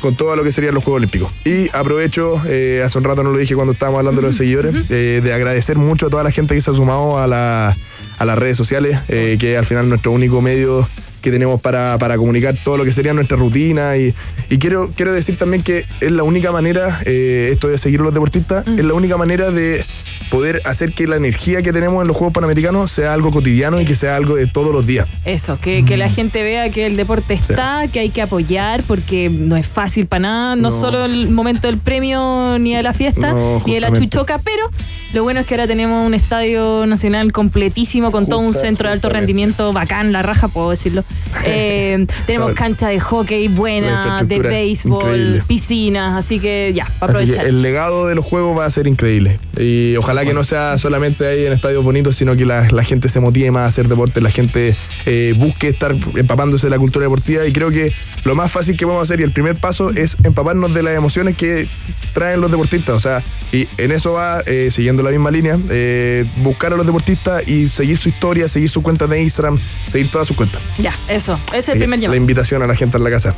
con 0.00 0.14
todo 0.16 0.36
lo 0.36 0.42
que 0.44 0.52
serían 0.52 0.74
los 0.74 0.84
Juegos 0.84 0.98
Olímpicos. 0.98 1.32
Y 1.44 1.68
aprovecho, 1.76 2.40
eh, 2.46 2.82
hace 2.84 2.98
un 2.98 3.04
rato 3.04 3.22
no 3.22 3.30
lo 3.32 3.38
dije 3.38 3.54
cuando 3.54 3.72
estábamos 3.72 3.98
hablando 3.98 4.20
de 4.20 4.26
los 4.28 4.36
seguidores, 4.36 4.74
eh, 4.90 5.20
de 5.22 5.32
agradecer 5.32 5.76
mucho 5.78 6.06
a 6.06 6.10
toda 6.10 6.22
la 6.22 6.30
gente 6.30 6.54
que 6.54 6.60
se 6.60 6.70
ha 6.70 6.74
sumado 6.74 7.18
a, 7.18 7.26
la- 7.26 7.76
a 8.18 8.24
las 8.24 8.38
redes 8.38 8.56
sociales, 8.56 8.98
eh, 9.08 9.36
que 9.38 9.56
al 9.56 9.66
final 9.66 9.88
nuestro 9.88 10.12
único 10.12 10.40
medio 10.40 10.88
que 11.26 11.32
tenemos 11.32 11.60
para, 11.60 11.98
para 11.98 12.16
comunicar 12.16 12.54
todo 12.62 12.76
lo 12.76 12.84
que 12.84 12.92
sería 12.92 13.12
nuestra 13.12 13.36
rutina 13.36 13.96
y, 13.96 14.14
y 14.48 14.58
quiero, 14.58 14.92
quiero 14.94 15.12
decir 15.12 15.36
también 15.36 15.60
que 15.64 15.84
es 16.00 16.12
la 16.12 16.22
única 16.22 16.52
manera, 16.52 17.00
eh, 17.04 17.48
esto 17.50 17.66
de 17.66 17.78
seguir 17.78 18.00
los 18.00 18.14
deportistas, 18.14 18.64
es 18.64 18.84
la 18.84 18.94
única 18.94 19.16
manera 19.16 19.50
de 19.50 19.84
poder 20.30 20.62
hacer 20.66 20.92
que 20.92 21.08
la 21.08 21.16
energía 21.16 21.62
que 21.62 21.72
tenemos 21.72 22.00
en 22.00 22.06
los 22.06 22.16
Juegos 22.16 22.32
Panamericanos 22.32 22.92
sea 22.92 23.12
algo 23.12 23.32
cotidiano 23.32 23.80
y 23.80 23.84
que 23.84 23.96
sea 23.96 24.14
algo 24.14 24.36
de 24.36 24.46
todos 24.46 24.72
los 24.72 24.86
días. 24.86 25.08
Eso, 25.24 25.58
que, 25.60 25.84
que 25.84 25.96
la 25.96 26.08
gente 26.08 26.44
vea 26.44 26.70
que 26.70 26.86
el 26.86 26.96
deporte 26.96 27.34
está, 27.34 27.88
que 27.92 27.98
hay 27.98 28.10
que 28.10 28.22
apoyar, 28.22 28.84
porque 28.84 29.28
no 29.28 29.56
es 29.56 29.66
fácil 29.66 30.06
para 30.06 30.20
nada, 30.20 30.54
no, 30.54 30.62
No. 30.62 30.70
solo 30.70 31.06
el 31.06 31.30
momento 31.30 31.66
del 31.66 31.78
premio, 31.78 32.56
ni 32.60 32.72
de 32.76 32.84
la 32.84 32.92
fiesta, 32.92 33.32
No, 33.32 33.60
ni 33.66 33.74
de 33.74 33.80
la 33.80 33.90
chuchoca, 33.90 34.38
pero 34.38 34.70
lo 35.16 35.22
bueno 35.22 35.40
es 35.40 35.46
que 35.46 35.54
ahora 35.54 35.66
tenemos 35.66 36.06
un 36.06 36.12
estadio 36.12 36.84
nacional 36.84 37.32
completísimo, 37.32 38.12
con 38.12 38.28
todo 38.28 38.40
un 38.40 38.52
centro 38.52 38.88
de 38.88 38.92
alto 38.92 39.08
rendimiento, 39.08 39.72
bacán, 39.72 40.12
la 40.12 40.20
raja, 40.20 40.48
puedo 40.48 40.70
decirlo. 40.70 41.04
Eh, 41.48 42.06
tenemos 42.26 42.54
cancha 42.54 42.88
de 42.88 42.98
hockey 42.98 43.46
buena, 43.48 44.24
de 44.24 44.40
béisbol, 44.40 44.98
increíble. 44.98 45.42
piscinas, 45.46 46.16
así 46.16 46.40
que 46.40 46.72
ya, 46.74 46.86
para 46.98 47.12
aprovechar. 47.12 47.46
el 47.46 47.62
legado 47.62 48.08
de 48.08 48.16
los 48.16 48.24
juegos 48.24 48.58
va 48.58 48.64
a 48.64 48.70
ser 48.70 48.88
increíble. 48.88 49.38
Y 49.56 49.94
ojalá 49.96 50.24
que 50.24 50.34
no 50.34 50.42
sea 50.42 50.76
solamente 50.76 51.26
ahí 51.26 51.46
en 51.46 51.52
estadios 51.52 51.84
bonitos, 51.84 52.16
sino 52.16 52.34
que 52.34 52.44
la, 52.44 52.68
la 52.70 52.82
gente 52.82 53.08
se 53.08 53.20
motive 53.20 53.50
más 53.52 53.62
a 53.62 53.66
hacer 53.66 53.86
deporte, 53.86 54.20
la 54.20 54.30
gente 54.30 54.76
eh, 55.04 55.34
busque 55.36 55.68
estar 55.68 55.94
empapándose 56.16 56.66
de 56.66 56.70
la 56.70 56.78
cultura 56.78 57.04
deportiva. 57.04 57.46
Y 57.46 57.52
creo 57.52 57.70
que 57.70 57.92
lo 58.24 58.34
más 58.34 58.50
fácil 58.50 58.76
que 58.76 58.84
podemos 58.84 59.04
hacer 59.04 59.20
y 59.20 59.22
el 59.22 59.30
primer 59.30 59.56
paso 59.56 59.90
es 59.90 60.16
empaparnos 60.24 60.74
de 60.74 60.82
las 60.82 60.96
emociones 60.96 61.36
que 61.36 61.68
traen 62.12 62.40
los 62.40 62.50
deportistas. 62.50 62.96
O 62.96 63.00
sea, 63.00 63.22
y 63.52 63.68
en 63.78 63.92
eso 63.92 64.14
va, 64.14 64.40
eh, 64.46 64.70
siguiendo 64.72 65.04
la 65.06 65.12
misma 65.12 65.30
línea, 65.30 65.58
eh, 65.70 66.24
buscar 66.38 66.72
a 66.72 66.76
los 66.76 66.86
deportistas 66.86 67.46
y 67.48 67.68
seguir 67.68 67.96
su 67.98 68.08
historia, 68.08 68.48
seguir 68.48 68.68
sus 68.68 68.82
cuentas 68.82 69.08
de 69.08 69.22
Instagram, 69.22 69.58
seguir 69.90 70.10
todas 70.10 70.28
sus 70.28 70.36
cuentas. 70.36 70.62
Ya, 70.78 70.94
eso, 71.08 71.38
ese 71.48 71.58
es 71.58 71.68
el 71.70 71.78
primer 71.78 71.98
la 71.98 72.02
llamado. 72.04 72.16
invitación 72.16 72.62
a 72.62 72.66
la 72.66 72.74
gente 72.74 72.96
en 72.98 73.04
la 73.04 73.10
casa. 73.10 73.34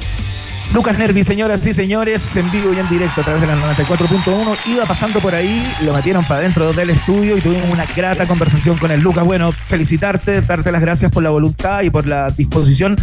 Lucas 0.73 0.99
Nervi, 0.99 1.25
señoras 1.25 1.65
y 1.67 1.73
señores, 1.73 2.37
en 2.37 2.51
vivo 2.51 2.73
y 2.75 2.79
en 2.79 2.87
directo 2.91 3.23
a 3.23 3.25
través 3.25 3.41
de 3.41 3.47
la 3.47 3.57
94.1. 3.75 4.57
Iba 4.67 4.85
pasando 4.85 5.19
por 5.19 5.35
ahí, 5.35 5.67
lo 5.83 5.95
metieron 5.95 6.25
para 6.27 6.41
adentro 6.41 6.75
del 6.75 6.91
estudio 6.91 7.39
y 7.39 7.41
tuvimos 7.41 7.71
una 7.71 7.87
grata 7.87 8.27
conversación 8.27 8.77
con 8.77 8.91
el 8.91 9.01
Lucas. 9.01 9.25
Bueno, 9.25 9.51
felicitarte, 9.51 10.43
darte 10.43 10.71
las 10.71 10.83
gracias 10.83 11.11
por 11.11 11.23
la 11.23 11.31
voluntad 11.31 11.81
y 11.83 11.91
por 11.91 12.07
la 12.07 12.31
disposición 12.31 12.97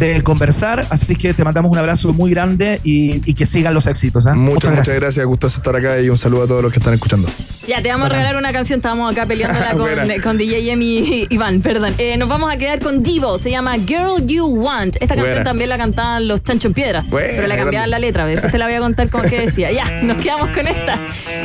de 0.00 0.22
conversar. 0.24 0.88
Así 0.90 1.14
que 1.14 1.32
te 1.34 1.44
mandamos 1.44 1.70
un 1.70 1.78
abrazo 1.78 2.12
muy 2.12 2.32
grande 2.32 2.80
y, 2.82 3.22
y 3.30 3.34
que 3.34 3.46
sigan 3.46 3.74
los 3.74 3.86
éxitos. 3.86 4.26
¿ah? 4.26 4.34
Muchas, 4.34 4.74
muchas 4.74 4.94
gracias. 5.00 5.24
Gustoso 5.24 5.58
estar 5.58 5.76
acá 5.76 6.00
y 6.00 6.10
un 6.10 6.18
saludo 6.18 6.42
a 6.42 6.46
todos 6.48 6.62
los 6.64 6.72
que 6.72 6.80
están 6.80 6.94
escuchando. 6.94 7.28
Ya, 7.68 7.80
te 7.80 7.90
vamos 7.90 8.06
a 8.06 8.08
regalar 8.08 8.36
una 8.36 8.52
canción. 8.52 8.78
Estábamos 8.80 9.12
acá 9.12 9.24
peleándola 9.24 9.70
con, 9.72 9.80
Buena. 9.82 10.20
con 10.20 10.36
DJ 10.36 10.72
Emi 10.72 10.98
y 10.98 11.26
Iván, 11.30 11.60
perdón. 11.60 11.94
Eh, 11.96 12.16
nos 12.16 12.28
vamos 12.28 12.52
a 12.52 12.56
quedar 12.56 12.80
con 12.80 13.04
Divo. 13.04 13.38
Se 13.38 13.52
llama 13.52 13.76
Girl 13.78 14.26
You 14.26 14.46
Want. 14.46 14.96
Esta 14.96 15.14
canción 15.14 15.26
Buena. 15.26 15.44
también 15.44 15.70
la 15.70 15.78
cantaban 15.78 16.26
los 16.26 16.42
Chancho 16.42 16.66
en 16.68 16.74
Piedra. 16.74 17.03
Pero 17.10 17.46
la 17.46 17.56
cambiaban 17.56 17.90
la 17.90 17.98
letra. 17.98 18.26
Después 18.26 18.50
te 18.52 18.58
la 18.58 18.66
voy 18.66 18.74
a 18.74 18.80
contar 18.80 19.08
cómo 19.08 19.24
que 19.24 19.40
decía. 19.40 19.70
Ya, 19.70 19.84
nos 20.02 20.16
quedamos 20.18 20.48
con 20.48 20.66
esta. 20.66 20.98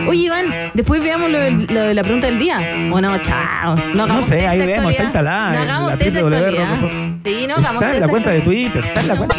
Oye, 0.08 0.24
Iván, 0.24 0.46
después 0.74 1.02
veamos 1.04 1.30
lo, 1.30 1.40
del- 1.40 1.68
lo 1.68 1.82
de 1.82 1.94
la 1.94 2.04
pregunta 2.04 2.28
del 2.28 2.40
día. 2.40 2.58
O 2.92 3.00
no, 3.02 3.18
chao. 3.22 3.76
No, 3.94 4.04
hagamos 4.04 4.26
sé, 4.26 4.36
test 4.38 4.50
ahí 4.50 4.58
de 4.60 4.66
vemos, 4.66 4.92
está 4.92 5.04
actualidad. 5.04 5.06
instalada 5.06 5.50
No 5.54 5.56
en 5.64 5.70
hagamos 5.70 5.90
la 5.92 5.98
test 5.98 6.14
de 6.14 6.20
actualidad. 6.20 6.76
Sí, 7.24 7.46
no 7.48 7.56
hagamos 7.56 7.84
Está 7.84 7.94
en 7.94 8.00
la 8.00 8.06
de 8.06 8.10
cuenta 8.12 8.30
de. 8.32 8.42
Twitter, 8.42 8.86
está 8.86 9.02
en 9.02 9.08
la 9.08 9.16
cuenta. 9.16 9.36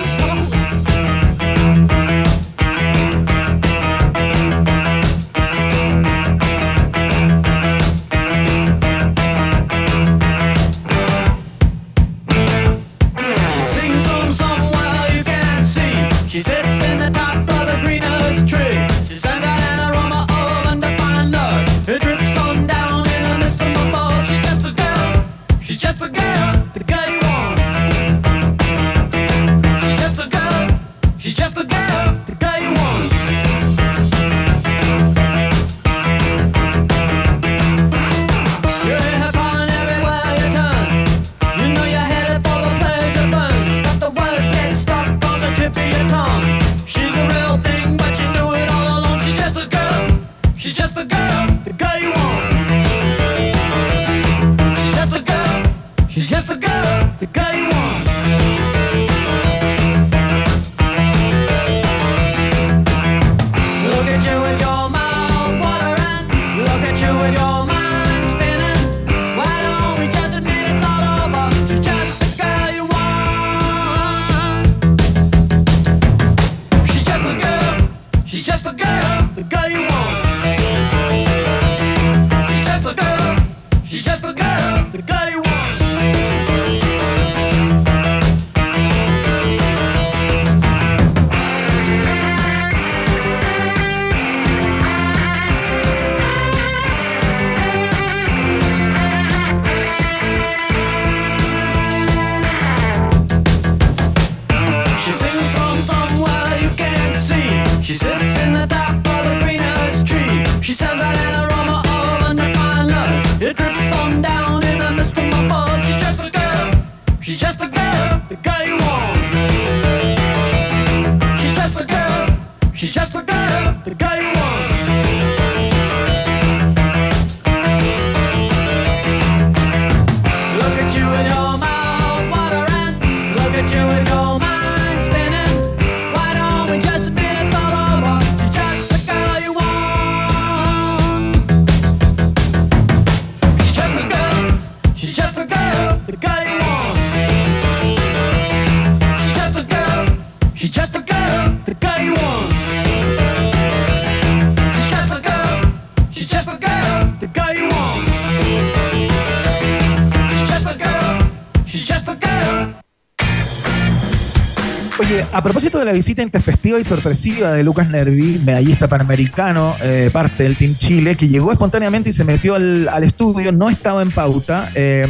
La 165.90 165.94
visita 165.94 166.22
interfestiva 166.22 166.78
y 166.78 166.84
sorpresiva 166.84 167.50
de 167.50 167.64
Lucas 167.64 167.90
Nervi, 167.90 168.40
medallista 168.44 168.86
panamericano, 168.86 169.74
eh, 169.82 170.08
parte 170.12 170.44
del 170.44 170.54
Team 170.54 170.76
Chile, 170.76 171.16
que 171.16 171.26
llegó 171.26 171.50
espontáneamente 171.50 172.10
y 172.10 172.12
se 172.12 172.22
metió 172.22 172.54
al, 172.54 172.88
al 172.88 173.02
estudio, 173.02 173.50
no 173.50 173.68
estaba 173.68 174.00
en 174.02 174.12
pauta. 174.12 174.70
eh, 174.76 175.08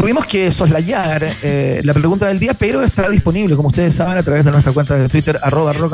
Tuvimos 0.00 0.24
que 0.24 0.50
soslayar 0.50 1.36
eh, 1.42 1.82
la 1.84 1.92
pregunta 1.92 2.26
del 2.26 2.38
día, 2.38 2.54
pero 2.54 2.82
está 2.82 3.06
disponible, 3.10 3.54
como 3.54 3.68
ustedes 3.68 3.94
saben, 3.94 4.16
a 4.16 4.22
través 4.22 4.46
de 4.46 4.50
nuestra 4.50 4.72
cuenta 4.72 4.94
de 4.96 5.10
Twitter, 5.10 5.38
arroba 5.42 5.74
rock. 5.74 5.90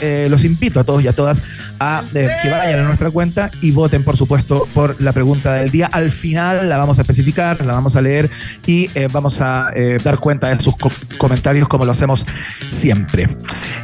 Eh, 0.00 0.26
los 0.28 0.42
invito 0.44 0.80
a 0.80 0.84
todos 0.84 1.04
y 1.04 1.08
a 1.08 1.12
todas 1.12 1.40
a 1.78 2.02
eh, 2.14 2.28
que 2.42 2.50
vayan 2.50 2.80
a 2.80 2.82
nuestra 2.82 3.10
cuenta 3.10 3.52
y 3.62 3.70
voten, 3.70 4.02
por 4.02 4.16
supuesto, 4.16 4.66
por 4.74 5.00
la 5.00 5.12
pregunta 5.12 5.52
del 5.54 5.70
día. 5.70 5.86
Al 5.92 6.10
final 6.10 6.68
la 6.68 6.78
vamos 6.78 6.98
a 6.98 7.02
especificar, 7.02 7.64
la 7.64 7.74
vamos 7.74 7.94
a 7.94 8.00
leer 8.00 8.28
y 8.66 8.90
vamos 9.12 9.40
a 9.40 9.70
dar 10.02 10.18
cuenta 10.18 10.48
de 10.48 10.58
sus 10.60 10.76
co- 10.76 10.90
comentarios 11.16 11.68
como 11.68 11.84
lo 11.84 11.92
hacemos 11.92 12.26
siempre. 12.68 13.36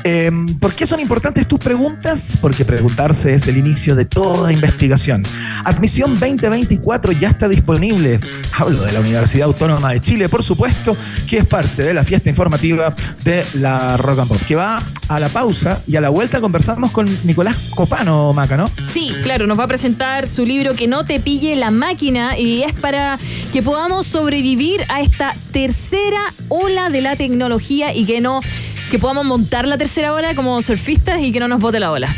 Eh, 0.02 0.32
¿Por 0.58 0.72
qué 0.74 0.84
son 0.84 0.98
importantes 0.98 1.46
tus 1.46 1.60
preguntas? 1.60 2.36
Porque 2.40 2.64
preguntarse 2.64 3.34
es 3.34 3.46
el 3.46 3.56
inicio 3.56 3.94
de 3.94 4.04
toda 4.04 4.52
investigación. 4.52 5.22
Admisión 5.64 6.14
2024 6.14 7.12
ya 7.12 7.28
está 7.28 7.48
disponible. 7.48 8.18
Hablo 8.58 8.82
de 8.82 8.92
la 8.92 9.00
Universidad 9.00 9.44
Autónoma 9.46 9.59
de 9.60 10.00
Chile, 10.00 10.30
por 10.30 10.42
supuesto, 10.42 10.96
que 11.28 11.36
es 11.36 11.46
parte 11.46 11.82
de 11.82 11.92
la 11.92 12.02
fiesta 12.02 12.30
informativa 12.30 12.94
de 13.24 13.44
la 13.54 13.98
Rock 13.98 14.20
and 14.20 14.28
Pop, 14.28 14.40
que 14.48 14.56
va 14.56 14.82
a 15.06 15.20
la 15.20 15.28
pausa 15.28 15.82
y 15.86 15.96
a 15.96 16.00
la 16.00 16.08
vuelta 16.08 16.40
conversamos 16.40 16.90
con 16.92 17.06
Nicolás 17.24 17.72
Copano, 17.74 18.32
Maca, 18.32 18.56
¿no? 18.56 18.70
Sí, 18.90 19.12
claro, 19.22 19.46
nos 19.46 19.58
va 19.58 19.64
a 19.64 19.66
presentar 19.66 20.26
su 20.28 20.46
libro 20.46 20.74
Que 20.74 20.86
no 20.86 21.04
te 21.04 21.20
pille 21.20 21.56
la 21.56 21.70
máquina 21.70 22.38
y 22.38 22.62
es 22.62 22.72
para 22.72 23.18
que 23.52 23.62
podamos 23.62 24.06
sobrevivir 24.06 24.82
a 24.88 25.02
esta 25.02 25.34
tercera 25.52 26.22
ola 26.48 26.88
de 26.88 27.02
la 27.02 27.14
tecnología 27.16 27.94
y 27.94 28.06
que 28.06 28.22
no 28.22 28.40
que 28.90 28.98
podamos 28.98 29.26
montar 29.26 29.68
la 29.68 29.76
tercera 29.76 30.14
ola 30.14 30.34
como 30.34 30.62
surfistas 30.62 31.20
y 31.20 31.32
que 31.32 31.40
no 31.40 31.48
nos 31.48 31.60
bote 31.60 31.78
la 31.80 31.92
ola. 31.92 32.08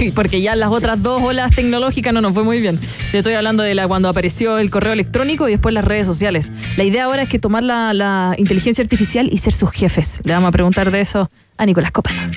Porque 0.14 0.40
ya 0.40 0.56
las 0.56 0.70
otras 0.70 1.02
dos 1.02 1.22
olas 1.22 1.54
tecnológicas 1.54 2.12
no 2.12 2.20
nos 2.20 2.34
fue 2.34 2.44
muy 2.44 2.60
bien. 2.60 2.78
Yo 3.12 3.18
estoy 3.18 3.34
hablando 3.34 3.62
de 3.62 3.74
la 3.74 3.86
cuando 3.86 4.08
apareció 4.08 4.58
el 4.58 4.70
correo 4.70 4.92
electrónico 4.92 5.48
y 5.48 5.52
después 5.52 5.74
las 5.74 5.84
redes 5.84 6.06
sociales. 6.06 6.50
La 6.76 6.84
idea 6.84 7.04
ahora 7.04 7.22
es 7.22 7.28
que 7.28 7.38
tomar 7.38 7.62
la, 7.62 7.92
la 7.92 8.34
inteligencia 8.38 8.82
artificial 8.82 9.28
y 9.30 9.38
ser 9.38 9.52
sus 9.52 9.70
jefes. 9.70 10.20
Le 10.24 10.32
vamos 10.32 10.48
a 10.48 10.52
preguntar 10.52 10.90
de 10.90 11.00
eso 11.00 11.30
a 11.58 11.66
Nicolás 11.66 11.92
Copano. 11.92 12.32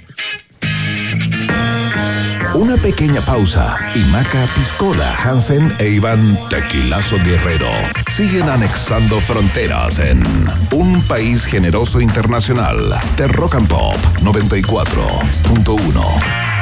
Una 2.55 2.77
pequeña 2.77 3.19
pausa 3.21 3.77
y 3.95 4.03
Maca 4.05 4.45
Piscola, 4.55 5.15
Hansen 5.15 5.73
e 5.79 5.89
Iván 5.89 6.37
Tequilazo 6.51 7.17
Guerrero 7.23 7.71
siguen 8.11 8.47
anexando 8.47 9.19
fronteras 9.19 9.97
en 9.97 10.21
un 10.71 11.01
país 11.03 11.45
generoso 11.45 11.99
internacional 11.99 12.95
de 13.17 13.27
Rock 13.27 13.55
and 13.55 13.67
Pop 13.67 13.95
94.1. 14.21 16.52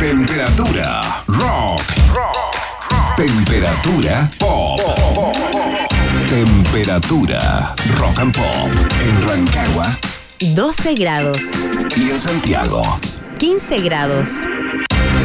Temperatura 0.00 1.22
rock. 1.26 1.82
Temperatura 3.18 4.30
pop. 4.38 4.80
Temperatura 6.26 7.74
rock 7.98 8.18
and 8.18 8.34
pop 8.34 8.70
en 9.02 9.28
Rancagua 9.28 9.98
12 10.54 10.94
grados. 10.94 11.42
y 11.96 12.12
en 12.12 12.18
Santiago. 12.18 12.82
15 13.36 13.80
grados. 13.80 14.30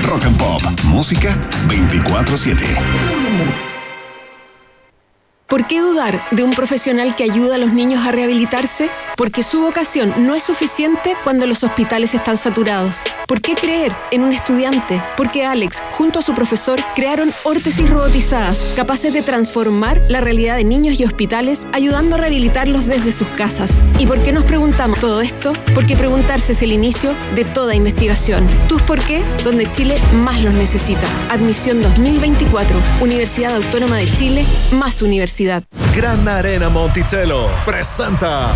Rock 0.03 0.25
and 0.25 0.37
Pop. 0.37 0.61
Música 0.83 1.33
24-7. 1.69 2.57
¿Por 5.47 5.67
qué 5.67 5.79
dudar 5.79 6.21
de 6.31 6.43
un 6.43 6.51
profesional 6.51 7.15
que 7.15 7.23
ayuda 7.23 7.55
a 7.55 7.57
los 7.57 7.71
niños 7.71 8.05
a 8.05 8.11
rehabilitarse? 8.11 8.89
Porque 9.15 9.43
su 9.43 9.61
vocación 9.61 10.25
no 10.25 10.35
es 10.35 10.43
suficiente 10.43 11.15
cuando 11.23 11.47
los 11.47 11.63
hospitales 11.63 12.13
están 12.13 12.37
saturados. 12.37 12.99
¿Por 13.27 13.41
qué 13.41 13.55
creer 13.55 13.93
en 14.11 14.23
un 14.23 14.33
estudiante? 14.33 15.01
Porque 15.15 15.45
Alex, 15.45 15.81
junto 15.91 16.19
a 16.19 16.21
su 16.21 16.33
profesor, 16.33 16.83
crearon 16.95 17.31
órtesis 17.43 17.89
robotizadas 17.89 18.63
capaces 18.75 19.13
de 19.13 19.21
transformar 19.21 20.01
la 20.09 20.19
realidad 20.19 20.57
de 20.57 20.65
niños 20.65 20.99
y 20.99 21.05
hospitales, 21.05 21.65
ayudando 21.71 22.15
a 22.15 22.19
rehabilitarlos 22.19 22.85
desde 22.85 23.13
sus 23.13 23.27
casas. 23.29 23.81
¿Y 23.99 24.05
por 24.05 24.19
qué 24.21 24.33
nos 24.33 24.43
preguntamos 24.43 24.99
todo 24.99 25.21
esto? 25.21 25.53
Porque 25.73 25.95
preguntarse 25.95 26.51
es 26.51 26.61
el 26.61 26.73
inicio 26.73 27.13
de 27.35 27.45
toda 27.45 27.73
investigación. 27.73 28.45
¿Tus 28.67 28.81
por 28.81 28.99
qué? 28.99 29.23
Donde 29.43 29.71
Chile 29.73 29.95
más 30.13 30.41
los 30.43 30.53
necesita. 30.53 31.07
Admisión 31.29 31.81
2024. 31.81 32.77
Universidad 33.01 33.55
Autónoma 33.55 33.97
de 33.97 34.07
Chile, 34.07 34.45
más 34.71 35.01
universidad. 35.01 35.63
Gran 35.95 36.27
Arena 36.27 36.67
Monticello 36.67 37.47
presenta 37.65 38.49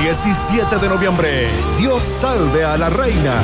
17 0.00 0.78
de 0.78 0.88
noviembre. 0.88 1.48
Dios 1.76 2.04
salve 2.04 2.64
a 2.64 2.76
la 2.76 2.88
reina. 2.88 3.42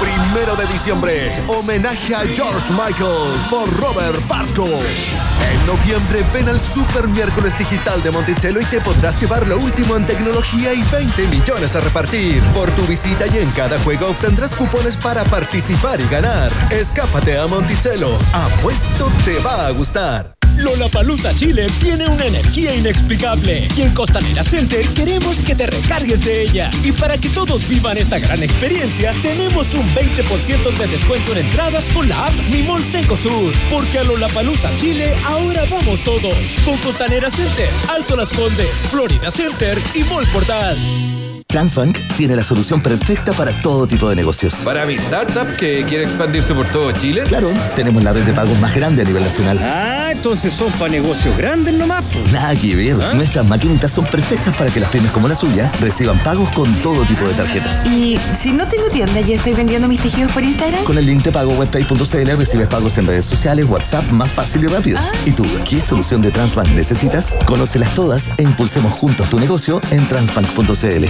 Primero 0.00 0.56
de 0.56 0.66
diciembre, 0.72 1.30
homenaje 1.48 2.14
a 2.14 2.20
George 2.20 2.72
Michael 2.72 3.34
por 3.50 3.70
Robert 3.78 4.26
Barco. 4.26 4.64
En 4.64 5.66
noviembre 5.66 6.24
ven 6.32 6.48
al 6.48 6.58
Super 6.58 7.08
Miércoles 7.08 7.56
Digital 7.58 8.02
de 8.02 8.10
Monticello 8.10 8.58
y 8.58 8.64
te 8.64 8.80
podrás 8.80 9.20
llevar 9.20 9.46
lo 9.46 9.58
último 9.58 9.96
en 9.96 10.06
tecnología 10.06 10.72
y 10.72 10.82
20 10.82 11.26
millones 11.26 11.76
a 11.76 11.80
repartir. 11.80 12.42
Por 12.54 12.70
tu 12.70 12.86
visita 12.86 13.26
y 13.26 13.36
en 13.36 13.50
cada 13.50 13.78
juego 13.80 14.08
obtendrás 14.08 14.54
cupones 14.54 14.96
para 14.96 15.24
participar 15.24 16.00
y 16.00 16.06
ganar. 16.08 16.50
Escápate 16.70 17.38
a 17.38 17.46
Monticello. 17.46 18.18
Apuesto 18.32 19.12
te 19.26 19.38
va 19.40 19.66
a 19.66 19.70
gustar. 19.70 20.43
Lollapalooza 20.56 21.34
Chile 21.34 21.66
tiene 21.80 22.06
una 22.06 22.26
energía 22.26 22.74
inexplicable 22.74 23.68
y 23.76 23.82
en 23.82 23.94
Costanera 23.94 24.44
Center 24.44 24.86
queremos 24.88 25.40
que 25.42 25.54
te 25.54 25.66
recargues 25.66 26.20
de 26.20 26.42
ella. 26.42 26.70
Y 26.82 26.92
para 26.92 27.18
que 27.18 27.28
todos 27.28 27.68
vivan 27.68 27.98
esta 27.98 28.18
gran 28.18 28.42
experiencia, 28.42 29.14
tenemos 29.22 29.74
un 29.74 29.86
20% 29.94 30.78
de 30.78 30.86
descuento 30.86 31.32
en 31.32 31.46
entradas 31.46 31.84
con 31.90 32.08
la 32.08 32.26
app 32.26 32.34
Mi 32.50 32.62
Mall 32.62 32.82
Cencosur. 32.82 33.52
Porque 33.70 33.98
a 33.98 34.04
Lollapalooza 34.04 34.74
Chile 34.76 35.16
ahora 35.24 35.64
vamos 35.70 36.02
todos. 36.02 36.34
Con 36.64 36.76
Costanera 36.78 37.30
Center, 37.30 37.68
Alto 37.88 38.16
Las 38.16 38.32
Condes, 38.32 38.70
Florida 38.90 39.30
Center 39.30 39.80
y 39.94 40.02
Mall 40.04 40.26
Portal. 40.28 41.13
Transbank 41.54 41.96
tiene 42.16 42.34
la 42.34 42.42
solución 42.42 42.80
perfecta 42.80 43.32
para 43.32 43.52
todo 43.52 43.86
tipo 43.86 44.08
de 44.10 44.16
negocios. 44.16 44.56
Para 44.64 44.84
mi 44.86 44.94
startup 44.94 45.46
que 45.56 45.84
quiere 45.84 46.02
expandirse 46.02 46.52
por 46.52 46.66
todo 46.66 46.90
Chile. 46.90 47.22
Claro, 47.28 47.48
tenemos 47.76 48.02
la 48.02 48.12
red 48.12 48.24
de 48.24 48.32
pagos 48.32 48.58
más 48.58 48.74
grande 48.74 49.02
a 49.02 49.04
nivel 49.04 49.22
nacional. 49.22 49.60
Ah, 49.62 50.08
entonces 50.10 50.52
son 50.52 50.72
para 50.72 50.90
negocios 50.90 51.36
grandes 51.38 51.72
nomás. 51.74 52.02
po. 52.06 52.18
Nada 52.32 52.56
que 52.56 52.74
ver. 52.74 52.96
Nuestras 53.14 53.46
maquinitas 53.46 53.92
son 53.92 54.04
perfectas 54.04 54.56
para 54.56 54.68
que 54.68 54.80
las 54.80 54.90
pymes 54.90 55.12
como 55.12 55.28
la 55.28 55.36
suya 55.36 55.70
reciban 55.80 56.18
pagos 56.24 56.50
con 56.50 56.74
todo 56.82 57.04
tipo 57.04 57.24
de 57.24 57.34
tarjetas. 57.34 57.86
Y 57.86 58.18
si 58.32 58.50
no 58.50 58.66
tengo 58.66 58.88
tienda 58.88 59.20
y 59.20 59.34
estoy 59.34 59.54
vendiendo 59.54 59.86
mis 59.86 60.02
tejidos 60.02 60.32
por 60.32 60.42
Instagram. 60.42 60.82
Con 60.82 60.98
el 60.98 61.06
link 61.06 61.22
de 61.22 61.30
pago 61.30 61.52
webpay.cl 61.52 62.36
recibes 62.36 62.66
pagos 62.66 62.98
en 62.98 63.06
redes 63.06 63.26
sociales, 63.26 63.66
WhatsApp, 63.68 64.10
más 64.10 64.28
fácil 64.28 64.64
y 64.64 64.66
rápido. 64.66 64.98
¿Y 65.24 65.30
tú, 65.30 65.46
qué 65.64 65.80
solución 65.80 66.20
de 66.20 66.32
Transbank 66.32 66.70
necesitas? 66.70 67.38
Conócelas 67.46 67.94
todas 67.94 68.32
e 68.38 68.42
impulsemos 68.42 68.92
juntos 68.92 69.30
tu 69.30 69.38
negocio 69.38 69.80
en 69.92 70.04
transbank.cl. 70.08 71.04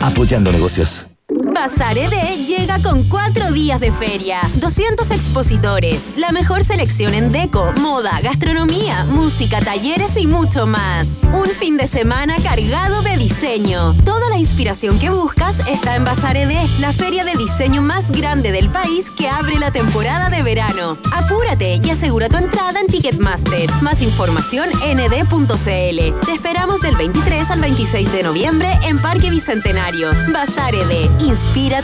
Apoyando 0.00 0.52
negocios. 0.52 1.06
Bazar 1.52 1.96
ED 1.96 2.46
llega 2.46 2.78
con 2.80 3.04
cuatro 3.04 3.50
días 3.52 3.80
de 3.80 3.90
feria, 3.90 4.40
200 4.56 5.10
expositores, 5.10 6.16
la 6.16 6.30
mejor 6.30 6.62
selección 6.62 7.14
en 7.14 7.30
deco, 7.30 7.72
moda, 7.80 8.20
gastronomía, 8.22 9.04
música, 9.04 9.60
talleres 9.60 10.16
y 10.16 10.26
mucho 10.26 10.66
más. 10.66 11.20
Un 11.32 11.48
fin 11.48 11.76
de 11.76 11.86
semana 11.86 12.36
cargado 12.42 13.02
de 13.02 13.16
diseño. 13.16 13.94
Toda 14.04 14.28
la 14.28 14.38
inspiración 14.38 14.98
que 14.98 15.10
buscas 15.10 15.66
está 15.66 15.96
en 15.96 16.04
Bazar 16.04 16.36
ED, 16.36 16.52
la 16.80 16.92
feria 16.92 17.24
de 17.24 17.34
diseño 17.34 17.82
más 17.82 18.10
grande 18.10 18.52
del 18.52 18.70
país 18.70 19.10
que 19.10 19.28
abre 19.28 19.58
la 19.58 19.70
temporada 19.70 20.28
de 20.30 20.42
verano. 20.42 20.96
Apúrate 21.12 21.80
y 21.82 21.90
asegura 21.90 22.28
tu 22.28 22.36
entrada 22.36 22.80
en 22.80 22.86
Ticketmaster. 22.86 23.70
Más 23.82 24.02
información 24.02 24.68
en 24.84 25.00
ed.cl. 25.00 26.26
Te 26.26 26.32
esperamos 26.32 26.80
del 26.80 26.96
23 26.96 27.50
al 27.50 27.60
26 27.60 28.12
de 28.12 28.22
noviembre 28.22 28.78
en 28.84 28.98
Parque 28.98 29.30
Bicentenario. 29.30 30.10
Bazar 30.32 30.74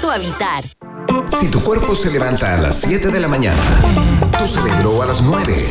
tu 0.00 0.10
habitar. 0.10 0.64
Si 1.40 1.50
tu 1.50 1.60
cuerpo 1.62 1.94
se 1.94 2.10
levanta 2.10 2.54
a 2.54 2.56
las 2.58 2.76
7 2.80 3.08
de 3.08 3.20
la 3.20 3.28
mañana, 3.28 3.60
tu 4.44 4.60
cerebro 4.60 5.00
a 5.00 5.06
las 5.06 5.22
9 5.22 5.66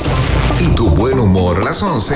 y 0.60 0.76
tu 0.76 0.90
buen 0.90 1.20
humor 1.20 1.60
a 1.60 1.64
las 1.64 1.84
11, 1.84 2.16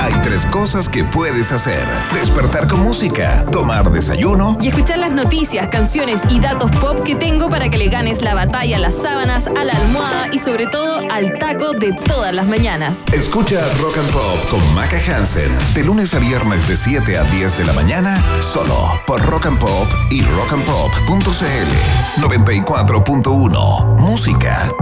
hay 0.00 0.14
tres 0.22 0.44
cosas 0.46 0.88
que 0.88 1.04
puedes 1.04 1.52
hacer. 1.52 1.86
Despertar 2.12 2.66
con 2.66 2.80
música, 2.80 3.44
tomar 3.52 3.92
desayuno. 3.92 4.58
Y 4.60 4.66
escuchar 4.68 4.98
las 4.98 5.12
noticias, 5.12 5.68
canciones 5.68 6.22
y 6.28 6.40
datos 6.40 6.72
pop 6.80 7.04
que 7.04 7.14
tengo 7.14 7.48
para 7.48 7.68
que 7.68 7.78
le 7.78 7.88
ganes 7.88 8.20
la 8.20 8.34
batalla 8.34 8.78
a 8.78 8.80
las 8.80 8.94
sábanas, 8.94 9.46
a 9.46 9.64
la 9.64 9.74
almohada 9.74 10.28
y 10.32 10.38
sobre 10.38 10.66
todo 10.66 11.02
al 11.10 11.38
taco 11.38 11.72
de 11.72 11.92
todas 11.92 12.34
las 12.34 12.48
mañanas. 12.48 13.04
Escucha 13.12 13.62
Rock 13.80 13.98
and 13.98 14.10
Pop 14.10 14.50
con 14.50 14.74
Maca 14.74 14.98
Hansen 14.98 15.52
de 15.74 15.84
lunes 15.84 16.14
a 16.14 16.18
viernes 16.18 16.66
de 16.66 16.76
7 16.76 17.18
a 17.18 17.24
10 17.24 17.58
de 17.58 17.64
la 17.64 17.74
mañana 17.74 18.22
solo 18.40 18.90
por 19.06 19.24
Rock 19.26 19.46
and 19.46 19.58
Pop 19.58 19.86
y 20.10 20.22
rockandpop.cl 20.22 22.22
94.1 22.22 24.00
Música 24.00 24.72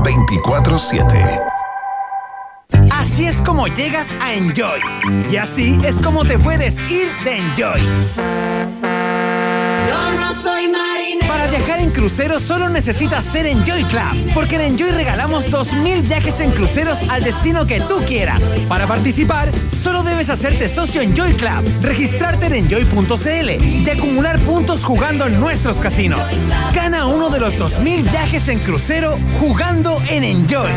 24/7 0.95 1.41
Así 2.91 3.27
es 3.27 3.41
como 3.43 3.67
llegas 3.67 4.13
a 4.21 4.35
Enjoy. 4.35 4.81
Y 5.29 5.37
así 5.37 5.79
es 5.85 6.01
como 6.01 6.25
te 6.25 6.39
puedes 6.39 6.81
ir 6.91 7.09
de 7.25 7.39
Enjoy. 7.39 7.81
Para 11.45 11.59
viajar 11.59 11.81
en 11.81 11.91
crucero 11.91 12.41
solo 12.41 12.71
necesitas 12.71 13.23
ser 13.23 13.45
Enjoy 13.45 13.85
Club, 13.85 14.33
porque 14.33 14.55
en 14.55 14.63
Enjoy 14.63 14.93
regalamos 14.93 15.45
2.000 15.49 16.01
viajes 16.01 16.41
en 16.41 16.51
cruceros 16.53 17.01
al 17.11 17.23
destino 17.23 17.67
que 17.67 17.83
tú 17.83 17.99
quieras. 18.07 18.43
Para 18.67 18.87
participar, 18.87 19.53
solo 19.71 20.03
debes 20.03 20.31
hacerte 20.31 20.71
socio 20.71 21.03
Enjoy 21.03 21.35
Club, 21.35 21.71
registrarte 21.83 22.47
en 22.47 22.55
enjoy.cl 22.55 23.63
y 23.63 23.91
acumular 23.91 24.41
puntos 24.41 24.87
jugando 24.87 25.27
en 25.27 25.39
nuestros 25.39 25.77
casinos. 25.83 26.29
Gana 26.73 27.05
uno 27.05 27.29
de 27.29 27.41
los 27.41 27.53
2.000 27.57 28.11
viajes 28.11 28.49
en 28.49 28.61
crucero 28.61 29.19
jugando 29.39 30.01
en 30.09 30.25
Enjoy. 30.25 30.71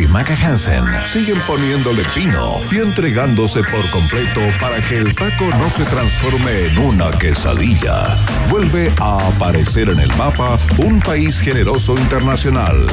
Y 0.00 0.06
Maca 0.06 0.34
Hansen 0.34 0.84
siguen 1.06 1.38
poniéndole 1.46 2.02
pino 2.14 2.56
y 2.70 2.78
entregándose 2.78 3.62
por 3.64 3.88
completo 3.90 4.40
para 4.60 4.80
que 4.80 4.98
el 4.98 5.14
taco 5.14 5.44
no 5.58 5.70
se 5.70 5.84
transforme 5.84 6.66
en 6.66 6.78
una 6.78 7.10
quesadilla. 7.10 8.16
Vuelve 8.48 8.90
a 9.00 9.18
aparecer 9.28 9.88
en 9.90 10.00
el 10.00 10.14
mapa 10.16 10.56
un 10.78 11.00
país 11.00 11.40
generoso 11.40 11.96
internacional 11.98 12.86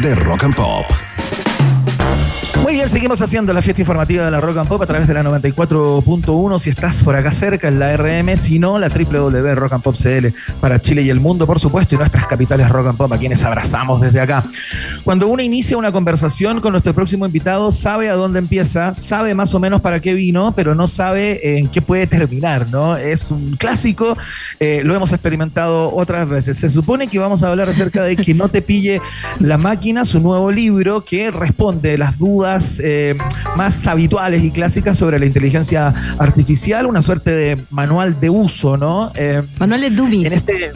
de 0.00 0.14
Rock 0.14 0.44
and 0.44 0.54
Pop. 0.54 1.07
Muy 2.68 2.74
bien, 2.74 2.90
seguimos 2.90 3.22
haciendo 3.22 3.54
la 3.54 3.62
fiesta 3.62 3.80
informativa 3.80 4.26
de 4.26 4.30
la 4.30 4.42
Rock 4.42 4.58
and 4.58 4.68
Pop 4.68 4.82
a 4.82 4.86
través 4.86 5.08
de 5.08 5.14
la 5.14 5.22
94.1. 5.22 6.58
Si 6.58 6.68
estás 6.68 7.02
por 7.02 7.16
acá 7.16 7.32
cerca 7.32 7.66
en 7.66 7.78
la 7.78 7.96
RM, 7.96 8.36
si 8.36 8.58
no, 8.58 8.78
la 8.78 8.88
www 8.88 9.54
Rock 9.54 9.72
and 9.72 9.82
Pop 9.82 9.96
CL 9.96 10.34
para 10.60 10.78
Chile 10.78 11.00
y 11.00 11.08
el 11.08 11.18
mundo, 11.18 11.46
por 11.46 11.60
supuesto, 11.60 11.94
y 11.94 11.98
nuestras 11.98 12.26
capitales 12.26 12.68
Rock 12.68 12.88
and 12.88 12.98
Pop, 12.98 13.10
a 13.10 13.16
quienes 13.16 13.42
abrazamos 13.42 14.02
desde 14.02 14.20
acá. 14.20 14.44
Cuando 15.02 15.28
uno 15.28 15.42
inicia 15.42 15.78
una 15.78 15.92
conversación 15.92 16.60
con 16.60 16.72
nuestro 16.72 16.92
próximo 16.92 17.24
invitado, 17.24 17.72
sabe 17.72 18.10
a 18.10 18.16
dónde 18.16 18.38
empieza, 18.38 18.94
sabe 18.98 19.34
más 19.34 19.54
o 19.54 19.60
menos 19.60 19.80
para 19.80 20.00
qué 20.00 20.12
vino, 20.12 20.52
pero 20.54 20.74
no 20.74 20.88
sabe 20.88 21.56
en 21.56 21.68
qué 21.68 21.80
puede 21.80 22.06
terminar, 22.06 22.70
¿no? 22.70 22.98
Es 22.98 23.30
un 23.30 23.56
clásico, 23.56 24.14
eh, 24.60 24.82
lo 24.84 24.94
hemos 24.94 25.10
experimentado 25.14 25.90
otras 25.94 26.28
veces. 26.28 26.58
Se 26.58 26.68
supone 26.68 27.08
que 27.08 27.18
vamos 27.18 27.42
a 27.42 27.48
hablar 27.48 27.70
acerca 27.70 28.04
de 28.04 28.14
que 28.14 28.34
no 28.34 28.50
te 28.50 28.60
pille 28.60 29.00
la 29.40 29.56
máquina, 29.56 30.04
su 30.04 30.20
nuevo 30.20 30.50
libro 30.50 31.02
que 31.02 31.30
responde 31.30 31.96
las 31.96 32.18
dudas 32.18 32.57
eh, 32.82 33.16
más 33.56 33.86
habituales 33.86 34.42
y 34.44 34.50
clásicas 34.50 34.98
sobre 34.98 35.18
la 35.18 35.26
inteligencia 35.26 35.92
artificial, 36.18 36.86
una 36.86 37.02
suerte 37.02 37.30
de 37.30 37.58
manual 37.70 38.20
de 38.20 38.30
uso, 38.30 38.76
¿no? 38.76 39.12
Eh, 39.14 39.42
Manual 39.58 39.80
de 39.80 39.90
Dummies. 39.90 40.26
en 40.26 40.32
este 40.32 40.72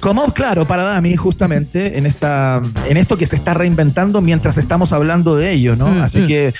como 0.00 0.34
claro 0.34 0.66
para 0.66 0.82
Dami 0.82 1.16
justamente 1.16 1.96
en 1.96 2.04
esta 2.04 2.60
en 2.86 2.98
esto 2.98 3.16
que 3.16 3.26
se 3.26 3.36
está 3.36 3.54
reinventando 3.54 4.20
mientras 4.20 4.58
estamos 4.58 4.92
hablando 4.92 5.34
de 5.34 5.52
ello 5.52 5.76
no 5.76 5.88
Mm, 5.88 6.02
así 6.02 6.20
mm. 6.20 6.26
que 6.26 6.54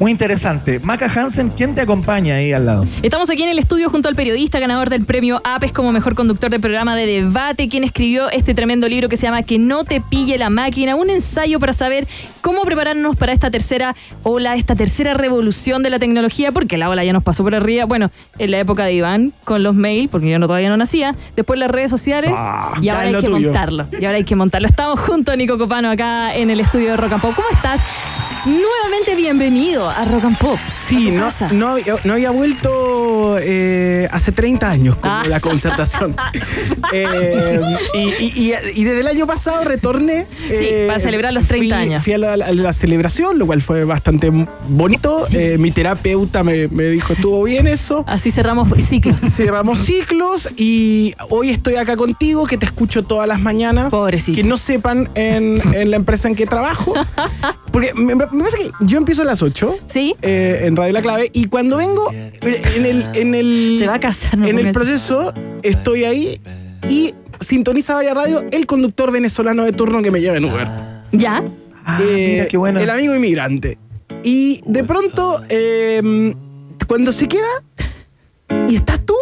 Muy 0.00 0.10
interesante. 0.10 0.80
Maca 0.80 1.06
Hansen, 1.06 1.50
¿quién 1.50 1.74
te 1.74 1.80
acompaña 1.80 2.34
ahí 2.34 2.52
al 2.52 2.66
lado? 2.66 2.84
Estamos 3.02 3.30
aquí 3.30 3.42
en 3.44 3.48
el 3.48 3.58
estudio 3.60 3.88
junto 3.90 4.08
al 4.08 4.16
periodista 4.16 4.58
ganador 4.58 4.90
del 4.90 5.04
premio 5.04 5.40
APES 5.44 5.72
como 5.72 5.92
mejor 5.92 6.14
conductor 6.16 6.50
del 6.50 6.60
programa 6.60 6.96
de 6.96 7.06
debate, 7.06 7.68
quien 7.68 7.84
escribió 7.84 8.28
este 8.30 8.54
tremendo 8.54 8.88
libro 8.88 9.08
que 9.08 9.16
se 9.16 9.22
llama 9.26 9.42
Que 9.44 9.58
no 9.58 9.84
te 9.84 10.00
pille 10.00 10.36
la 10.36 10.50
máquina, 10.50 10.96
un 10.96 11.10
ensayo 11.10 11.60
para 11.60 11.72
saber 11.72 12.08
cómo 12.40 12.62
prepararnos 12.62 13.14
para 13.16 13.32
esta 13.32 13.50
tercera 13.52 13.94
ola, 14.24 14.56
esta 14.56 14.74
tercera 14.74 15.14
revolución 15.14 15.82
de 15.84 15.90
la 15.90 15.98
tecnología, 16.00 16.50
porque 16.50 16.76
la 16.76 16.88
ola 16.90 17.04
ya 17.04 17.12
nos 17.12 17.22
pasó 17.22 17.44
por 17.44 17.54
arriba, 17.54 17.84
bueno, 17.84 18.10
en 18.38 18.50
la 18.50 18.58
época 18.58 18.84
de 18.84 18.94
Iván, 18.94 19.32
con 19.44 19.62
los 19.62 19.74
mails, 19.76 20.10
porque 20.10 20.28
yo 20.28 20.38
no, 20.40 20.48
todavía 20.48 20.68
no 20.70 20.76
nacía, 20.76 21.14
después 21.36 21.58
las 21.58 21.70
redes 21.70 21.90
sociales, 21.90 22.32
Ah, 22.36 22.74
y 22.82 22.88
ahora 22.88 23.02
hay 23.08 23.14
que 23.14 23.22
tuyo. 23.26 23.46
montarlo, 23.46 23.86
y 23.98 24.04
ahora 24.04 24.16
hay 24.18 24.24
que 24.24 24.34
montarlo. 24.36 24.66
Estamos 24.66 24.98
junto 24.98 25.30
a 25.30 25.36
Nico 25.36 25.56
Copano 25.56 25.88
acá 25.88 26.34
en 26.34 26.50
el 26.50 26.58
estudio 26.60 26.90
de 26.90 26.96
Rock 26.96 27.12
and 27.12 27.22
Pop. 27.22 27.32
¿Cómo 27.36 27.48
estás? 27.52 27.80
Nuevamente 28.46 29.14
bienvenido 29.16 29.88
a 29.88 30.04
Rock 30.04 30.24
and 30.24 30.38
Pop. 30.38 30.58
Sí, 30.68 31.10
no, 31.10 31.28
no, 31.52 31.68
había- 31.68 31.96
no 32.04 32.12
había 32.12 32.30
vuelto 32.30 33.38
eh, 33.40 34.06
hace 34.10 34.32
30 34.32 34.70
años 34.70 34.96
con 34.96 35.10
Ah. 35.10 35.22
la 35.26 35.40
concertación. 35.40 36.14
Eh, 36.92 37.60
y, 37.94 38.52
y- 38.76 38.84
desde 38.84 39.00
el 39.00 39.06
año 39.08 39.26
pasado 39.26 39.64
retorné. 39.64 40.26
Sí, 40.46 40.54
eh, 40.60 40.84
para 40.86 41.00
celebrar 41.00 41.32
los 41.32 41.44
30 41.48 41.74
fui- 41.76 41.82
años. 41.84 42.02
Fui 42.04 42.12
a 42.12 42.18
la, 42.18 42.72
celebración, 42.72 43.38
lo 43.38 43.46
cual 43.46 43.62
fue 43.62 43.84
bastante 43.84 44.30
bonito. 44.68 45.24
Mi 45.58 45.70
terapeuta 45.70 46.44
me, 46.44 46.68
me 46.68 46.84
dijo, 46.84 47.14
estuvo 47.14 47.42
bien 47.42 47.66
eso. 47.66 48.04
Así 48.06 48.30
cerramos 48.30 48.68
ciclos. 48.84 49.20
Cerramos 49.34 49.78
ciclos 49.80 50.50
y 50.56 51.14
hoy 51.30 51.50
estoy 51.50 51.76
acá 51.76 51.96
contigo, 51.96 52.46
que 52.46 52.58
te 52.58 52.66
escucho 52.66 53.02
todas 53.04 53.26
las 53.26 53.40
mañanas. 53.40 53.90
Pobrecito. 53.90 54.36
Que 54.36 54.44
no 54.44 54.58
sepan 54.58 55.08
en, 55.14 55.58
en 55.74 55.90
la 55.90 55.96
empresa 55.96 56.28
en 56.28 56.36
que 56.36 56.46
trabajo. 56.46 56.94
Porque 57.72 57.92
me, 57.94 58.14
me 58.34 58.44
parece 58.44 58.58
que 58.58 58.70
yo 58.86 58.98
empiezo 58.98 59.22
a 59.22 59.24
las 59.24 59.42
8 59.42 59.76
Sí. 59.86 60.14
eh, 60.22 60.62
en 60.64 60.76
Radio 60.76 60.92
La 60.92 61.02
Clave 61.02 61.30
y 61.32 61.46
cuando 61.46 61.76
vengo 61.78 62.10
en 62.12 62.86
el, 62.86 63.04
en 63.14 63.34
el, 63.34 63.76
Se 63.78 63.86
va 63.86 63.94
a 63.94 64.00
casar, 64.00 64.36
no 64.38 64.46
en 64.46 64.58
el 64.58 64.72
proceso 64.72 65.32
estoy 65.62 66.04
ahí 66.04 66.40
y 66.88 67.12
sintoniza 67.40 67.94
Vaya 67.94 68.14
Radio 68.14 68.42
el 68.50 68.66
conductor 68.66 69.10
venezolano 69.12 69.64
de 69.64 69.72
turno 69.72 70.02
que 70.02 70.10
me 70.10 70.20
lleva 70.20 70.36
en 70.36 70.44
Uber. 70.46 70.66
¿Ya? 71.12 71.42
Eh, 72.00 72.28
mira 72.34 72.46
qué 72.48 72.56
bueno. 72.56 72.80
El 72.80 72.90
amigo 72.90 73.14
inmigrante. 73.14 73.78
Y 74.22 74.60
de 74.66 74.84
pronto, 74.84 75.42
eh, 75.50 76.34
cuando 76.86 77.12
se 77.12 77.28
queda 77.28 77.46
y 78.68 78.76
estás 78.76 79.00
tú, 79.04 79.14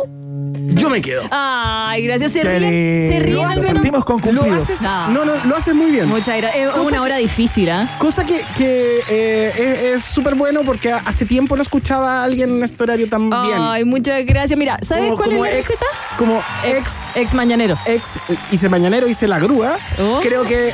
yo 0.74 0.88
me 0.90 1.00
quedo. 1.00 1.22
Ay, 1.30 2.04
gracias. 2.06 2.32
Se 2.32 2.40
Qué 2.40 2.58
ríen. 2.58 2.60
Se 3.12 3.20
lindo. 3.20 3.24
ríen. 3.24 3.34
Lo 3.36 3.42
algunos. 3.48 3.64
sentimos 3.72 4.04
con 4.04 4.34
Lo 4.34 4.42
haces, 4.44 4.82
No. 4.82 5.08
no, 5.08 5.24
no, 5.24 5.32
lo 5.44 5.56
haces 5.56 5.74
muy 5.74 5.90
bien. 5.90 6.08
Muchas 6.08 6.36
gracias. 6.36 6.66
Es 6.66 6.70
Cosa 6.70 6.82
una 6.82 6.96
que- 6.96 6.98
hora 7.02 7.16
difícil, 7.16 7.70
¿ah? 7.70 7.96
Cosa 7.98 8.24
que, 8.24 8.44
que, 8.56 9.00
eh, 9.08 9.52
es- 9.56 9.82
es 9.96 10.04
súper 10.04 10.34
bueno 10.34 10.62
porque 10.64 10.92
hace 10.92 11.24
tiempo 11.26 11.56
no 11.56 11.62
escuchaba 11.62 12.20
a 12.20 12.24
alguien 12.24 12.50
en 12.50 12.62
este 12.62 12.82
horario 12.82 13.08
tan 13.08 13.28
bien. 13.30 13.58
Ay, 13.58 13.84
muchas 13.84 14.24
gracias. 14.26 14.58
Mira, 14.58 14.78
¿sabes 14.82 15.04
Como- 15.04 15.16
cuál 15.16 15.30
como 15.30 15.44
es 15.46 15.52
la 15.52 15.58
ex- 15.58 15.68
receta? 15.68 15.86
Como 16.18 16.42
Ex, 16.64 16.76
ex, 16.76 17.16
ex 17.16 17.34
mañanero. 17.34 17.78
ex, 17.86 18.18
hice 18.50 18.68
mañanero, 18.68 19.08
hice 19.08 19.28
la 19.28 19.38
grúa. 19.38 19.76
Oh. 20.00 20.20
Creo 20.22 20.44
que 20.44 20.72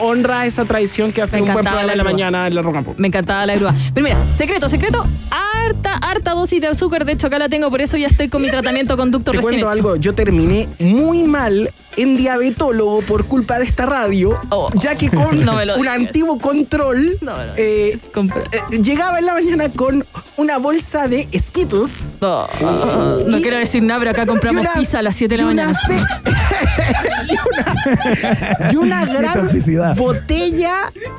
honra 0.00 0.46
esa 0.46 0.64
tradición 0.64 1.12
que 1.12 1.22
hace 1.22 1.36
un 1.40 1.44
buen 1.52 1.54
programa 1.64 1.84
la 1.84 1.92
en 1.92 1.98
la 1.98 2.04
mañana 2.04 2.46
en 2.46 2.54
la 2.54 2.62
Rock 2.62 2.76
and 2.76 2.86
Pop. 2.86 2.94
Me 2.98 3.08
encantaba 3.08 3.46
la 3.46 3.54
grúa. 3.56 3.74
Pero 3.94 4.04
mira, 4.04 4.18
secreto, 4.34 4.68
secreto. 4.68 5.06
Harta, 5.30 5.94
harta 5.94 6.32
dosis 6.32 6.60
de 6.60 6.66
azúcar. 6.68 7.04
De 7.04 7.12
hecho, 7.12 7.26
acá 7.26 7.38
la 7.38 7.48
tengo, 7.48 7.70
por 7.70 7.80
eso 7.80 7.96
ya 7.96 8.06
estoy 8.06 8.28
con 8.28 8.42
mi 8.42 8.50
tratamiento 8.50 8.96
conducto 8.96 9.30
Te 9.30 9.36
recién 9.38 9.60
cuento 9.60 9.66
hecho. 9.68 9.72
algo, 9.76 9.96
yo 9.96 10.14
terminé 10.14 10.68
muy 10.78 11.22
mal 11.24 11.70
en 11.96 12.16
diabetólogo 12.16 13.02
por 13.02 13.26
culpa 13.26 13.58
de 13.58 13.64
esta 13.64 13.84
radio, 13.86 14.38
Oh. 14.50 14.68
ya 14.74 14.94
que 14.96 15.10
con 15.10 15.44
No 15.44 15.56
un 15.76 15.88
antiguo 15.88 16.38
control 16.38 17.18
No 17.20 17.32
eh, 17.56 17.98
eh, 18.12 18.78
llegaba 18.82 19.18
en 19.18 19.26
la 19.26 19.34
mañana 19.34 19.68
con 19.70 20.04
una 20.36 20.58
bolsa 20.58 21.08
de 21.08 21.28
Skittles. 21.36 22.14
Oh, 22.20 22.46
no 23.26 23.38
quiero 23.40 23.56
decir 23.58 23.82
nada, 23.82 23.98
pero 24.00 24.10
acá 24.12 24.26
compramos 24.26 24.62
una- 24.62 24.72
pizza 24.74 25.00
a 25.00 25.02
las 25.02 25.16
7 25.16 25.34
de 25.36 25.38
la 25.42 25.46
mañana. 25.46 25.74
fe- 25.86 26.02
y 27.28 27.32
una, 27.48 28.72
y 28.72 28.76
una 28.76 29.06
Qué 29.06 29.12
gran 29.18 29.40
toxicidad. 29.40 29.96
botella 29.96 30.74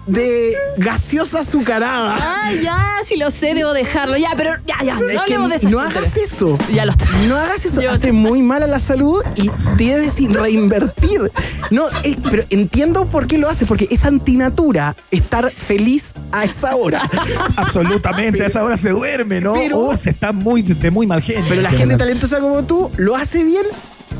de 0.08 0.54
gaseosa 0.78 1.40
azucarada. 1.40 2.16
Ah, 2.20 2.52
ya, 2.62 2.88
si 3.04 3.18
lo 3.18 3.32
sé, 3.32 3.54
debo 3.54 3.74
dejarlo. 3.74 4.18
Ya, 4.18 4.30
pero 4.36 4.52
ya, 4.68 4.84
ya, 4.84 4.94
Es 4.94 5.00
no 5.00 5.08
que 5.08 5.18
hablemos 5.34 5.50
de 5.50 5.56
eso. 5.58 5.70
no 5.70 5.80
hagas 5.80 6.18
eso. 6.18 6.58
Ya 6.74 6.86
lo 6.86 6.94
No 7.28 7.38
hagas 7.38 7.66
eso, 7.66 7.82
Yo- 7.82 7.92
hace 7.92 8.12
muy 8.12 8.42
mal 8.42 8.64
a 8.64 8.68
la 8.68 8.80
salud 8.80 9.24
y 9.36 9.50
debes 9.78 10.20
ir- 10.20 10.32
reinvertir. 10.34 11.32
No, 11.70 11.86
eh, 12.04 12.16
pero 12.30 12.44
entiendo 12.50 13.06
por 13.08 13.28
qué 13.28 13.38
lo 13.38 13.50
hace, 13.50 13.66
porque 13.66 13.88
es 13.90 14.06
antinatura 14.06 14.96
estar 15.12 15.50
feliz 15.52 16.14
a 16.32 16.44
esa 16.44 16.76
hora. 16.76 17.10
Absolutamente, 17.56 18.44
a 18.44 18.48
esa 18.48 18.64
hora 18.64 18.78
se 18.78 18.90
duerme, 18.90 19.42
¿no? 19.42 19.54
Pero- 19.54 19.80
O 19.82 19.98
se 19.98 20.10
está 20.10 20.32
muy 20.32 20.62
de 20.62 20.92
muy 20.92 21.08
mal 21.08 21.22
genio. 21.22 21.46
Pero 21.48 21.62
la 21.62 21.70
gente 21.70 21.96
talentosa 21.98 22.40
como 22.40 22.64
tú 22.64 22.92
lo 22.98 23.16
hace 23.16 23.44
bien 23.44 23.66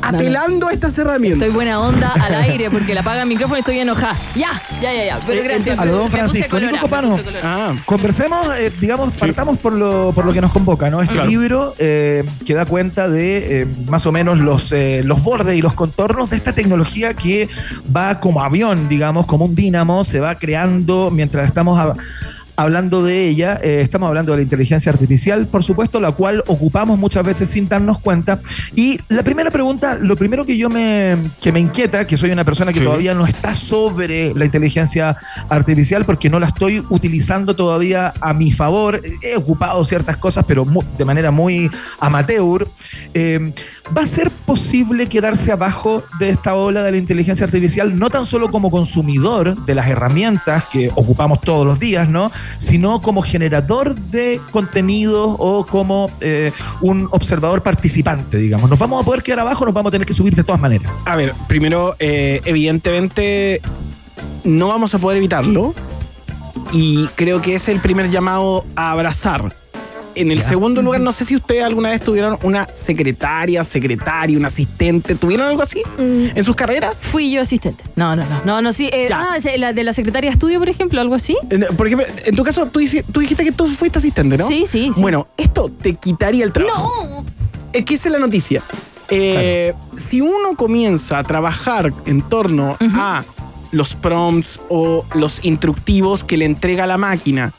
apelando 0.02 0.68
a 0.68 0.72
estas 0.72 0.98
herramientas. 0.98 1.42
Estoy 1.42 1.54
buena 1.54 1.80
onda 1.80 2.10
al 2.12 2.34
aire 2.34 2.70
porque 2.70 2.94
la 2.94 3.00
apaga 3.02 3.22
el 3.22 3.28
micrófono 3.28 3.56
y 3.58 3.60
estoy 3.60 3.78
enojada. 3.78 4.16
Ya, 4.34 4.62
ya, 4.80 4.92
ya, 4.92 5.04
ya. 5.04 5.20
Pero 5.26 5.40
Eh, 5.40 5.44
gracias. 5.44 5.78
entonces- 5.78 5.80
A 5.80 5.86
don 5.86 5.96
Me 5.98 6.02
puse 6.04 6.16
Francisco, 6.18 6.56
Nico 6.56 6.66
colorada, 6.70 6.80
Copano. 6.82 7.08
me 7.08 7.14
puse 7.16 7.24
colorada. 7.24 7.66
Ah, 7.70 7.74
Conversemos, 7.86 8.46
eh, 8.58 8.72
digamos, 8.80 9.12
partamos 9.14 9.58
por 9.58 9.72
lo, 9.78 10.12
por 10.12 10.24
lo 10.24 10.32
que 10.32 10.40
nos 10.40 10.52
convoca, 10.52 10.90
¿no? 10.90 11.00
Este 11.02 11.14
Claro. 11.14 11.28
libro 11.30 11.74
eh, 11.78 12.24
que 12.44 12.54
da 12.54 12.66
cuenta 12.66 13.08
de 13.08 13.62
eh, 13.62 13.66
más 13.86 14.04
o 14.06 14.12
menos 14.12 14.38
los, 14.38 14.72
eh, 14.72 15.02
los 15.04 15.22
bordes 15.22 15.56
y 15.56 15.62
los 15.62 15.74
contornos 15.74 16.30
de 16.30 16.36
esta 16.36 16.52
tecnología 16.52 17.14
que 17.14 17.48
va 17.94 18.20
como 18.20 18.42
avión, 18.42 18.88
digamos, 18.88 19.26
como 19.26 19.44
un 19.44 19.54
dínamo, 19.54 20.04
se 20.04 20.20
va 20.20 20.34
creando 20.34 21.10
mientras 21.12 21.46
estamos 21.46 21.78
a- 21.78 21.94
hablando 22.56 23.02
de 23.02 23.28
ella. 23.28 23.58
eh, 23.62 23.80
estamos 23.82 24.08
hablando 24.08 24.32
de 24.32 24.38
la 24.38 24.42
inteligencia 24.42 24.92
artificial, 24.92 25.46
por 25.46 25.64
supuesto, 25.64 26.00
la 26.00 26.12
cual 26.12 26.42
ocupamos 26.46 26.98
muchas 26.98 27.24
veces 27.24 27.48
sin 27.48 27.68
darnos 27.68 27.98
cuenta. 27.98 28.40
Y 28.74 29.00
la 29.08 29.22
primera 29.22 29.50
pregunta, 29.50 29.96
lo 30.00 30.16
primero 30.16 30.44
que 30.44 30.56
yo 30.56 30.68
me, 30.68 31.16
que 31.40 31.52
me 31.52 31.60
inquieta, 31.60 32.06
que 32.06 32.16
soy 32.16 32.30
una 32.30 32.44
persona 32.44 32.72
que 32.72 32.78
Sí. 32.80 32.84
todavía 32.84 33.14
no 33.14 33.26
está 33.26 33.54
sobre 33.54 34.34
la 34.34 34.44
inteligencia 34.44 35.16
artificial 35.48 36.04
porque 36.04 36.28
no 36.30 36.40
la 36.40 36.46
estoy 36.48 36.82
utilizando 36.90 37.54
todavía 37.56 38.12
a 38.20 38.34
mi 38.34 38.50
favor. 38.50 39.00
He 39.22 39.36
ocupado 39.36 39.84
ciertas 39.84 40.16
cosas, 40.16 40.44
pero 40.46 40.64
mu- 40.64 40.82
de 40.98 41.04
manera 41.04 41.30
muy 41.30 41.70
amateur. 42.00 42.66
Eh, 43.14 43.52
¿Va 43.96 44.02
a 44.02 44.06
ser 44.06 44.30
posible 44.30 45.06
quedarse 45.08 45.52
abajo 45.52 46.02
de 46.18 46.30
esta 46.30 46.54
ola 46.54 46.82
de 46.82 46.92
la 46.92 46.96
inteligencia 46.96 47.44
artificial, 47.44 47.98
no 47.98 48.08
tan 48.10 48.24
solo 48.26 48.48
como 48.48 48.70
consumidor 48.70 49.64
de 49.66 49.74
las 49.74 49.86
herramientas 49.88 50.64
que 50.72 50.88
ocupamos 50.94 51.40
todos 51.40 51.66
los 51.66 51.78
días, 51.78 52.08
¿no? 52.08 52.30
Sino 52.58 53.00
como 53.00 53.22
generador 53.22 53.94
de 53.94 54.40
contenido 54.50 55.30
o 55.30 55.64
como 55.64 56.10
eh, 56.20 56.52
un 56.80 57.08
observador 57.10 57.62
participante, 57.62 58.36
digamos? 58.36 58.68
¿Nos 58.68 58.78
vamos 58.78 59.02
a 59.02 59.04
poder 59.04 59.22
quedar 59.22 59.40
abajo 59.40 59.64
nos 59.64 59.74
vamos 59.74 59.90
a 59.90 59.92
tener 59.92 60.06
que 60.06 60.14
subir 60.14 60.34
de 60.34 60.44
todas 60.44 60.60
maneras? 60.60 60.98
A 61.04 61.16
ver, 61.16 61.34
primero, 61.48 61.94
eh, 61.98 62.40
evidentemente 62.44 63.60
no 64.44 64.68
vamos 64.68 64.94
a 64.94 64.98
poder 64.98 65.18
evitarlo. 65.18 65.74
Y 66.72 67.06
creo 67.16 67.42
que 67.42 67.54
es 67.54 67.68
el 67.68 67.80
primer 67.80 68.08
llamado 68.08 68.64
a 68.76 68.92
abrazar. 68.92 69.54
En 70.14 70.30
el 70.30 70.38
Ya. 70.40 70.44
segundo 70.48 70.82
lugar, 70.82 71.00
no 71.00 71.12
sé 71.12 71.24
si 71.24 71.36
ustedes 71.36 71.64
alguna 71.64 71.90
vez 71.90 72.00
tuvieron 72.02 72.38
una 72.42 72.68
secretaria, 72.74 73.64
secretario, 73.64 74.38
un 74.38 74.44
asistente. 74.44 75.14
¿Tuvieron 75.14 75.46
algo 75.48 75.62
así 75.62 75.82
en 75.98 76.44
sus 76.44 76.54
carreras? 76.54 76.98
Fui 77.02 77.30
yo 77.32 77.40
asistente. 77.40 77.82
No, 77.96 78.14
no, 78.16 78.24
no. 78.24 78.42
No, 78.44 78.62
no, 78.62 78.72
sí. 78.72 78.90
eh, 78.92 79.06
Ya. 79.08 79.28
ah, 79.32 79.36
¿es 79.36 79.46
la 79.58 79.72
de 79.72 79.84
la 79.84 79.92
secretaria 79.92 80.30
de 80.30 80.34
estudio, 80.34 80.58
por 80.58 80.68
ejemplo, 80.68 81.00
algo 81.00 81.14
así. 81.14 81.36
Por 81.76 81.86
ejemplo, 81.86 82.06
en 82.24 82.34
tu 82.36 82.42
caso, 82.44 82.66
tú, 82.66 82.78
dijiste 82.80 83.44
que 83.44 83.52
tú 83.52 83.66
fuiste 83.66 83.98
asistente, 83.98 84.36
¿no? 84.36 84.46
Sí, 84.48 84.64
sí, 84.66 84.90
sí. 84.94 85.00
Bueno, 85.00 85.26
esto 85.36 85.70
te 85.70 85.94
quitaría 85.94 86.44
el 86.44 86.52
trabajo. 86.52 86.90
No. 87.08 87.24
Es 87.72 87.84
que 87.84 87.94
esa 87.94 88.08
es 88.08 88.12
la 88.12 88.18
noticia. 88.18 88.62
Eh, 89.08 89.72
Si 89.94 90.20
uno 90.20 90.56
comienza 90.56 91.18
a 91.18 91.24
trabajar 91.24 91.92
en 92.06 92.22
torno 92.22 92.76
a 92.80 93.24
los 93.70 93.94
prompts 93.94 94.60
o 94.68 95.06
los 95.14 95.44
instructivos 95.44 96.24
que 96.24 96.36
le 96.36 96.44
entrega 96.44 96.86
la 96.86 96.98
máquina, 96.98 97.52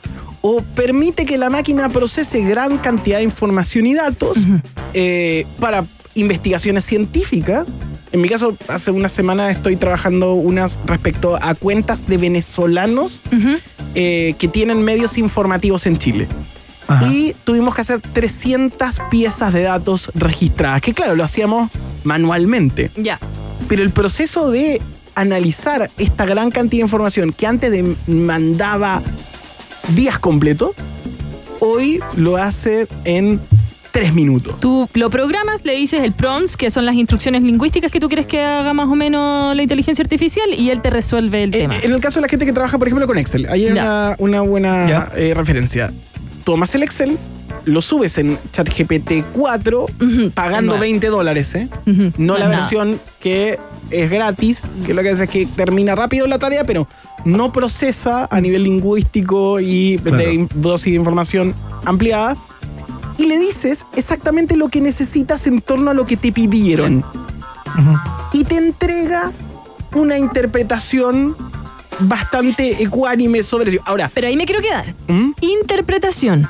o 0.46 0.60
permite 0.60 1.24
que 1.24 1.38
la 1.38 1.48
máquina 1.48 1.88
procese 1.88 2.40
gran 2.42 2.76
cantidad 2.76 3.16
de 3.16 3.24
información 3.24 3.86
y 3.86 3.94
datos 3.94 4.36
eh, 4.92 5.46
para 5.58 5.86
investigaciones 6.14 6.84
científicas. 6.84 7.64
En 8.12 8.20
mi 8.20 8.28
caso, 8.28 8.54
hace 8.68 8.90
una 8.90 9.08
semana 9.08 9.50
estoy 9.50 9.76
trabajando 9.76 10.34
unas 10.34 10.76
respecto 10.84 11.38
a 11.40 11.54
cuentas 11.54 12.06
de 12.06 12.18
venezolanos 12.18 13.22
eh, 13.94 14.34
que 14.38 14.46
tienen 14.48 14.82
medios 14.82 15.16
informativos 15.16 15.86
en 15.86 15.96
Chile. 15.96 16.28
Y 17.10 17.34
tuvimos 17.44 17.74
que 17.74 17.80
hacer 17.80 18.00
300 18.00 19.00
piezas 19.10 19.54
de 19.54 19.62
datos 19.62 20.10
registradas, 20.14 20.82
que 20.82 20.92
claro, 20.92 21.16
lo 21.16 21.24
hacíamos 21.24 21.70
manualmente. 22.04 22.90
Ya. 22.96 23.18
Pero 23.66 23.82
el 23.82 23.90
proceso 23.90 24.50
de 24.50 24.82
analizar 25.14 25.90
esta 25.96 26.26
gran 26.26 26.50
cantidad 26.50 26.80
de 26.80 26.84
información 26.84 27.32
que 27.32 27.46
antes 27.46 27.70
de- 27.70 27.96
mandaba 28.06 29.00
días 29.88 30.18
completos, 30.18 30.70
hoy 31.60 32.00
lo 32.16 32.36
hace 32.36 32.86
en 33.04 33.40
tres 33.90 34.12
minutos. 34.12 34.56
Tú 34.60 34.88
lo 34.94 35.08
programas, 35.08 35.64
le 35.64 35.74
dices 35.76 36.02
el 36.02 36.12
prompts, 36.12 36.56
que 36.56 36.68
son 36.70 36.84
las 36.84 36.96
instrucciones 36.96 37.42
lingüísticas 37.44 37.92
que 37.92 38.00
tú 38.00 38.08
quieres 38.08 38.26
que 38.26 38.40
haga 38.42 38.72
más 38.72 38.88
o 38.88 38.94
menos 38.96 39.54
la 39.54 39.62
inteligencia 39.62 40.02
artificial, 40.02 40.52
y 40.52 40.70
él 40.70 40.82
te 40.82 40.90
resuelve 40.90 41.44
el 41.44 41.50
tema. 41.52 41.76
En 41.80 41.92
el 41.92 42.00
caso 42.00 42.16
de 42.18 42.22
la 42.22 42.28
gente 42.28 42.44
que 42.44 42.52
trabaja, 42.52 42.76
por 42.78 42.88
ejemplo, 42.88 43.06
con 43.06 43.18
Excel, 43.18 43.46
hay 43.48 43.66
una, 43.66 44.16
una 44.18 44.40
buena 44.40 45.10
eh, 45.16 45.32
referencia. 45.34 45.92
tomas 46.44 46.74
el 46.74 46.82
Excel, 46.82 47.16
lo 47.66 47.80
subes 47.80 48.18
en 48.18 48.36
ChatGPT 48.52 49.24
4 49.32 49.86
pagando 50.34 50.72
nuevo. 50.72 50.80
20 50.80 51.06
dólares, 51.06 51.54
¿eh? 51.54 51.68
No 52.18 52.36
la 52.36 52.46
Nada. 52.48 52.58
versión 52.60 53.00
que 53.20 53.58
es 54.02 54.10
gratis, 54.10 54.62
que 54.84 54.94
lo 54.94 55.02
que 55.02 55.10
hace 55.10 55.24
es 55.24 55.30
que 55.30 55.46
termina 55.46 55.94
rápido 55.94 56.26
la 56.26 56.38
tarea, 56.38 56.64
pero 56.64 56.86
no 57.24 57.52
procesa 57.52 58.26
a 58.30 58.40
nivel 58.40 58.64
lingüístico 58.64 59.60
y 59.60 59.98
Claro. 59.98 60.16
de 60.18 60.48
dosis 60.54 60.92
de 60.92 60.96
información 60.98 61.54
ampliada. 61.84 62.36
Y 63.18 63.26
le 63.26 63.38
dices 63.38 63.86
exactamente 63.94 64.56
lo 64.56 64.68
que 64.68 64.80
necesitas 64.80 65.46
en 65.46 65.60
torno 65.60 65.90
a 65.90 65.94
lo 65.94 66.04
que 66.06 66.16
te 66.16 66.32
pidieron. 66.32 67.04
Y 68.32 68.44
te 68.44 68.56
entrega 68.56 69.30
una 69.94 70.18
interpretación 70.18 71.36
bastante 72.00 72.82
ecuánime 72.82 73.42
sobre 73.42 73.70
eso. 73.70 73.80
Ahora, 73.86 74.10
Pero 74.12 74.26
ahí 74.26 74.36
me 74.36 74.46
quiero 74.46 74.60
quedar. 74.60 74.94
¿Mm? 75.06 75.30
Interpretación. 75.40 76.48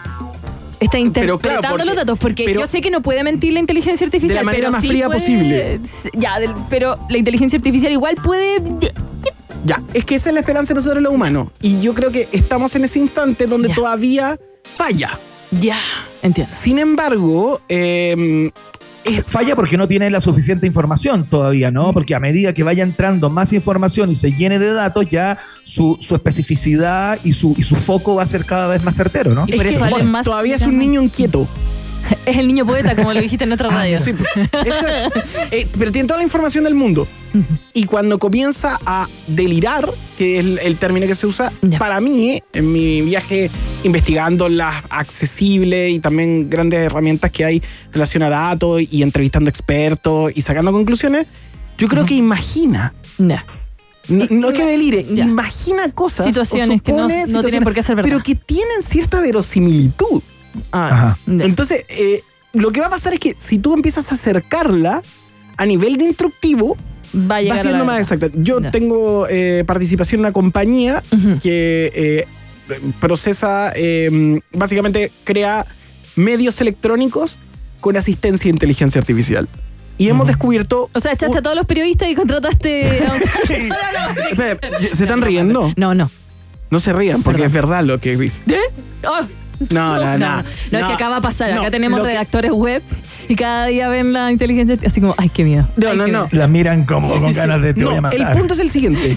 Está 0.80 0.98
interpretando 0.98 1.68
porque- 1.70 1.84
los 1.84 1.96
datos, 1.96 2.18
porque 2.18 2.44
pero- 2.44 2.60
yo 2.60 2.66
sé 2.66 2.80
que 2.80 2.90
no 2.90 3.00
puede 3.00 3.22
mentir 3.24 3.52
la 3.52 3.60
inteligencia 3.60 4.04
artificial. 4.06 4.28
De 4.38 4.42
la 4.42 4.42
manera 4.44 4.62
pero 4.64 4.72
más 4.72 4.82
sí 4.82 4.88
fría 4.88 5.06
puede- 5.06 5.18
posible. 5.20 5.80
Ya, 6.14 6.38
del- 6.40 6.54
pero 6.68 6.98
la 7.08 7.18
inteligencia 7.18 7.56
artificial 7.56 7.92
igual 7.92 8.16
puede. 8.16 8.60
Ya, 9.64 9.82
es 9.94 10.04
que 10.04 10.16
esa 10.16 10.28
es 10.28 10.34
la 10.34 10.40
esperanza 10.40 10.74
de 10.74 10.78
nosotros 10.78 11.02
los 11.02 11.12
humanos. 11.12 11.48
Y 11.62 11.80
yo 11.80 11.94
creo 11.94 12.10
que 12.10 12.28
estamos 12.32 12.74
en 12.76 12.84
ese 12.84 12.98
instante 12.98 13.46
donde 13.46 13.70
todavía 13.70 14.38
falla. 14.62 15.18
Ya, 15.60 15.78
entiendo. 16.22 16.52
Sin 16.52 16.78
embargo, 16.78 17.60
eh, 17.68 18.50
Falla 19.26 19.55
porque 19.55 19.76
no 19.76 19.86
tiene 19.86 20.09
la 20.11 20.20
suficiente 20.20 20.66
información 20.66 21.24
todavía, 21.24 21.70
¿no? 21.70 21.92
Porque 21.92 22.14
a 22.14 22.20
medida 22.20 22.55
que 22.55 22.62
vaya 22.62 22.82
entrando 22.82 23.28
más 23.28 23.52
información 23.52 24.11
y 24.11 24.14
se 24.14 24.32
llene 24.32 24.59
de 24.59 24.72
datos, 24.72 25.09
ya 25.11 25.38
su, 25.62 25.98
su 26.00 26.14
especificidad 26.14 27.18
y 27.22 27.34
su, 27.34 27.55
y 27.59 27.62
su 27.62 27.76
foco 27.76 28.14
va 28.14 28.22
a 28.22 28.26
ser 28.26 28.44
cada 28.44 28.68
vez 28.68 28.82
más 28.82 28.96
certero, 28.96 29.34
¿no? 29.34 29.44
Y 29.46 29.57
por 29.57 29.66
es 29.66 29.76
eso 29.76 29.84
que 29.84 30.22
todavía 30.22 30.55
es 30.57 30.66
un 30.66 30.78
niño 30.78 31.02
inquieto. 31.02 31.46
Es 32.26 32.38
el 32.38 32.46
niño 32.46 32.64
poeta, 32.66 32.96
como 32.96 33.12
lo 33.12 33.20
dijiste 33.20 33.44
en 33.44 33.52
otra 33.52 33.68
radio. 33.68 33.98
Sí, 34.00 34.12
pues. 34.12 34.30
Es. 34.66 34.74
Eh, 35.50 35.68
pero 35.78 35.92
tiene 35.92 36.09
toda 36.09 36.18
la 36.18 36.24
información 36.24 36.64
del 36.64 36.74
mundo. 36.74 37.07
Y 37.72 37.84
cuando 37.84 38.18
comienza 38.18 38.78
a 38.86 39.07
delirar, 39.26 39.88
que 40.16 40.34
es 40.38 40.40
el, 40.44 40.59
el 40.61 40.76
término 40.76 41.07
que 41.07 41.14
se 41.14 41.26
usa, 41.26 41.52
para 41.78 42.00
mí, 42.00 42.40
en 42.52 42.72
mi 42.72 43.02
viaje 43.02 43.50
investigando 43.84 44.48
las 44.48 44.74
accesibles 44.90 45.92
y 45.92 45.98
también 46.00 46.48
grandes 46.50 46.80
herramientas 46.80 47.30
que 47.30 47.44
hay 47.44 47.62
relación 47.92 48.22
a 48.22 48.28
datos 48.30 48.82
y 48.90 49.02
entrevistando 49.02 49.50
expertos 49.50 50.32
y 50.34 50.42
sacando 50.42 50.72
conclusiones, 50.72 51.26
yo 51.78 51.88
creo 51.88 52.05
que 52.07 52.14
imagina. 52.14 52.94
Ya. 53.18 53.44
No, 54.09 54.24
no 54.30 54.48
es 54.50 54.59
que 54.59 54.64
delire, 54.66 55.00
imagina 55.16 55.90
cosas. 55.92 56.26
o 56.26 56.28
Situaciones 56.28 56.82
que 56.82 56.92
no- 56.92 57.09
no 57.09 57.42
tienen 57.42 57.62
por 57.64 57.74
qué 57.74 57.82
ser 57.82 57.96
verdad. 57.96 58.09
Pero 58.11 58.22
que 58.22 58.34
tienen 58.34 58.82
cierta 58.82 59.20
verosimilitud. 59.20 60.20
Ah. 60.72 61.16
Entonces, 61.26 61.84
eh, 61.88 62.22
lo 62.55 62.70
que 62.70 62.80
va 62.80 62.86
a 62.86 62.90
pasar 62.90 63.12
es 63.12 63.20
que 63.20 63.34
si 63.36 63.59
tú 63.59 63.74
empiezas 63.74 64.11
a 64.11 64.14
acercarla 64.14 65.02
a 65.57 65.66
nivel 65.66 65.96
de 65.96 66.05
instructivo, 66.05 66.76
va, 67.14 67.36
a 67.36 67.55
a 67.55 67.62
siendo 67.62 67.84
más 67.84 68.00
exacta. 68.00 68.28
Yo 68.34 68.61
tengo 68.70 69.26
eh, 69.28 69.64
participación 69.66 70.20
en 70.20 70.26
una 70.26 70.32
compañía 70.32 71.02
que 71.42 71.92
eh, 71.94 72.26
procesa, 73.00 73.72
eh, 73.74 74.40
básicamente 74.52 75.11
crea 75.24 75.66
medios 76.16 76.61
electrónicos 76.61 77.36
con 77.80 77.96
asistencia 77.96 78.44
de 78.44 78.50
inteligencia 78.50 79.00
artificial. 79.00 79.48
Y 79.96 80.09
hemos 80.09 80.26
descubierto... 80.26 80.90
O 80.92 80.98
sea, 80.98 81.12
echaste 81.12 81.38
a 81.38 81.42
todos 81.42 81.55
los 81.55 81.66
periodistas 81.66 82.09
y 82.09 82.16
contrataste 82.16 83.07
a 83.07 83.12
un... 83.12 83.20
Espera, 84.30 84.59
¿Se 84.80 85.05
están 85.05 85.22
riendo? 85.22 85.72
No, 85.76 85.94
no. 85.94 86.11
No 86.70 86.80
se 86.80 86.92
rían, 86.92 87.22
porque 87.22 87.44
es 87.44 87.52
verdad 87.52 87.84
lo 87.84 87.98
que 87.98 88.16
viste. 88.16 88.55
¿Eh? 88.55 88.61
Oh. 89.07 89.20
No, 89.70 89.96
no, 90.00 90.18
no. 90.18 90.42
No, 90.70 90.78
es 90.78 90.84
que 90.86 90.92
acá 90.92 91.08
va 91.08 91.16
a 91.16 91.20
pasar. 91.20 91.52
No, 91.54 91.62
acá 91.62 91.70
tenemos 91.70 92.00
que- 92.00 92.06
redactores 92.08 92.52
web 92.52 92.82
y 93.28 93.36
cada 93.36 93.66
día 93.66 93.88
ven 93.88 94.12
la 94.12 94.30
inteligencia 94.32 94.76
así 94.86 95.00
como, 95.00 95.14
ay, 95.18 95.28
qué 95.30 95.44
miedo. 95.44 95.66
No, 95.76 95.88
Ay, 95.90 95.96
no, 95.96 96.02
no. 96.06 96.12
miedo. 96.24 96.28
La 96.32 96.46
miran 96.46 96.84
como 96.84 97.08
con 97.20 97.32
ganas 97.32 97.62
de 97.62 97.74
te 97.74 97.80
no, 97.80 97.88
voy 97.88 97.96
a 97.98 98.00
matar. 98.02 98.20
el 98.20 98.38
punto 98.38 98.54
es 98.54 98.60
el 98.60 98.70
siguiente. 98.70 99.16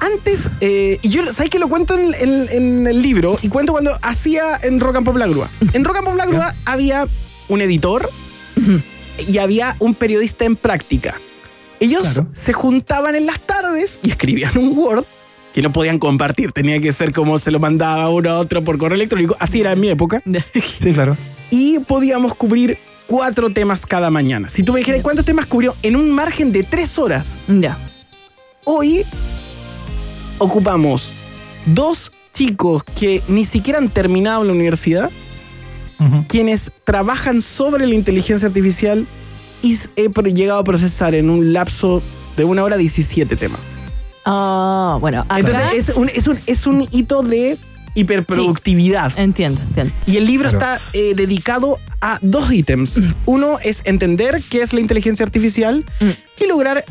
Antes, 0.00 0.48
eh, 0.60 0.98
y 1.02 1.08
yo, 1.08 1.24
¿sabes 1.32 1.50
que 1.50 1.58
lo 1.58 1.68
cuento 1.68 1.94
en, 1.98 2.14
en- 2.20 2.46
en 2.50 2.86
el 2.86 3.02
libro? 3.02 3.36
Y 3.42 3.48
cuento 3.48 3.72
cuando 3.72 3.98
hacía 4.02 4.58
en 4.62 4.78
Rock 4.80 4.96
and 4.96 5.06
Pop 5.06 5.16
La 5.16 5.26
Grúa. 5.26 5.48
En 5.72 5.84
Rock 5.84 5.96
and 5.96 6.04
Pop 6.06 6.16
La 6.16 6.26
Grúa 6.26 6.54
había 6.64 7.06
un 7.48 7.60
editor 7.62 8.08
y 9.26 9.38
había 9.38 9.74
un 9.80 9.94
periodista 9.94 10.44
en 10.44 10.54
práctica. 10.56 11.14
Ellos 11.80 12.22
se 12.32 12.52
juntaban 12.52 13.14
en 13.14 13.26
las 13.26 13.40
tardes 13.40 14.00
y 14.02 14.10
escribían 14.10 14.56
un 14.58 14.76
Word 14.76 15.04
que 15.54 15.62
no 15.62 15.72
podían 15.72 15.98
compartir. 15.98 16.52
Tenía 16.52 16.80
que 16.80 16.92
ser 16.92 17.12
como 17.12 17.38
se 17.38 17.50
lo 17.50 17.58
mandaba 17.58 18.08
uno 18.10 18.30
a 18.30 18.38
otro 18.38 18.62
por 18.62 18.78
correo 18.78 18.96
electrónico. 18.96 19.36
Así 19.38 19.60
era 19.60 19.72
en 19.72 19.80
mi 19.80 19.88
época. 19.88 20.22
Sí, 20.54 20.92
claro. 20.92 21.16
Y 21.50 21.78
podíamos 21.80 22.34
cubrir 22.34 22.78
cuatro 23.06 23.50
temas 23.50 23.86
cada 23.86 24.10
mañana. 24.10 24.48
Si 24.48 24.62
tú 24.62 24.72
me 24.72 24.80
dijeras 24.80 25.02
cuántos 25.02 25.24
temas 25.24 25.46
cubrió 25.46 25.74
en 25.82 25.96
un 25.96 26.10
margen 26.10 26.52
de 26.52 26.62
tres 26.62 26.98
horas. 26.98 27.38
Ya. 27.48 27.76
Hoy 28.64 29.04
ocupamos 30.38 31.12
dos 31.66 32.12
chicos 32.32 32.84
que 32.84 33.22
ni 33.28 33.44
siquiera 33.44 33.78
han 33.78 33.88
terminado 33.88 34.44
la 34.44 34.52
universidad, 34.52 35.10
quienes 36.28 36.70
trabajan 36.84 37.42
sobre 37.42 37.86
la 37.86 37.94
inteligencia 37.94 38.46
artificial 38.46 39.06
y 39.62 39.76
he 39.96 40.08
llegado 40.32 40.60
a 40.60 40.64
procesar 40.64 41.14
en 41.14 41.30
un 41.30 41.52
lapso 41.52 42.02
de 42.36 42.44
una 42.44 42.62
hora 42.62 42.76
17 42.76 43.34
temas. 43.36 43.60
Ah, 44.24 44.98
bueno, 45.00 45.20
acá... 45.28 45.38
Entonces 45.38 45.88
es 45.90 45.96
un, 45.96 46.08
es 46.08 46.26
un, 46.28 46.38
es 46.46 46.66
un 46.66 46.86
hito 46.92 47.22
de 47.22 47.58
hiperproductividad. 47.94 49.12
entiendo, 49.18 49.60
entiendo. 49.62 49.92
Y 50.06 50.16
el 50.16 50.26
libro 50.26 50.48
Claro. 50.50 50.74
está 50.76 50.82
eh, 50.92 51.14
dedicado 51.14 51.78
a 52.00 52.18
dos 52.22 52.52
ítems. 52.52 53.00
Uno 53.26 53.58
es 53.62 53.82
entender 53.86 54.40
qué 54.50 54.62
es 54.62 54.72
la 54.72 54.80
inteligencia 54.80 55.24
artificial 55.24 55.84
y 56.40 56.46
lograr 56.46 56.84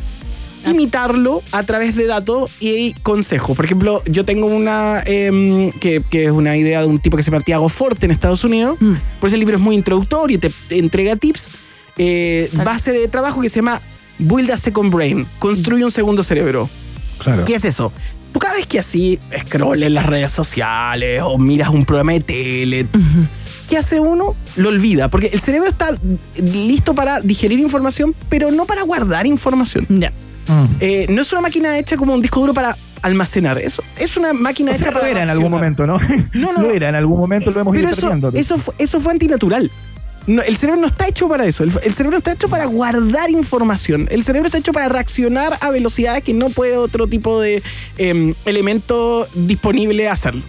imitarlo 0.65 1.41
a 1.53 1.63
través 1.63 1.95
de 1.95 2.07
datos 2.07 2.51
y 2.59 2.91
consejos. 3.03 3.55
Por 3.55 3.63
ejemplo, 3.63 4.01
yo 4.05 4.25
tengo 4.25 4.47
una 4.47 5.01
em, 5.05 5.71
que, 5.73 6.03
que 6.09 6.25
es 6.25 6.31
una 6.31 6.57
idea 6.57 6.81
de 6.81 6.87
un 6.87 6.99
tipo 6.99 7.15
que 7.15 7.23
se 7.23 7.31
llama 7.31 7.41
Tiago 7.43 7.69
Forte 7.69 8.05
en 8.05 8.11
Estados 8.11 8.43
Unidos. 8.43 8.77
Por 9.19 9.27
eso 9.27 9.35
el 9.35 9.39
libro 9.39 9.55
es 9.55 9.61
muy 9.61 9.75
introductorio, 9.75 10.39
te 10.39 10.51
entrega 10.71 11.15
tips. 11.15 11.49
eh, 11.97 12.49
base 12.53 12.91
de 12.91 13.07
trabajo 13.07 13.39
que 13.41 13.49
se 13.49 13.57
llama 13.57 13.81
Build 14.19 14.51
a 14.51 14.57
Second 14.57 14.93
Brain. 14.93 15.25
Construye 15.39 15.85
un 15.85 15.91
segundo 15.91 16.21
cerebro. 16.21 16.69
Claro. 17.17 17.45
¿Qué 17.45 17.55
es 17.55 17.65
eso? 17.65 17.91
Tú 18.33 18.39
cada 18.39 18.55
vez 18.55 18.67
que 18.67 18.79
así 18.79 19.19
scroll 19.39 19.83
en 19.83 19.93
las 19.93 20.05
redes 20.05 20.31
sociales 20.31 21.21
o 21.23 21.37
miras 21.37 21.69
un 21.69 21.85
programa 21.85 22.11
de 22.13 22.19
tele, 22.19 22.85
¿qué 23.69 23.77
hace 23.77 23.99
uno? 23.99 24.35
Lo 24.57 24.69
olvida, 24.69 25.07
porque 25.09 25.27
el 25.27 25.39
cerebro 25.39 25.69
está 25.69 25.91
listo 26.35 26.93
para 26.93 27.21
digerir 27.21 27.59
información, 27.59 28.13
pero 28.29 28.51
no 28.51 28.65
para 28.65 28.83
guardar 28.83 29.25
información. 29.25 29.85
Ya. 29.89 30.11
Eh, 30.79 31.07
no 31.09 31.21
es 31.21 31.31
una 31.31 31.41
máquina 31.41 31.77
hecha 31.77 31.97
como 31.97 32.13
un 32.13 32.21
disco 32.21 32.39
duro 32.39 32.53
para 32.53 32.77
almacenar 33.01 33.57
eso. 33.59 33.83
Es 33.97 34.17
una 34.17 34.33
máquina 34.33 34.71
O 34.71 34.75
hecha 34.75 34.83
sea, 34.85 34.91
lo 34.93 34.99
para 34.99 35.11
era 35.11 35.23
en 35.23 35.29
algún 35.29 35.51
momento, 35.51 35.85
¿no? 35.87 35.99
No, 36.33 36.51
no, 36.51 36.51
Lo 36.61 36.67
no. 36.67 36.69
era, 36.71 36.89
en 36.89 36.95
algún 36.95 37.19
momento 37.19 37.51
lo 37.51 37.59
hemos 37.61 37.73
Pero 37.73 37.83
ido 37.87 37.91
eso, 37.93 38.01
perdiendo. 38.09 38.31
eso, 38.33 38.57
fue, 38.57 38.73
eso 38.77 39.01
fue 39.01 39.11
antinatural. 39.13 39.71
No, 40.27 40.41
el 40.41 40.57
cerebro 40.57 40.81
no 40.81 40.87
está 40.87 41.07
hecho 41.07 41.29
para 41.29 41.45
eso. 41.45 41.63
El, 41.63 41.71
el 41.83 41.93
cerebro 41.93 42.17
está 42.17 42.33
hecho 42.33 42.49
para 42.49 42.65
guardar 42.65 43.31
información. 43.31 44.07
El 44.11 44.23
cerebro 44.23 44.47
está 44.47 44.57
hecho 44.57 44.73
para 44.73 44.89
reaccionar 44.89 45.57
a 45.61 45.71
velocidades 45.71 46.23
que 46.23 46.33
no 46.33 46.49
puede 46.49 46.77
otro 46.77 47.07
tipo 47.07 47.39
de 47.39 47.63
em, 47.97 48.33
elemento 48.45 49.27
disponible 49.33 50.09
hacerlo. 50.09 50.41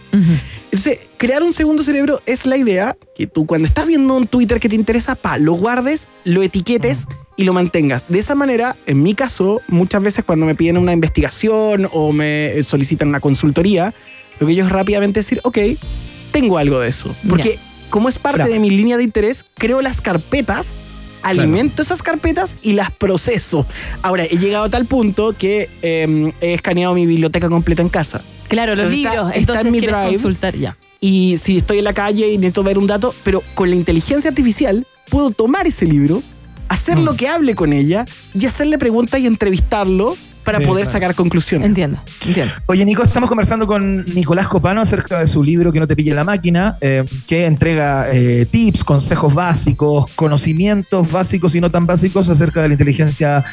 Entonces, 0.64 1.06
crear 1.16 1.42
un 1.42 1.52
segundo 1.52 1.82
cerebro 1.82 2.20
es 2.26 2.44
la 2.44 2.56
idea 2.56 2.96
que 3.16 3.26
tú 3.26 3.46
cuando 3.46 3.66
estás 3.66 3.86
viendo 3.86 4.16
un 4.16 4.26
Twitter 4.26 4.60
que 4.60 4.68
te 4.68 4.74
interesa, 4.74 5.14
pa, 5.14 5.38
lo 5.38 5.54
guardes, 5.54 6.08
lo 6.24 6.42
etiquetes 6.42 7.06
y 7.36 7.44
lo 7.44 7.52
mantengas. 7.52 8.08
De 8.08 8.18
esa 8.18 8.34
manera, 8.34 8.76
en 8.86 9.02
mi 9.02 9.14
caso, 9.14 9.62
muchas 9.68 10.02
veces 10.02 10.24
cuando 10.24 10.44
me 10.44 10.54
piden 10.54 10.76
una 10.76 10.92
investigación 10.92 11.88
o 11.92 12.12
me 12.12 12.62
solicitan 12.64 13.08
una 13.08 13.20
consultoría, 13.20 13.94
lo 14.40 14.46
que 14.46 14.54
yo 14.54 14.64
es 14.66 14.70
rápidamente 14.70 15.20
decir, 15.20 15.40
ok, 15.44 15.58
tengo 16.32 16.58
algo 16.58 16.80
de 16.80 16.88
eso. 16.88 17.14
Porque 17.28 17.58
como 17.90 18.08
es 18.08 18.18
parte 18.18 18.38
Claro. 18.38 18.52
de 18.52 18.60
mi 18.60 18.70
línea 18.70 18.96
de 18.96 19.04
interés, 19.04 19.44
creo 19.54 19.80
las 19.82 20.00
carpetas, 20.00 20.74
alimento 21.22 21.82
esas 21.82 22.02
carpetas 22.02 22.56
y 22.62 22.74
las 22.74 22.90
proceso. 22.90 23.66
Ahora, 24.02 24.24
he 24.24 24.38
llegado 24.38 24.64
a 24.64 24.68
tal 24.70 24.84
punto 24.86 25.34
que 25.36 25.68
eh, 25.82 26.32
he 26.40 26.54
escaneado 26.54 26.94
mi 26.94 27.06
biblioteca 27.06 27.48
completa 27.48 27.82
en 27.82 27.88
casa. 27.88 28.22
Claro, 28.48 28.74
los 28.74 28.92
Entonces 28.92 28.98
libros. 29.12 29.26
está 29.28 29.38
entonces 29.38 29.66
en 29.66 29.72
mi 29.72 29.80
drive. 29.80 30.12
consultar 30.12 30.56
ya. 30.56 30.76
Y 31.00 31.36
si 31.38 31.58
estoy 31.58 31.78
en 31.78 31.84
la 31.84 31.92
calle 31.92 32.28
y 32.32 32.38
necesito 32.38 32.62
ver 32.62 32.78
un 32.78 32.86
dato, 32.86 33.14
pero 33.24 33.42
con 33.54 33.68
la 33.70 33.76
inteligencia 33.76 34.30
artificial 34.30 34.86
puedo 35.10 35.30
tomar 35.30 35.66
ese 35.66 35.86
libro, 35.86 36.22
hacer 36.68 36.98
lo 36.98 37.14
que 37.14 37.28
hable 37.28 37.54
con 37.54 37.72
ella 37.72 38.04
y 38.34 38.46
hacerle 38.46 38.78
preguntas 38.78 39.20
y 39.20 39.26
entrevistarlo 39.26 40.16
para 40.48 40.58
Sí, 40.60 40.64
poder 40.64 40.84
claro. 40.84 40.92
sacar 40.92 41.14
conclusiones. 41.14 41.68
Entiendo, 41.68 41.98
entiendo. 42.26 42.54
Oye, 42.66 42.84
Nico, 42.86 43.02
estamos 43.02 43.28
conversando 43.28 43.66
con 43.66 44.04
Nicolás 44.14 44.48
Copano 44.48 44.80
acerca 44.80 45.20
de 45.20 45.26
su 45.26 45.42
libro 45.42 45.72
Que 45.72 45.78
no 45.80 45.86
te 45.86 45.94
pille 45.94 46.14
la 46.14 46.24
máquina, 46.24 46.78
eh, 46.80 47.04
que 47.26 47.44
entrega 47.44 48.08
eh, 48.10 48.46
tips, 48.50 48.82
consejos 48.82 49.34
básicos, 49.34 50.10
conocimientos 50.14 51.12
básicos 51.12 51.54
y 51.54 51.60
no 51.60 51.70
tan 51.70 51.84
básicos 51.84 52.30
acerca 52.30 52.62
de 52.62 52.68
la 52.68 52.74
inteligencia 52.74 53.44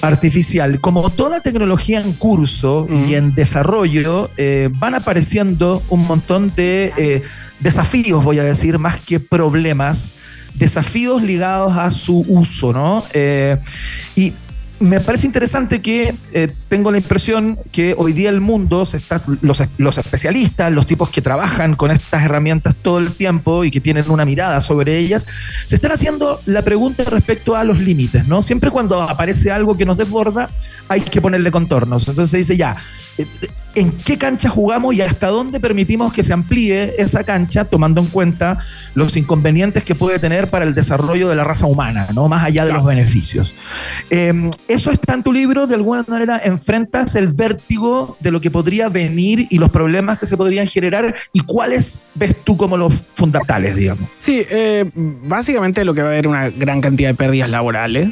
artificial. 0.00 0.80
Como 0.80 1.10
toda 1.10 1.40
tecnología 1.40 2.00
en 2.00 2.14
curso 2.14 2.86
y 3.06 3.14
en 3.14 3.34
desarrollo, 3.34 4.30
eh, 4.38 4.70
van 4.78 4.94
apareciendo 4.94 5.82
un 5.90 6.06
montón 6.06 6.52
de 6.56 6.92
eh, 6.96 7.22
desafíos, 7.60 8.24
voy 8.24 8.38
a 8.38 8.44
decir, 8.44 8.78
más 8.78 8.98
que 9.00 9.20
problemas, 9.20 10.12
desafíos 10.54 11.22
ligados 11.22 11.76
a 11.76 11.90
su 11.90 12.24
uso, 12.28 12.72
¿no? 12.72 13.04
Eh, 13.12 13.58
y 14.16 14.32
me 14.80 14.98
parece 14.98 15.26
interesante 15.26 15.82
que 15.82 16.14
eh, 16.32 16.52
tengo 16.68 16.90
la 16.90 16.98
impresión 16.98 17.58
que 17.70 17.94
hoy 17.96 18.12
día 18.14 18.30
el 18.30 18.40
mundo, 18.40 18.86
se 18.86 18.96
está, 18.96 19.22
los, 19.42 19.62
los 19.78 19.98
especialistas, 19.98 20.72
los 20.72 20.86
tipos 20.86 21.10
que 21.10 21.20
trabajan 21.20 21.76
con 21.76 21.90
estas 21.90 22.22
herramientas 22.22 22.76
todo 22.76 22.98
el 22.98 23.12
tiempo 23.12 23.64
y 23.64 23.70
que 23.70 23.80
tienen 23.80 24.10
una 24.10 24.24
mirada 24.24 24.60
sobre 24.62 24.96
ellas, 24.96 25.26
se 25.66 25.76
están 25.76 25.92
haciendo 25.92 26.40
la 26.46 26.62
pregunta 26.62 27.04
respecto 27.04 27.56
a 27.56 27.64
los 27.64 27.78
límites, 27.78 28.26
¿no? 28.26 28.42
Siempre 28.42 28.70
cuando 28.70 29.02
aparece 29.02 29.50
algo 29.50 29.76
que 29.76 29.84
nos 29.84 29.98
desborda, 29.98 30.48
hay 30.88 31.02
que 31.02 31.20
ponerle 31.20 31.50
contornos. 31.50 32.08
Entonces 32.08 32.30
se 32.30 32.38
dice 32.38 32.56
ya, 32.56 32.76
¿en 33.74 33.92
qué 33.92 34.18
cancha 34.18 34.48
jugamos 34.48 34.94
y 34.94 35.00
hasta 35.00 35.28
dónde 35.28 35.60
permitimos 35.60 36.12
que 36.12 36.22
se 36.22 36.32
amplíe 36.32 36.94
esa 36.98 37.24
cancha 37.24 37.64
tomando 37.64 38.00
en 38.00 38.08
cuenta 38.08 38.58
los 38.94 39.16
inconvenientes 39.16 39.84
que 39.84 39.94
puede 39.94 40.18
tener 40.18 40.48
para 40.48 40.64
el 40.64 40.74
desarrollo 40.74 41.28
de 41.28 41.36
la 41.36 41.44
raza 41.44 41.66
humana, 41.66 42.08
¿no? 42.12 42.28
Más 42.28 42.44
allá 42.44 42.64
de 42.64 42.72
los 42.72 42.84
beneficios. 42.84 43.54
Eh, 44.10 44.50
eso 44.68 44.90
está 44.90 45.14
en 45.14 45.22
tu 45.22 45.32
libro, 45.32 45.66
de 45.66 45.76
alguna 45.76 46.04
manera 46.06 46.40
enfrentas 46.42 47.14
el 47.14 47.28
vértigo 47.28 48.16
de 48.20 48.30
lo 48.30 48.40
que 48.40 48.50
podría 48.50 48.88
venir 48.88 49.46
y 49.50 49.58
los 49.58 49.70
problemas 49.70 50.18
que 50.18 50.26
se 50.26 50.36
podrían 50.36 50.66
generar 50.66 51.14
y 51.32 51.40
cuáles 51.40 52.02
ves 52.14 52.36
tú 52.44 52.56
como 52.56 52.76
los 52.76 52.94
fundamentales, 53.14 53.76
digamos. 53.76 54.08
Sí, 54.20 54.42
eh, 54.50 54.90
básicamente 54.94 55.84
lo 55.84 55.94
que 55.94 56.02
va 56.02 56.08
a 56.08 56.12
haber 56.12 56.26
una 56.26 56.48
gran 56.50 56.80
cantidad 56.80 57.10
de 57.10 57.14
pérdidas 57.14 57.50
laborales 57.50 58.08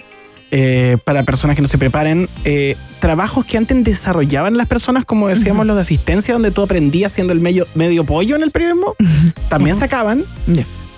eh, 0.51 0.97
para 1.05 1.25
personas 1.25 1.57
que 1.57 1.63
no 1.63 1.69
se 1.69 1.79
preparen. 1.79 2.29
Eh, 2.45 2.77
trabajos 3.01 3.45
que 3.45 3.57
antes 3.57 3.83
desarrollaban 3.85 4.57
las 4.57 4.67
personas, 4.67 5.05
como 5.05 5.29
decíamos, 5.29 5.67
los 5.67 5.77
de 5.77 5.83
asistencia, 5.83 6.35
donde 6.35 6.51
tú 6.51 6.63
aprendías 6.63 7.13
siendo 7.13 7.33
el 7.33 7.41
medio, 7.41 7.67
medio 7.75 8.05
pollo 8.05 8.37
en 8.37 8.43
el 8.43 8.51
periodismo, 8.51 8.95
también 9.49 9.77
se 9.77 9.85
acaban. 9.85 10.25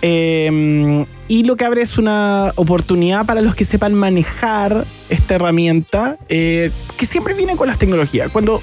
Eh, 0.03 1.05
y 1.31 1.45
lo 1.45 1.57
que 1.57 1.65
abre 1.65 1.83
es 1.83 1.97
una 1.97 2.53
oportunidad 2.57 3.25
para 3.25 3.41
los 3.41 3.55
que 3.55 3.65
sepan 3.65 3.95
manejar 3.95 4.85
esta 5.09 5.37
herramienta, 5.37 6.19
eh, 6.29 6.73
que 6.97 7.07
siempre 7.07 7.35
viene 7.35 7.55
con 7.55 7.69
las 7.69 7.79
tecnologías. 7.79 8.33
Cuando 8.33 8.61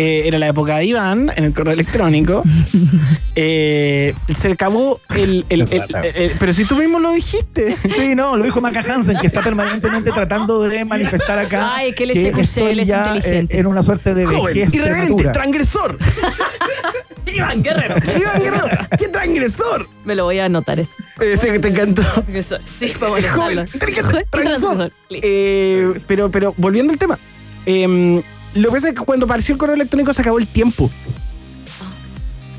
eh, 0.00 0.22
era 0.28 0.38
la 0.38 0.46
época 0.46 0.76
de 0.78 0.84
Iván, 0.84 1.30
en 1.34 1.42
el 1.44 1.52
correo 1.52 1.72
electrónico, 1.72 2.42
eh, 3.34 4.14
se 4.32 4.52
acabó 4.52 5.00
el, 5.16 5.44
el- 5.48 5.62
el- 5.62 5.84
el- 6.14 6.32
Pero 6.38 6.52
si 6.52 6.64
tú 6.64 6.76
mismo 6.76 6.98
lo 7.00 7.10
dijiste. 7.12 7.74
Sí, 7.96 8.14
no, 8.14 8.36
lo 8.36 8.44
dijo 8.44 8.60
Maca 8.60 8.80
Hansen, 8.80 9.18
que 9.18 9.26
está 9.26 9.42
permanentemente 9.42 10.10
tratando 10.12 10.62
de 10.62 10.84
manifestar 10.84 11.38
acá. 11.38 11.74
Ay, 11.74 11.92
que 11.94 12.04
el 12.04 12.12
que 12.12 12.30
SQL 12.30 12.40
estoy 12.40 12.80
es 12.80 12.88
ya, 12.88 12.98
inteligente. 13.16 13.56
eh, 13.56 13.60
en 13.60 13.66
una 13.66 13.82
suerte 13.82 14.14
de 14.14 14.26
Joven, 14.26 14.70
irreverente, 14.72 15.24
transgresor. 15.32 15.98
Iván 17.26 17.62
Guerrero. 17.62 17.96
Iván 18.18 18.42
Guerrero, 18.42 18.68
qué 18.98 19.08
transgresor. 19.08 19.88
Me 20.04 20.14
lo 20.14 20.24
voy 20.24 20.38
a 20.38 20.46
anotar. 20.46 20.78
eso. 20.80 20.90
Este 21.20 21.52
que 21.52 21.58
te 21.58 21.68
encantó. 21.68 22.02
Transgresor. 22.02 22.60
Sí, 22.78 22.92
vamos 23.00 23.18
a 23.24 23.32
Joven, 23.32 23.58
anotarlo. 23.58 23.62
inteligente, 23.74 24.10
Joven, 24.10 24.26
transgresor. 24.30 24.76
transgresor. 24.76 24.92
Eh, 25.10 26.00
pero, 26.06 26.30
pero 26.30 26.54
volviendo 26.56 26.92
al 26.92 26.98
tema. 26.98 27.18
em, 27.66 28.22
lo 28.54 28.68
que 28.68 28.74
pasa 28.74 28.88
es 28.88 28.94
que 28.94 29.04
cuando 29.04 29.26
apareció 29.26 29.52
el 29.54 29.58
correo 29.58 29.74
electrónico 29.74 30.12
se 30.12 30.22
acabó 30.22 30.38
el 30.38 30.46
tiempo. 30.46 30.90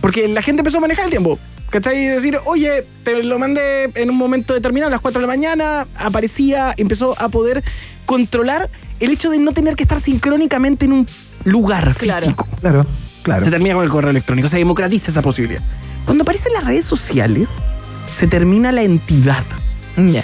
Porque 0.01 0.27
la 0.27 0.41
gente 0.41 0.61
empezó 0.61 0.77
a 0.77 0.81
manejar 0.81 1.05
el 1.05 1.09
tiempo. 1.11 1.37
¿Cachai? 1.69 2.03
Y 2.03 2.07
decir, 2.07 2.37
oye, 2.45 2.83
te 3.03 3.21
lo 3.23 3.37
mandé 3.37 3.91
en 3.93 4.09
un 4.09 4.17
momento 4.17 4.53
determinado, 4.55 4.87
a 4.87 4.91
las 4.91 5.01
4 5.01 5.21
de 5.21 5.27
la 5.27 5.31
mañana, 5.31 5.85
aparecía, 5.97 6.73
empezó 6.77 7.19
a 7.21 7.29
poder 7.29 7.63
controlar 8.05 8.67
el 8.99 9.11
hecho 9.11 9.29
de 9.29 9.37
no 9.37 9.51
tener 9.51 9.75
que 9.75 9.83
estar 9.83 10.01
sincrónicamente 10.01 10.85
en 10.85 10.93
un 10.93 11.07
lugar 11.43 11.93
Claro. 11.95 12.21
físico. 12.21 12.47
Claro, 12.59 12.85
claro. 13.21 13.45
Se 13.45 13.51
termina 13.51 13.75
con 13.75 13.83
el 13.83 13.89
correo 13.91 14.09
electrónico, 14.09 14.47
se 14.49 14.57
democratiza 14.57 15.11
esa 15.11 15.21
posibilidad. 15.21 15.61
Cuando 16.05 16.23
aparecen 16.23 16.53
las 16.53 16.63
redes 16.65 16.85
sociales, 16.85 17.49
se 18.17 18.25
termina 18.25 18.71
la 18.71 18.81
entidad. 18.81 19.43
Ya. 19.95 20.23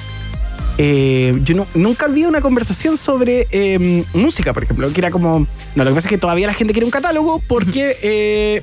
Eh, 0.78 1.40
yo 1.44 1.56
no- 1.56 1.68
nunca 1.74 2.06
olvidé 2.06 2.28
una 2.28 2.42
conversación 2.42 2.98
sobre 2.98 3.48
eh, 3.52 4.04
música, 4.14 4.54
por 4.54 4.64
ejemplo, 4.64 4.92
que 4.92 5.00
era 5.02 5.10
como. 5.10 5.48
No, 5.76 5.84
lo 5.84 5.90
que 5.92 5.96
pasa 5.96 6.08
es 6.08 6.12
que 6.12 6.18
todavía 6.18 6.48
la 6.48 6.54
gente 6.54 6.74
quiere 6.74 6.86
un 6.86 6.92
catálogo 6.92 7.42
porque 7.48 7.96
eh, 8.02 8.62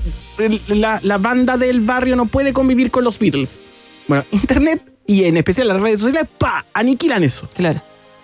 la, 0.69 1.01
la 1.03 1.19
banda 1.19 1.57
del 1.57 1.81
barrio 1.81 2.17
no 2.17 2.27
puede 2.27 2.53
convivir 2.53 2.91
con 2.91 3.05
los 3.05 3.19
Beatles. 3.19 3.61
Bueno, 4.09 4.25
Internet 4.31 4.83
y 5.07 5.25
en 5.25 5.37
especial 5.37 5.69
las 5.69 5.81
redes 5.81 6.01
sociales, 6.01 6.29
¡pa! 6.39 6.65
aniquilan 6.75 7.23
eso. 7.25 7.49
Claro. 7.55 7.81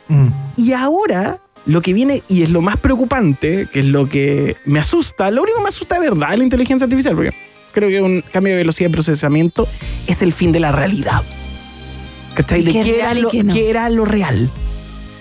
Mm. 0.09 0.29
Y 0.57 0.73
ahora, 0.73 1.41
lo 1.67 1.81
que 1.81 1.93
viene, 1.95 2.23
y 2.29 2.43
es 2.43 2.51
lo 2.51 2.61
más 2.61 2.77
preocupante, 2.77 3.69
que 3.73 3.81
es 3.81 3.87
lo 3.87 4.09
que 4.09 4.57
me 4.67 4.81
asusta, 4.81 5.31
lo 5.31 5.43
único 5.43 5.59
que 5.59 5.63
me 5.63 5.69
asusta 5.69 5.99
de 5.99 6.09
verdad 6.11 6.33
es 6.33 6.39
la 6.39 6.45
inteligencia 6.45 6.85
artificial, 6.85 7.15
porque 7.15 7.33
creo 7.73 7.89
que 7.89 8.01
un 8.03 8.23
cambio 8.33 8.53
de 8.53 8.59
velocidad 8.59 8.89
de 8.91 8.93
procesamiento 8.93 9.67
es 10.07 10.21
el 10.23 10.33
fin 10.33 10.53
de 10.53 10.61
la 10.61 10.73
realidad. 10.73 11.23
¿Cachai? 12.39 12.61
¿Y 12.61 12.65
De 12.65 12.73
qué 12.73 12.99
era, 13.01 13.15
lo, 13.15 13.31
qué 13.31 13.43
no? 13.43 13.53
qué 13.53 13.69
era 13.69 13.91
lo 13.91 14.05
real. 14.05 14.49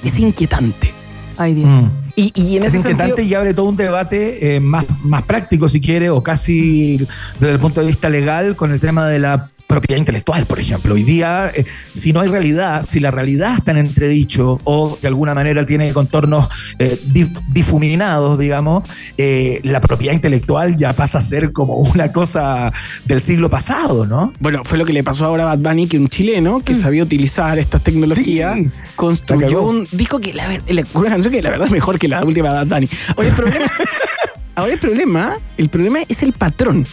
Es 0.03 0.19
inquietante. 0.19 0.93
Ay, 1.35 1.55
Dios. 1.55 1.67
Mm. 1.67 1.83
Y, 2.15 2.31
y 2.35 2.57
en 2.57 2.63
es 2.63 2.69
ese 2.69 2.77
inquietante 2.77 3.15
sentido, 3.15 3.27
y 3.27 3.33
abre 3.33 3.53
todo 3.55 3.67
un 3.67 3.75
debate 3.75 4.55
eh, 4.55 4.59
más, 4.59 4.85
más 5.03 5.23
práctico, 5.23 5.67
si 5.67 5.81
quiere, 5.81 6.11
o 6.11 6.21
casi 6.21 6.97
desde 7.39 7.53
el 7.53 7.59
punto 7.59 7.81
de 7.81 7.87
vista 7.87 8.07
legal, 8.07 8.55
con 8.55 8.71
el 8.71 8.79
tema 8.79 9.07
de 9.07 9.17
la 9.17 9.49
propiedad 9.67 9.99
intelectual, 9.99 10.45
por 10.45 10.59
ejemplo. 10.59 10.93
Hoy 10.95 11.03
día, 11.03 11.51
eh, 11.53 11.65
si 11.91 12.13
no 12.13 12.21
hay 12.21 12.29
realidad, 12.29 12.85
si 12.87 13.01
la 13.01 13.11
realidad 13.11 13.55
está 13.57 13.71
en 13.71 13.77
entredicho 13.77 14.59
o 14.63 14.97
de 15.01 15.07
alguna 15.09 15.33
manera 15.35 15.65
tiene 15.65 15.91
contornos 15.91 16.47
eh, 16.79 16.97
dif- 17.07 17.37
difuminados, 17.49 18.39
digamos, 18.39 18.87
eh, 19.17 19.59
la 19.63 19.81
propiedad 19.81 20.13
intelectual 20.13 20.77
ya 20.77 20.93
pasa 20.93 21.17
a 21.17 21.21
ser 21.21 21.51
como 21.51 21.75
una 21.75 22.11
cosa 22.13 22.71
del 23.05 23.21
siglo 23.21 23.49
pasado, 23.49 24.05
¿no? 24.05 24.31
bueno, 24.39 24.63
fue 24.63 24.77
lo 24.77 24.85
que 24.85 24.93
le 24.93 25.03
pasó 25.03 25.25
ahora 25.25 25.43
a 25.43 25.55
Bad 25.55 25.59
Bunny, 25.69 25.87
que 25.87 25.97
un 25.99 26.07
chileno 26.07 26.61
que 26.61 26.75
sabía 26.75 27.03
utilizar 27.03 27.59
estas 27.59 27.83
tecnologías 27.83 28.55
Sí. 28.55 28.69
Construyó 28.95 29.63
un 29.63 29.85
disco 29.91 30.19
que 30.19 30.33
la- 30.33 30.45
una 30.93 31.09
canción 31.09 31.33
que 31.33 31.41
la 31.41 31.49
verdad 31.49 31.65
es 31.67 31.71
mejor 31.71 31.99
que 31.99 32.07
la 32.07 32.23
última 32.23 32.49
de 32.49 32.55
Bad 32.55 32.67
Bunny. 32.67 32.89
Ahora 33.15 33.29
el 33.29 33.35
problema, 33.35 33.65
ahora 34.55 34.73
el 34.73 34.79
problema, 34.79 35.37
el 35.57 35.69
problema 35.69 35.99
es 36.07 36.23
el 36.23 36.31
patrón. 36.33 36.85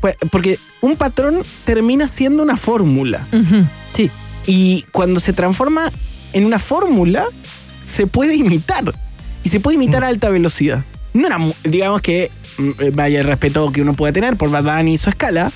Pues, 0.00 0.16
Porque 0.30 0.58
un 0.80 0.96
patrón 0.96 1.42
termina 1.64 2.08
siendo 2.08 2.42
una 2.42 2.56
fórmula. 2.56 3.26
Sí. 3.92 4.10
Y 4.46 4.84
cuando 4.92 5.20
se 5.20 5.32
transforma 5.32 5.90
en 6.32 6.44
una 6.44 6.58
fórmula, 6.58 7.24
se 7.88 8.06
puede 8.06 8.34
imitar. 8.36 8.92
Y 9.42 9.48
se 9.48 9.60
puede 9.60 9.76
imitar 9.76 10.04
a 10.04 10.08
alta 10.08 10.28
velocidad. 10.28 10.84
No 11.14 11.26
era, 11.26 11.38
digamos 11.64 12.02
que, 12.02 12.30
mm, 12.58 12.70
eh, 12.78 12.90
vaya 12.92 13.20
el 13.20 13.26
respeto 13.26 13.70
que 13.72 13.80
uno 13.80 13.94
puede 13.94 14.12
tener 14.12 14.36
por 14.36 14.50
Bad 14.50 14.64
Bunny 14.64 14.94
y 14.94 14.98
su 14.98 15.08
escala. 15.08 15.50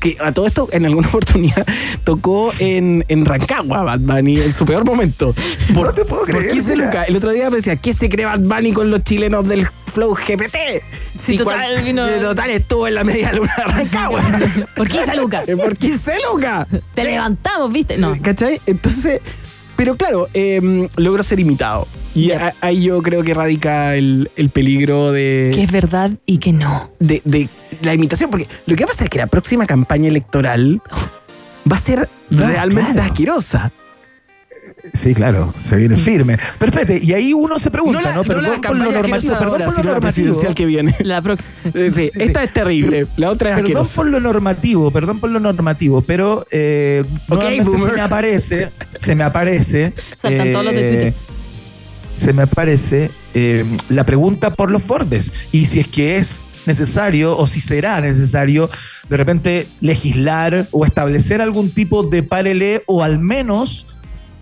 Que 0.00 0.16
a 0.20 0.32
todo 0.32 0.46
esto, 0.46 0.68
en 0.72 0.84
alguna 0.86 1.08
oportunidad, 1.12 1.66
tocó 2.04 2.52
en, 2.58 3.04
en 3.08 3.24
Rancagua 3.24 3.82
Bad 3.82 4.00
Bunny 4.00 4.40
en 4.40 4.52
su 4.52 4.64
peor 4.66 4.84
momento. 4.84 5.34
Por, 5.74 5.86
No 5.86 5.92
te 5.94 6.04
puedo 6.04 6.22
por 6.26 6.30
creer, 6.36 6.52
15 6.52 6.72
mira. 6.76 6.86
lucas. 6.86 7.08
El 7.08 7.16
otro 7.16 7.30
día 7.30 7.48
me 7.50 7.56
decía, 7.56 7.76
¿qué 7.76 7.92
se 7.92 8.08
cree 8.08 8.26
Bad 8.26 8.40
Bunny 8.40 8.72
con 8.72 8.90
los 8.90 9.02
chilenos 9.04 9.48
del 9.48 9.66
Flow 9.92 10.14
GPT? 10.14 10.56
Sí, 11.18 11.38
total, 11.38 11.72
cual- 11.72 11.84
vino- 11.84 12.06
de 12.06 12.18
total 12.18 12.50
estuvo 12.50 12.86
en 12.86 12.94
la 12.94 13.04
media 13.04 13.32
luna 13.32 13.52
de 13.56 13.64
Rancagua. 13.64 14.22
¿Por 14.76 14.88
15 14.88 15.16
lucas? 15.16 15.44
¿Por 15.56 15.76
15 15.76 16.12
lucas? 16.30 16.68
Te 16.94 17.04
levantamos, 17.04 17.72
¿viste? 17.72 17.96
No. 17.96 18.12
¿Cachai? 18.20 18.60
Entonces, 18.66 19.20
pero 19.76 19.96
claro, 19.96 20.28
eh, 20.34 20.88
logró 20.96 21.22
ser 21.22 21.40
imitado. 21.40 21.88
Y 22.16 22.30
a- 22.32 22.54
ahí 22.62 22.84
yo 22.84 23.02
creo 23.02 23.22
que 23.22 23.34
radica 23.34 23.94
el, 23.94 24.30
el 24.36 24.48
peligro 24.48 25.12
de, 25.12 25.52
Que 25.54 25.62
es 25.64 25.70
verdad 25.70 26.10
y 26.24 26.38
que 26.38 26.52
no. 26.52 26.90
de, 26.98 27.20
de 27.24 27.48
la 27.82 27.92
imitación. 27.94 28.30
Porque 28.30 28.46
lo 28.66 28.74
que 28.74 28.86
pasa 28.86 29.04
es 29.04 29.10
que 29.10 29.18
la 29.18 29.26
próxima 29.26 29.66
campaña 29.66 30.08
electoral 30.08 30.80
va 31.70 31.76
a 31.76 31.80
ser 31.80 32.08
No, 32.30 32.46
realmente 32.46 32.92
claro. 32.94 33.10
asquerosa. 33.10 33.70
Sí, 34.94 35.14
claro, 35.14 35.52
se 35.62 35.74
viene 35.76 35.96
firme. 35.96 36.38
Pero 36.58 36.70
espérate, 36.70 37.04
y 37.04 37.12
ahí 37.12 37.34
uno 37.34 37.58
se 37.58 37.70
pregunta, 37.72 38.00
No 38.00 38.04
¿no? 38.04 38.10
la, 38.10 38.16
no 38.16 38.22
Perdón 38.24 38.42
la 38.44 38.48
por 38.48 38.56
lo 38.56 38.60
campaña 38.62 38.84
normativo, 39.02 39.16
asquerosa 39.16 39.34
de 39.34 39.38
perdón 39.38 39.52
ahora, 39.52 39.64
por 39.66 39.74
lo 39.74 39.76
sino 39.76 39.84
la 39.86 39.92
normativo. 39.92 40.00
presidencial 40.26 40.54
que 40.54 40.66
viene. 40.66 40.96
La 41.00 41.22
próxima. 41.22 41.50
Eh, 41.74 41.90
sí, 41.94 42.10
esta 42.14 42.44
es 42.44 42.52
terrible, 42.52 43.06
la 43.16 43.30
otra 43.30 43.50
es 43.50 43.54
Perdón 43.56 43.64
asquerosa. 43.72 43.96
por 43.96 44.06
lo 44.06 44.20
normativo, 44.20 44.90
perdón 44.92 45.18
por 45.20 45.30
lo 45.30 45.40
normativo, 45.40 46.02
pero 46.02 46.46
eh, 46.52 47.02
Ok, 47.28 47.34
nuevamente 47.42 47.64
boomer. 47.70 47.90
se 47.90 47.96
me 47.96 48.00
aparece, 48.02 48.68
se 48.96 49.14
me 49.16 49.24
aparece. 49.24 49.92
Saltan 50.22 50.52
todos 50.52 50.64
los 50.64 50.74
de 50.74 50.82
Twitter. 50.88 51.14
Se 52.18 52.32
me 52.32 52.42
aparece 52.42 53.10
eh, 53.34 53.64
la 53.88 54.04
pregunta 54.04 54.52
por 54.54 54.70
los 54.70 54.86
bordes. 54.86 55.32
Y 55.52 55.66
si 55.66 55.80
es 55.80 55.88
que 55.88 56.16
es 56.16 56.42
necesario 56.66 57.36
o 57.38 57.46
si 57.46 57.60
será 57.60 58.00
necesario 58.00 58.68
de 59.08 59.16
repente 59.16 59.68
legislar 59.80 60.66
o 60.72 60.84
establecer 60.84 61.40
algún 61.40 61.70
tipo 61.70 62.02
de 62.02 62.22
parelé 62.24 62.82
o 62.86 63.04
al 63.04 63.18
menos 63.20 63.86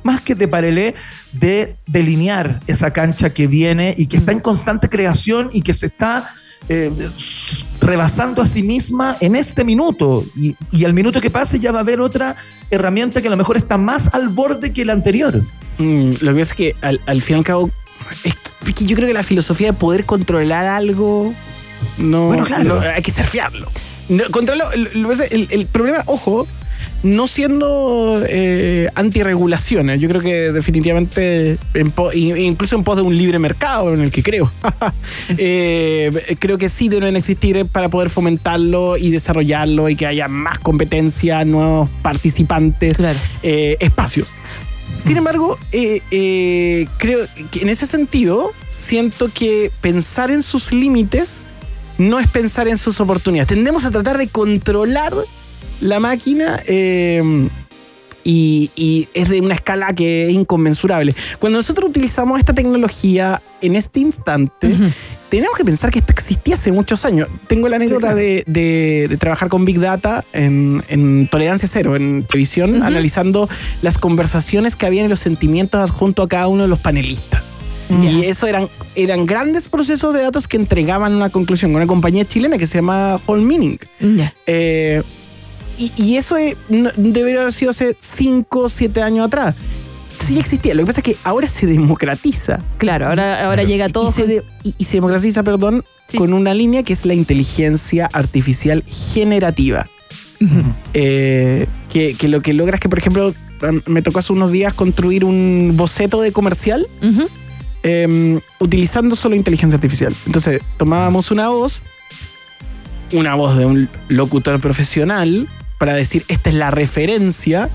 más 0.04 0.20
que 0.22 0.34
de 0.34 0.48
parelé, 0.48 0.94
de 1.32 1.76
delinear 1.86 2.60
esa 2.66 2.92
cancha 2.92 3.30
que 3.30 3.46
viene 3.46 3.94
y 3.98 4.06
que 4.06 4.18
está 4.18 4.32
en 4.32 4.40
constante 4.40 4.88
creación 4.88 5.48
y 5.52 5.62
que 5.62 5.72
se 5.74 5.86
está 5.86 6.30
eh, 6.68 6.90
s- 7.16 7.64
rebasando 7.80 8.40
a 8.42 8.46
sí 8.46 8.62
misma 8.62 9.16
en 9.20 9.34
este 9.34 9.64
minuto. 9.64 10.24
Y, 10.36 10.54
y 10.72 10.84
al 10.84 10.92
minuto 10.94 11.20
que 11.20 11.30
pase 11.30 11.58
ya 11.58 11.72
va 11.72 11.78
a 11.78 11.82
haber 11.82 12.00
otra 12.00 12.36
herramienta 12.70 13.20
que 13.20 13.28
a 13.28 13.30
lo 13.30 13.36
mejor 13.36 13.56
está 13.56 13.76
más 13.78 14.12
al 14.14 14.28
borde 14.28 14.72
que 14.72 14.84
la 14.84 14.92
anterior. 14.92 15.40
Mm, 15.78 16.10
lo 16.20 16.32
que 16.34 16.40
pasa 16.40 16.52
es 16.52 16.54
que 16.54 16.76
al, 16.82 17.00
al 17.06 17.22
fin 17.22 17.36
y 17.36 17.38
al 17.40 17.44
cabo, 17.44 17.70
es 18.24 18.34
que, 18.34 18.68
es 18.70 18.74
que 18.74 18.84
yo 18.86 18.96
creo 18.96 19.08
que 19.08 19.14
la 19.14 19.22
filosofía 19.22 19.68
de 19.68 19.72
poder 19.72 20.04
controlar 20.04 20.66
algo, 20.66 21.32
no, 21.98 22.26
Bueno, 22.28 22.44
claro. 22.44 22.64
no, 22.76 22.80
hay 22.80 23.02
que 23.02 23.10
surfearlo. 23.10 23.68
No, 24.08 24.24
controlarlo, 24.30 24.76
lo- 24.76 24.90
lo 24.94 25.08
que 25.08 25.14
pasa 25.16 25.24
es 25.24 25.32
el, 25.32 25.48
el 25.50 25.66
problema, 25.66 26.02
ojo, 26.06 26.46
no 27.02 27.26
siendo 27.26 28.22
eh, 28.26 28.88
antirregulaciones, 28.94 30.00
yo 30.00 30.08
creo 30.08 30.22
que 30.22 30.52
definitivamente, 30.52 31.58
en 31.74 31.90
po- 31.90 32.12
i- 32.12 32.32
incluso 32.46 32.76
en 32.76 32.84
pos 32.84 32.96
de 32.96 33.02
un 33.02 33.16
libre 33.16 33.38
mercado 33.38 33.92
en 33.92 34.00
el 34.00 34.10
que 34.10 34.22
creo, 34.22 34.50
eh, 35.38 36.10
creo 36.38 36.58
que 36.58 36.68
sí 36.68 36.88
deben 36.88 37.16
existir 37.16 37.66
para 37.66 37.88
poder 37.88 38.10
fomentarlo 38.10 38.96
y 38.96 39.10
desarrollarlo 39.10 39.88
y 39.88 39.96
que 39.96 40.06
haya 40.06 40.28
más 40.28 40.58
competencia, 40.58 41.44
nuevos 41.44 41.88
participantes, 42.02 42.96
eh, 43.42 43.76
espacio. 43.80 44.26
Sin 45.04 45.16
embargo, 45.16 45.58
eh, 45.72 46.00
eh, 46.10 46.86
creo 46.98 47.26
que 47.50 47.62
en 47.62 47.68
ese 47.68 47.86
sentido, 47.86 48.52
siento 48.68 49.30
que 49.32 49.70
pensar 49.80 50.30
en 50.30 50.42
sus 50.42 50.72
límites 50.72 51.42
no 51.98 52.18
es 52.18 52.28
pensar 52.28 52.68
en 52.68 52.78
sus 52.78 53.00
oportunidades. 53.00 53.48
Tendemos 53.48 53.84
a 53.84 53.90
tratar 53.90 54.18
de 54.18 54.28
controlar 54.28 55.14
la 55.80 56.00
máquina 56.00 56.62
y, 58.24 58.70
y 58.74 59.08
es 59.14 59.28
de 59.28 59.40
una 59.40 59.54
escala 59.54 59.92
que 59.92 60.24
es 60.24 60.30
inconmensurable. 60.30 61.14
Cuando 61.38 61.58
nosotros 61.58 61.90
utilizamos 61.90 62.38
esta 62.38 62.54
tecnología 62.54 63.40
en 63.60 63.76
este 63.76 64.00
instante, 64.00 64.74
tenemos 65.36 65.56
que 65.56 65.64
pensar 65.64 65.90
que 65.90 65.98
esto 65.98 66.12
existía 66.12 66.54
hace 66.54 66.70
muchos 66.72 67.04
años. 67.04 67.28
Tengo 67.46 67.68
la 67.68 67.76
anécdota 67.76 68.14
de, 68.14 68.44
de- 68.46 69.06
de 69.08 69.16
trabajar 69.16 69.48
con 69.48 69.64
Big 69.64 69.78
Data 69.80 70.24
en, 70.32 70.82
en 70.88 71.28
Tolerancia 71.28 71.68
Cero, 71.70 71.96
en 71.96 72.24
televisión, 72.26 72.82
analizando 72.82 73.48
las 73.82 73.98
conversaciones 73.98 74.76
que 74.76 74.86
había 74.86 75.02
en 75.02 75.10
los 75.10 75.20
sentimientos 75.20 75.90
junto 75.90 76.22
a 76.22 76.28
cada 76.28 76.48
uno 76.48 76.62
de 76.62 76.68
los 76.68 76.78
panelistas. 76.78 77.42
Y 78.02 78.24
eso 78.24 78.46
eran, 78.46 78.66
eran 78.94 79.26
grandes 79.26 79.68
procesos 79.68 80.14
de 80.14 80.22
datos 80.22 80.48
que 80.48 80.56
entregaban 80.56 81.14
una 81.14 81.28
conclusión 81.28 81.70
con 81.72 81.82
una 81.82 81.86
compañía 81.86 82.24
chilena 82.24 82.56
que 82.56 82.66
se 82.66 82.78
llama 82.78 83.20
Whole 83.26 83.42
Meaning. 83.42 83.76
Eh, 84.46 85.02
y, 85.78 85.92
y 85.96 86.16
eso 86.16 86.38
eh, 86.38 86.56
debería 86.96 87.40
haber 87.40 87.52
sido 87.52 87.72
hace 87.72 87.94
5 87.98 88.58
o 88.58 88.68
7 88.68 89.02
años 89.02 89.26
atrás. 89.26 89.54
Sí 90.24 90.38
existía. 90.38 90.74
Lo 90.74 90.82
que 90.82 90.86
pasa 90.86 91.00
es 91.00 91.04
que 91.04 91.16
ahora 91.24 91.46
se 91.46 91.66
democratiza. 91.66 92.60
Claro, 92.78 93.08
ahora, 93.08 93.44
ahora 93.46 93.62
llega 93.64 93.88
todo. 93.88 94.08
Y 94.08 94.12
se, 94.12 94.26
de- 94.26 94.42
y- 94.62 94.74
y 94.78 94.84
se 94.84 94.96
democratiza, 94.98 95.42
perdón, 95.42 95.82
con 96.16 96.32
una 96.32 96.54
línea 96.54 96.82
que 96.82 96.92
es 96.92 97.04
la 97.06 97.14
inteligencia 97.14 98.08
artificial 98.12 98.82
generativa. 98.84 99.86
Eh, 100.92 101.66
que, 101.90 102.14
que 102.14 102.28
lo 102.28 102.40
que 102.42 102.52
logra 102.52 102.74
es 102.76 102.80
que, 102.80 102.88
por 102.88 102.98
ejemplo, 102.98 103.32
me 103.86 104.02
tocó 104.02 104.18
hace 104.18 104.32
unos 104.32 104.52
días 104.52 104.74
construir 104.74 105.24
un 105.24 105.72
boceto 105.76 106.20
de 106.20 106.32
comercial 106.32 106.86
em, 107.82 108.40
utilizando 108.60 109.16
solo 109.16 109.36
inteligencia 109.36 109.76
artificial. 109.76 110.12
Entonces, 110.26 110.60
tomábamos 110.76 111.30
una 111.30 111.48
voz, 111.48 111.82
una 113.12 113.34
voz 113.34 113.56
de 113.56 113.64
un 113.66 113.88
locutor 114.08 114.60
profesional, 114.60 115.48
para 115.78 115.94
decir, 115.94 116.24
esta 116.28 116.50
es 116.50 116.56
la 116.56 116.70
referencia, 116.70 117.68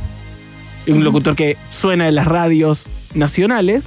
un 0.87 1.03
locutor 1.03 1.35
que 1.35 1.57
suena 1.69 2.07
en 2.07 2.15
las 2.15 2.27
radios 2.27 2.87
nacionales, 3.13 3.83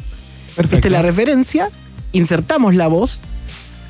esta 0.56 0.76
es 0.76 0.90
la 0.90 1.02
referencia, 1.02 1.70
insertamos 2.12 2.74
la 2.74 2.88
voz 2.88 3.20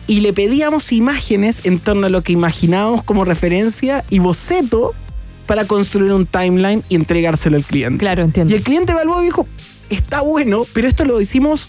y 0.06 0.20
le 0.20 0.32
pedíamos 0.32 0.92
imágenes 0.92 1.64
en 1.66 1.78
torno 1.78 2.06
a 2.06 2.10
lo 2.10 2.22
que 2.22 2.32
imaginábamos 2.32 3.02
como 3.02 3.24
referencia 3.24 4.04
y 4.10 4.18
boceto 4.18 4.94
para 5.46 5.64
construir 5.66 6.12
un 6.12 6.26
timeline 6.26 6.82
y 6.88 6.94
entregárselo 6.94 7.56
al 7.56 7.64
cliente. 7.64 7.98
Claro, 7.98 8.22
entiendo. 8.22 8.52
Y 8.52 8.56
el 8.56 8.62
cliente 8.62 8.92
evaluó 8.92 9.20
y 9.22 9.26
dijo, 9.26 9.46
está 9.90 10.20
bueno, 10.20 10.64
pero 10.72 10.88
esto 10.88 11.04
lo 11.04 11.20
hicimos, 11.20 11.68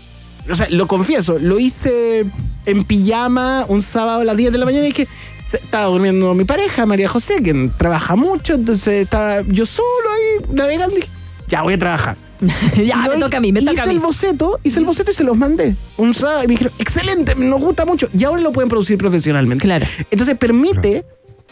o 0.49 0.55
sea, 0.55 0.67
lo 0.69 0.87
confieso, 0.87 1.39
lo 1.39 1.59
hice 1.59 2.25
en 2.65 2.83
pijama 2.83 3.65
un 3.67 3.81
sábado 3.81 4.21
a 4.21 4.23
las 4.23 4.37
10 4.37 4.51
de 4.51 4.57
la 4.57 4.65
mañana 4.65 4.85
y 4.85 4.87
dije, 4.87 5.07
estaba 5.51 5.85
durmiendo 5.85 6.33
mi 6.33 6.45
pareja, 6.45 6.85
María 6.85 7.07
José, 7.07 7.41
que 7.43 7.69
trabaja 7.77 8.15
mucho, 8.15 8.55
entonces 8.55 9.03
estaba 9.03 9.41
yo 9.41 9.65
solo 9.65 9.87
ahí 10.11 10.55
navegando 10.55 10.95
y 10.95 11.01
dije, 11.01 11.11
ya 11.53 11.61
voy 11.61 11.75
a 11.75 11.77
trabajar. 11.77 12.17
ya, 12.83 12.97
me 13.07 13.19
toca 13.19 13.37
a 13.37 13.39
mí, 13.39 13.51
me 13.51 13.59
toca 13.59 13.73
hice 13.73 13.81
a 13.83 13.85
mí. 13.85 13.93
el 13.93 13.99
boceto, 13.99 14.59
hice 14.63 14.79
el 14.79 14.85
boceto 14.85 15.11
y 15.11 15.13
se 15.13 15.23
los 15.23 15.37
mandé. 15.37 15.75
Un 15.97 16.15
sábado 16.15 16.43
y 16.43 16.47
me 16.47 16.53
dijeron, 16.53 16.73
excelente, 16.79 17.35
nos 17.35 17.61
gusta 17.61 17.85
mucho. 17.85 18.09
Y 18.17 18.23
ahora 18.23 18.41
lo 18.41 18.51
pueden 18.51 18.69
producir 18.69 18.97
profesionalmente. 18.97 19.63
Claro. 19.63 19.85
Entonces 20.09 20.35
permite 20.35 21.05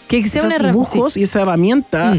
que 0.07 0.23
sea 0.27 0.41
esos 0.41 0.55
una 0.55 0.71
dibujos 0.71 1.13
sí. 1.13 1.19
y 1.19 1.23
esa 1.23 1.43
herramienta 1.43 2.17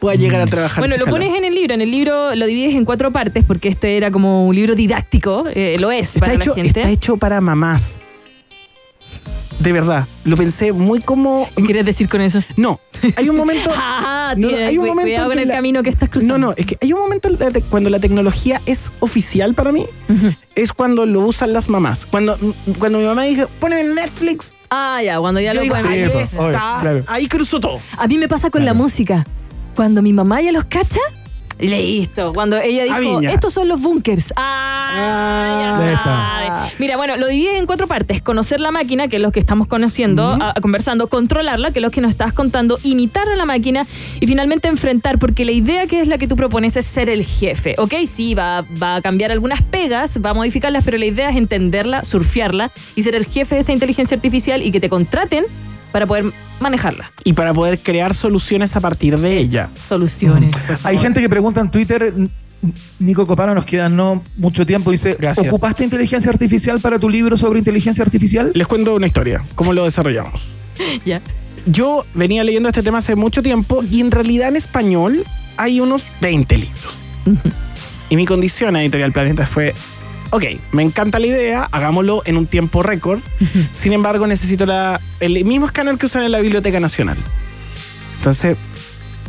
pueda 0.00 0.16
llegar 0.16 0.40
a 0.40 0.46
trabajar. 0.46 0.80
Bueno, 0.80 0.96
lo 0.96 1.04
escala. 1.04 1.18
pones 1.18 1.38
en 1.38 1.44
el 1.44 1.54
libro. 1.54 1.72
En 1.72 1.82
el 1.82 1.90
libro 1.92 2.34
lo 2.34 2.46
divides 2.46 2.74
en 2.74 2.84
cuatro 2.84 3.12
partes 3.12 3.44
porque 3.46 3.68
este 3.68 3.96
era 3.96 4.10
como 4.10 4.48
un 4.48 4.54
libro 4.56 4.74
didáctico. 4.74 5.44
eh, 5.54 5.76
lo 5.78 5.92
es 5.92 6.16
Está 6.16 6.20
para 6.20 6.34
hecho, 6.34 6.50
la 6.50 6.54
gente. 6.56 6.80
está 6.80 6.90
hecho 6.90 7.16
para 7.16 7.40
mamás. 7.40 8.00
De 9.60 9.72
verdad, 9.72 10.04
lo 10.24 10.36
pensé 10.36 10.72
muy 10.72 11.00
como. 11.00 11.48
¿Qué 11.54 11.62
quieres 11.62 11.86
decir 11.86 12.08
con 12.08 12.22
eso? 12.22 12.42
No, 12.56 12.80
hay 13.14 13.28
un 13.28 13.36
momento. 13.36 13.70
Ah, 14.30 14.34
No, 14.36 14.48
hay 14.48 14.78
un 14.78 14.84
cu- 14.84 14.88
momento 14.90 15.02
cuidado 15.06 15.24
en 15.26 15.30
con 15.30 15.38
el 15.40 15.48
la- 15.48 15.54
camino 15.54 15.82
que 15.82 15.90
estás 15.90 16.08
cruzando. 16.08 16.38
No, 16.38 16.46
no, 16.48 16.54
es 16.56 16.66
que 16.66 16.76
hay 16.80 16.92
un 16.92 17.00
momento 17.00 17.28
cuando 17.68 17.90
la 17.90 17.98
tecnología 18.00 18.60
es 18.66 18.92
oficial 19.00 19.54
para 19.54 19.72
mí, 19.72 19.86
es 20.54 20.72
cuando 20.72 21.06
lo 21.06 21.20
usan 21.22 21.52
las 21.52 21.68
mamás. 21.68 22.06
Cuando, 22.06 22.36
cuando 22.78 22.98
mi 22.98 23.04
mamá 23.04 23.24
dice, 23.24 23.46
ponen 23.58 23.78
en 23.86 23.94
Netflix. 23.94 24.54
Ah, 24.70 25.00
ya, 25.02 25.18
cuando 25.18 25.40
ya 25.40 25.50
yo 25.52 25.56
lo 25.56 25.62
digo, 25.62 25.74
ahí 25.74 26.00
está, 26.00 26.12
pues, 26.12 26.30
claro. 26.80 27.02
ahí 27.06 27.26
cruzó 27.28 27.58
todo. 27.60 27.80
A 27.96 28.06
mí 28.06 28.18
me 28.18 28.28
pasa 28.28 28.50
con 28.50 28.64
la 28.64 28.74
música. 28.74 29.26
Cuando 29.74 30.02
mi 30.02 30.12
mamá 30.12 30.40
ya 30.42 30.52
los 30.52 30.64
cacha, 30.64 31.00
listo. 31.60 32.32
Cuando 32.32 32.56
ella 32.58 32.84
dijo, 32.84 33.20
estos 33.22 33.52
son 33.52 33.68
los 33.68 33.80
bunkers. 33.80 34.32
Ah, 34.36 35.76
ya 35.78 35.92
está. 35.92 36.04
sabe. 36.04 36.72
Mira, 36.78 36.96
bueno, 36.96 37.16
lo 37.16 37.26
divides 37.26 37.58
en 37.58 37.66
cuatro 37.66 37.86
partes. 37.86 38.22
Conocer 38.22 38.60
la 38.60 38.70
máquina, 38.70 39.08
que 39.08 39.16
es 39.16 39.22
lo 39.22 39.32
que 39.32 39.40
estamos 39.40 39.66
conociendo, 39.66 40.28
a- 40.28 40.50
a- 40.56 40.60
conversando. 40.60 41.08
Controlarla, 41.08 41.70
que 41.70 41.78
es 41.78 41.82
lo 41.82 41.90
que 41.90 42.00
nos 42.00 42.10
estás 42.10 42.32
contando. 42.32 42.78
Imitar 42.82 43.28
a 43.28 43.36
la 43.36 43.44
máquina. 43.44 43.86
Y 44.20 44.26
finalmente 44.26 44.68
enfrentar, 44.68 45.18
porque 45.18 45.44
la 45.44 45.52
idea 45.52 45.86
que 45.86 46.00
es 46.00 46.08
la 46.08 46.18
que 46.18 46.26
tú 46.28 46.36
propones 46.36 46.76
es 46.76 46.84
ser 46.86 47.08
el 47.08 47.24
jefe. 47.24 47.74
¿Ok? 47.78 47.94
Sí, 48.06 48.34
va, 48.34 48.64
va 48.82 48.96
a 48.96 49.00
cambiar 49.02 49.30
algunas 49.32 49.62
pegas, 49.62 50.20
va 50.24 50.30
a 50.30 50.34
modificarlas, 50.34 50.84
pero 50.84 50.98
la 50.98 51.06
idea 51.06 51.30
es 51.30 51.36
entenderla, 51.36 52.04
surfearla 52.04 52.70
y 52.96 53.02
ser 53.02 53.14
el 53.14 53.26
jefe 53.26 53.54
de 53.54 53.60
esta 53.62 53.72
inteligencia 53.72 54.14
artificial 54.16 54.62
y 54.62 54.70
que 54.72 54.80
te 54.80 54.88
contraten 54.88 55.44
para 55.92 56.06
poder 56.06 56.32
manejarla. 56.60 57.10
Y 57.24 57.32
para 57.32 57.52
poder 57.54 57.78
crear 57.78 58.14
soluciones 58.14 58.76
a 58.76 58.80
partir 58.80 59.18
de 59.18 59.38
ella. 59.38 59.68
Soluciones. 59.88 60.54
Hay 60.84 60.98
gente 60.98 61.20
que 61.20 61.28
pregunta 61.28 61.60
en 61.60 61.70
Twitter, 61.70 62.12
Nico 62.98 63.26
Copano, 63.26 63.54
nos 63.54 63.64
queda 63.64 63.88
no 63.88 64.22
mucho 64.36 64.66
tiempo, 64.66 64.90
dice, 64.90 65.16
Gracias. 65.18 65.46
¿ocupaste 65.46 65.84
inteligencia 65.84 66.30
artificial 66.30 66.80
para 66.80 66.98
tu 66.98 67.08
libro 67.08 67.36
sobre 67.36 67.58
inteligencia 67.58 68.04
artificial? 68.04 68.50
Les 68.54 68.66
cuento 68.66 68.94
una 68.94 69.06
historia, 69.06 69.42
cómo 69.54 69.72
lo 69.72 69.84
desarrollamos. 69.84 70.48
Ya. 71.04 71.20
Yo 71.66 72.06
venía 72.14 72.42
leyendo 72.42 72.70
este 72.70 72.82
tema 72.82 72.98
hace 72.98 73.14
mucho 73.14 73.42
tiempo 73.42 73.84
y 73.90 74.00
en 74.00 74.10
realidad 74.10 74.48
en 74.48 74.56
español 74.56 75.24
hay 75.58 75.80
unos 75.80 76.04
20 76.22 76.56
libros. 76.56 76.96
Y 78.08 78.16
mi 78.16 78.24
condición 78.24 78.76
a 78.76 78.82
Editorial 78.82 79.12
Planeta 79.12 79.44
fue, 79.44 79.74
ok, 80.30 80.44
me 80.72 80.82
encanta 80.82 81.18
la 81.18 81.26
idea, 81.26 81.68
hagámoslo 81.70 82.22
en 82.24 82.36
un 82.36 82.46
tiempo 82.46 82.82
récord. 82.82 83.20
Sin 83.72 83.92
embargo, 83.92 84.26
necesito 84.26 84.66
la, 84.66 85.00
el 85.20 85.44
mismo 85.44 85.66
escáner 85.66 85.96
que 85.98 86.06
usan 86.06 86.24
en 86.24 86.32
la 86.32 86.40
Biblioteca 86.40 86.80
Nacional. 86.80 87.16
Entonces, 88.18 88.56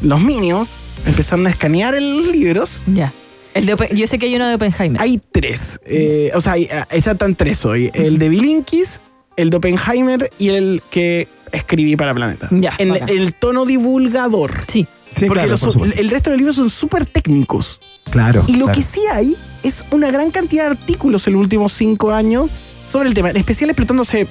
los 0.02 0.20
minions 0.22 0.70
empezaron 1.06 1.48
a 1.48 1.50
escanear 1.50 1.94
los 2.02 2.28
libros. 2.28 2.84
Ya. 2.88 3.12
El 3.54 3.66
de 3.66 3.74
Open- 3.74 3.96
yo 3.96 4.08
sé 4.08 4.18
que 4.18 4.28
hay 4.28 4.36
uno 4.36 4.48
de 4.48 4.56
Oppenheimer. 4.56 5.02
Hay 5.02 5.20
tres. 5.32 5.80
eh, 5.86 6.32
o 6.34 6.42
sea, 6.42 6.56
ah, 6.74 6.88
están 6.92 7.36
tres 7.36 7.66
hoy. 7.66 7.92
El 7.94 8.18
de 8.18 8.30
Bilinkis, 8.30 9.00
el 9.36 9.50
de 9.50 9.58
Oppenheimer 9.58 10.30
y 10.40 10.50
el 10.50 10.82
que 10.90 11.28
escribí 11.52 11.96
para 11.98 12.14
Planeta. 12.14 12.48
Ya, 12.52 12.74
en 12.78 12.96
el 13.10 13.34
tono 13.36 13.66
divulgador. 13.66 14.64
Sí. 14.68 14.88
Sí, 15.14 15.26
Porque 15.26 15.44
claro, 15.44 15.50
los- 15.62 15.76
por 15.76 15.88
el 16.00 16.10
resto 16.10 16.30
de 16.30 16.36
los 16.36 16.38
libros 16.38 16.56
son 16.56 16.70
súper 16.70 17.06
técnicos. 17.06 17.82
Claro. 18.10 18.46
Y 18.48 18.54
lo 18.54 18.66
claro. 18.66 18.78
que 18.80 18.84
sí 18.86 19.02
hay 19.12 19.36
es 19.64 19.84
una 19.92 20.12
gran 20.12 20.32
cantidad 20.32 20.66
de 20.66 20.72
artículos 20.72 21.28
en 21.28 21.34
los 21.34 21.42
últimos 21.42 21.74
cinco 21.74 22.12
años 22.12 22.50
sobre 22.92 23.10
el 23.10 23.16
tema. 23.16 23.30
En 23.30 23.38
especial 23.38 23.70
explotándose 23.70 24.28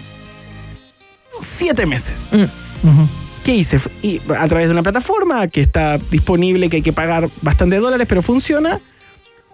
siete 1.41 1.87
meses. 1.87 2.26
Ujú. 2.33 3.09
¿Qué 3.45 3.55
hice? 3.55 3.81
Y 4.03 4.20
a 4.39 4.47
través 4.49 4.66
de 4.68 4.72
una 4.72 4.83
plataforma 4.83 5.49
que 5.49 5.61
está 5.62 5.99
disponible, 6.11 6.68
que 6.68 6.76
hay 6.76 6.83
que 6.83 6.93
pagar 6.93 7.28
bastante 7.43 7.76
dólares, 7.76 8.07
pero 8.09 8.22
funciona. 8.22 8.81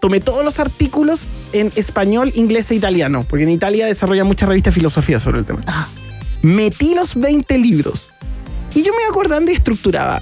Tomé 0.00 0.20
todos 0.20 0.44
los 0.44 0.58
artículos 0.58 1.26
en 1.52 1.72
español, 1.76 2.32
inglés 2.34 2.70
e 2.70 2.74
italiano, 2.74 3.24
porque 3.28 3.44
en 3.44 3.50
Italia 3.50 3.86
desarrolla 3.86 4.24
muchas 4.24 4.48
revistas 4.48 4.74
de 4.74 4.80
filosofía 4.80 5.20
sobre 5.20 5.38
el 5.38 5.44
tema. 5.44 5.60
Metí 6.42 6.94
los 6.94 7.14
20 7.14 7.58
libros 7.58 8.10
y 8.74 8.82
yo 8.82 8.92
me 8.92 9.00
iba 9.02 9.08
acordando 9.10 9.50
y 9.50 9.54
estructuraba. 9.54 10.20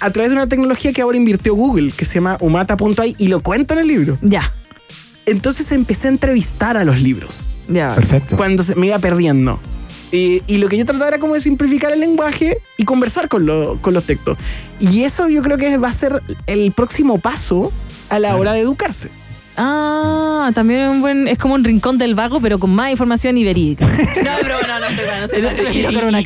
a 0.00 0.10
través 0.10 0.30
de 0.30 0.36
una 0.36 0.48
tecnología 0.48 0.92
que 0.92 1.00
ahora 1.02 1.16
invirtió 1.16 1.54
Google, 1.54 1.92
que 1.92 2.04
se 2.04 2.14
llama 2.14 2.36
umata.ai, 2.40 3.14
y 3.18 3.28
lo 3.28 3.40
cuento 3.40 3.74
en 3.74 3.80
el 3.80 3.86
libro. 3.86 4.18
Ya. 4.22 4.52
Entonces 5.26 5.70
empecé 5.72 6.08
a 6.08 6.10
entrevistar 6.10 6.76
a 6.76 6.84
los 6.84 7.00
libros. 7.00 7.46
Ya. 7.68 7.94
Perfecto. 7.94 8.36
Cuando 8.36 8.62
se 8.62 8.74
me 8.74 8.86
iba 8.88 8.98
perdiendo. 8.98 9.58
Y, 10.12 10.42
y 10.46 10.58
lo 10.58 10.68
que 10.68 10.76
yo 10.76 10.84
trataba 10.84 11.08
era 11.08 11.18
como 11.18 11.34
de 11.34 11.40
simplificar 11.40 11.90
el 11.92 12.00
lenguaje 12.00 12.56
y 12.76 12.84
conversar 12.84 13.28
con, 13.28 13.46
lo- 13.46 13.78
con 13.80 13.94
los 13.94 14.04
textos. 14.04 14.38
Y 14.78 15.02
eso 15.02 15.28
yo 15.28 15.42
creo 15.42 15.56
que 15.56 15.76
va 15.78 15.88
a 15.88 15.92
ser 15.92 16.22
el 16.46 16.70
próximo 16.72 17.18
paso 17.18 17.72
a 18.10 18.18
la 18.18 18.36
hora 18.36 18.52
de 18.52 18.60
educarse. 18.60 19.08
Ah, 19.56 20.50
también 20.54 20.80
es 20.82 20.90
un 20.90 21.00
buen, 21.00 21.28
es 21.28 21.38
como 21.38 21.54
un 21.54 21.64
rincón 21.64 21.96
del 21.98 22.14
vago, 22.14 22.40
pero 22.40 22.58
con 22.58 22.70
más 22.74 22.90
información 22.90 23.36
y 23.38 23.44
verídica. 23.44 23.86
No, 23.86 24.30
pero 24.40 24.56
no, 24.66 24.80
no, 24.80 24.90
no 24.90 25.72
Y, 25.72 25.82
no, 25.82 26.10
no, 26.10 26.16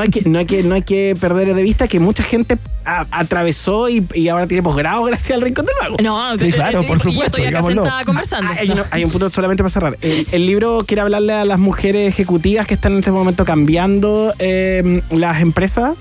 hay 0.00 0.08
que, 0.10 0.22
no, 0.28 0.38
hay 0.38 0.46
que, 0.46 0.62
no 0.62 0.74
hay 0.74 0.82
que 0.82 1.16
perder 1.20 1.54
de 1.54 1.62
vista 1.62 1.88
que 1.88 2.00
mucha 2.00 2.22
gente 2.22 2.58
a- 2.84 3.06
atravesó 3.10 3.88
y, 3.88 4.06
y 4.14 4.28
ahora 4.28 4.46
tiene 4.46 4.62
posgrado 4.62 5.04
gracias 5.04 5.36
al 5.36 5.42
Rincón 5.42 5.66
del 5.66 5.74
Vago. 5.80 5.96
No, 6.02 6.38
Sí, 6.38 6.46
eh, 6.48 6.52
claro, 6.52 6.80
eh, 6.82 6.86
por 6.86 6.96
y 6.96 7.00
yo 7.00 7.10
supuesto, 7.10 7.36
estoy 7.38 7.54
acá 7.54 7.62
sentada 7.66 8.04
conversando. 8.04 8.50
Hay, 8.58 8.70
uno- 8.70 8.84
hay 8.90 9.04
un 9.04 9.10
punto 9.10 9.30
solamente 9.30 9.62
para 9.62 9.70
cerrar. 9.70 9.98
El, 10.00 10.26
el 10.32 10.46
libro 10.46 10.84
quiere 10.86 11.02
hablarle 11.02 11.32
a 11.34 11.44
las 11.44 11.58
mujeres 11.58 12.08
ejecutivas 12.08 12.66
que 12.66 12.74
están 12.74 12.92
en 12.92 12.98
este 12.98 13.10
momento 13.10 13.44
cambiando 13.44 14.32
eh, 14.38 15.02
las 15.10 15.40
empresas 15.40 15.94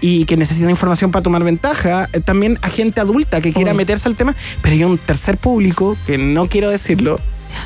y 0.00 0.24
que 0.26 0.36
necesitan 0.36 0.70
información 0.70 1.10
para 1.10 1.22
tomar 1.22 1.44
ventaja. 1.44 2.08
Eh, 2.12 2.20
también 2.20 2.58
a 2.62 2.68
gente 2.68 3.00
adulta 3.00 3.40
que 3.40 3.52
quiera 3.52 3.72
meterse 3.74 4.08
al 4.08 4.16
tema. 4.16 4.34
Pero 4.60 4.74
hay 4.74 4.84
un 4.84 4.98
tercer 4.98 5.36
público 5.38 5.96
que 6.06 6.18
no 6.22 6.46
quiero 6.46 6.70
decirlo, 6.70 7.20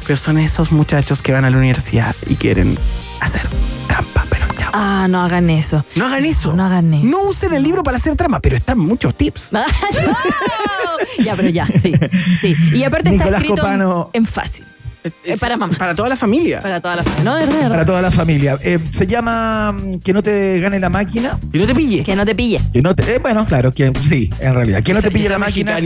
pero 0.06 0.16
son 0.16 0.38
esos 0.38 0.72
muchachos 0.72 1.22
que 1.22 1.32
van 1.32 1.44
a 1.44 1.50
la 1.50 1.56
universidad 1.58 2.14
y 2.26 2.36
quieren 2.36 2.76
hacer 3.20 3.42
trampa. 3.86 4.24
Pero 4.30 4.46
chao. 4.56 4.70
Ah, 4.72 5.06
no 5.08 5.22
hagan 5.22 5.50
eso. 5.50 5.84
No 5.94 6.06
hagan 6.06 6.24
eso. 6.24 6.52
No 6.54 6.64
hagan 6.64 6.92
eso. 6.94 7.06
No 7.06 7.22
usen 7.22 7.52
el 7.54 7.62
libro 7.62 7.82
para 7.82 7.96
hacer 7.96 8.14
trampa, 8.16 8.40
pero 8.40 8.56
están 8.56 8.78
muchos 8.78 9.14
tips. 9.14 9.50
No. 9.56 9.64
Ya, 11.24 11.34
pero 11.34 11.48
ya, 11.48 11.66
sí. 11.66 11.92
sí. 12.40 12.54
Y 12.72 12.84
aparte 12.84 13.10
está 13.10 13.28
escrito 13.28 13.56
Copano. 13.56 14.10
en 14.12 14.24
fácil. 14.24 14.64
Eh, 15.24 15.36
para 15.38 15.56
mamás. 15.56 15.78
Para 15.78 15.94
toda 15.94 16.08
la 16.08 16.16
familia. 16.16 16.60
Para 16.60 16.80
toda 16.80 16.96
la 16.96 17.02
familia. 17.02 17.24
No, 17.24 17.34
de 17.36 17.40
verdad, 17.40 17.54
de 17.54 17.62
verdad. 17.62 17.74
Para 17.76 17.86
toda 17.86 18.02
la 18.02 18.10
familia. 18.10 18.58
Eh, 18.62 18.78
se 18.90 19.06
llama 19.06 19.72
mm, 19.72 19.98
Que 20.00 20.12
no 20.12 20.22
te 20.22 20.58
gane 20.60 20.80
la 20.80 20.88
máquina. 20.88 21.38
Y 21.52 21.58
no 21.58 21.66
te 21.66 21.74
pille. 21.74 22.02
Que 22.04 22.16
no 22.16 22.24
te 22.24 22.34
pille. 22.34 22.60
Que 22.72 22.82
no 22.82 22.94
te, 22.94 23.14
eh, 23.14 23.18
bueno, 23.18 23.46
claro, 23.46 23.72
que 23.72 23.92
sí, 24.02 24.30
en 24.40 24.54
realidad. 24.54 24.82
Que 24.82 24.94
no 24.94 25.00
te 25.00 25.10
pille 25.10 25.28
la 25.28 25.38
máquina. 25.38 25.72
mexicana. 25.72 25.80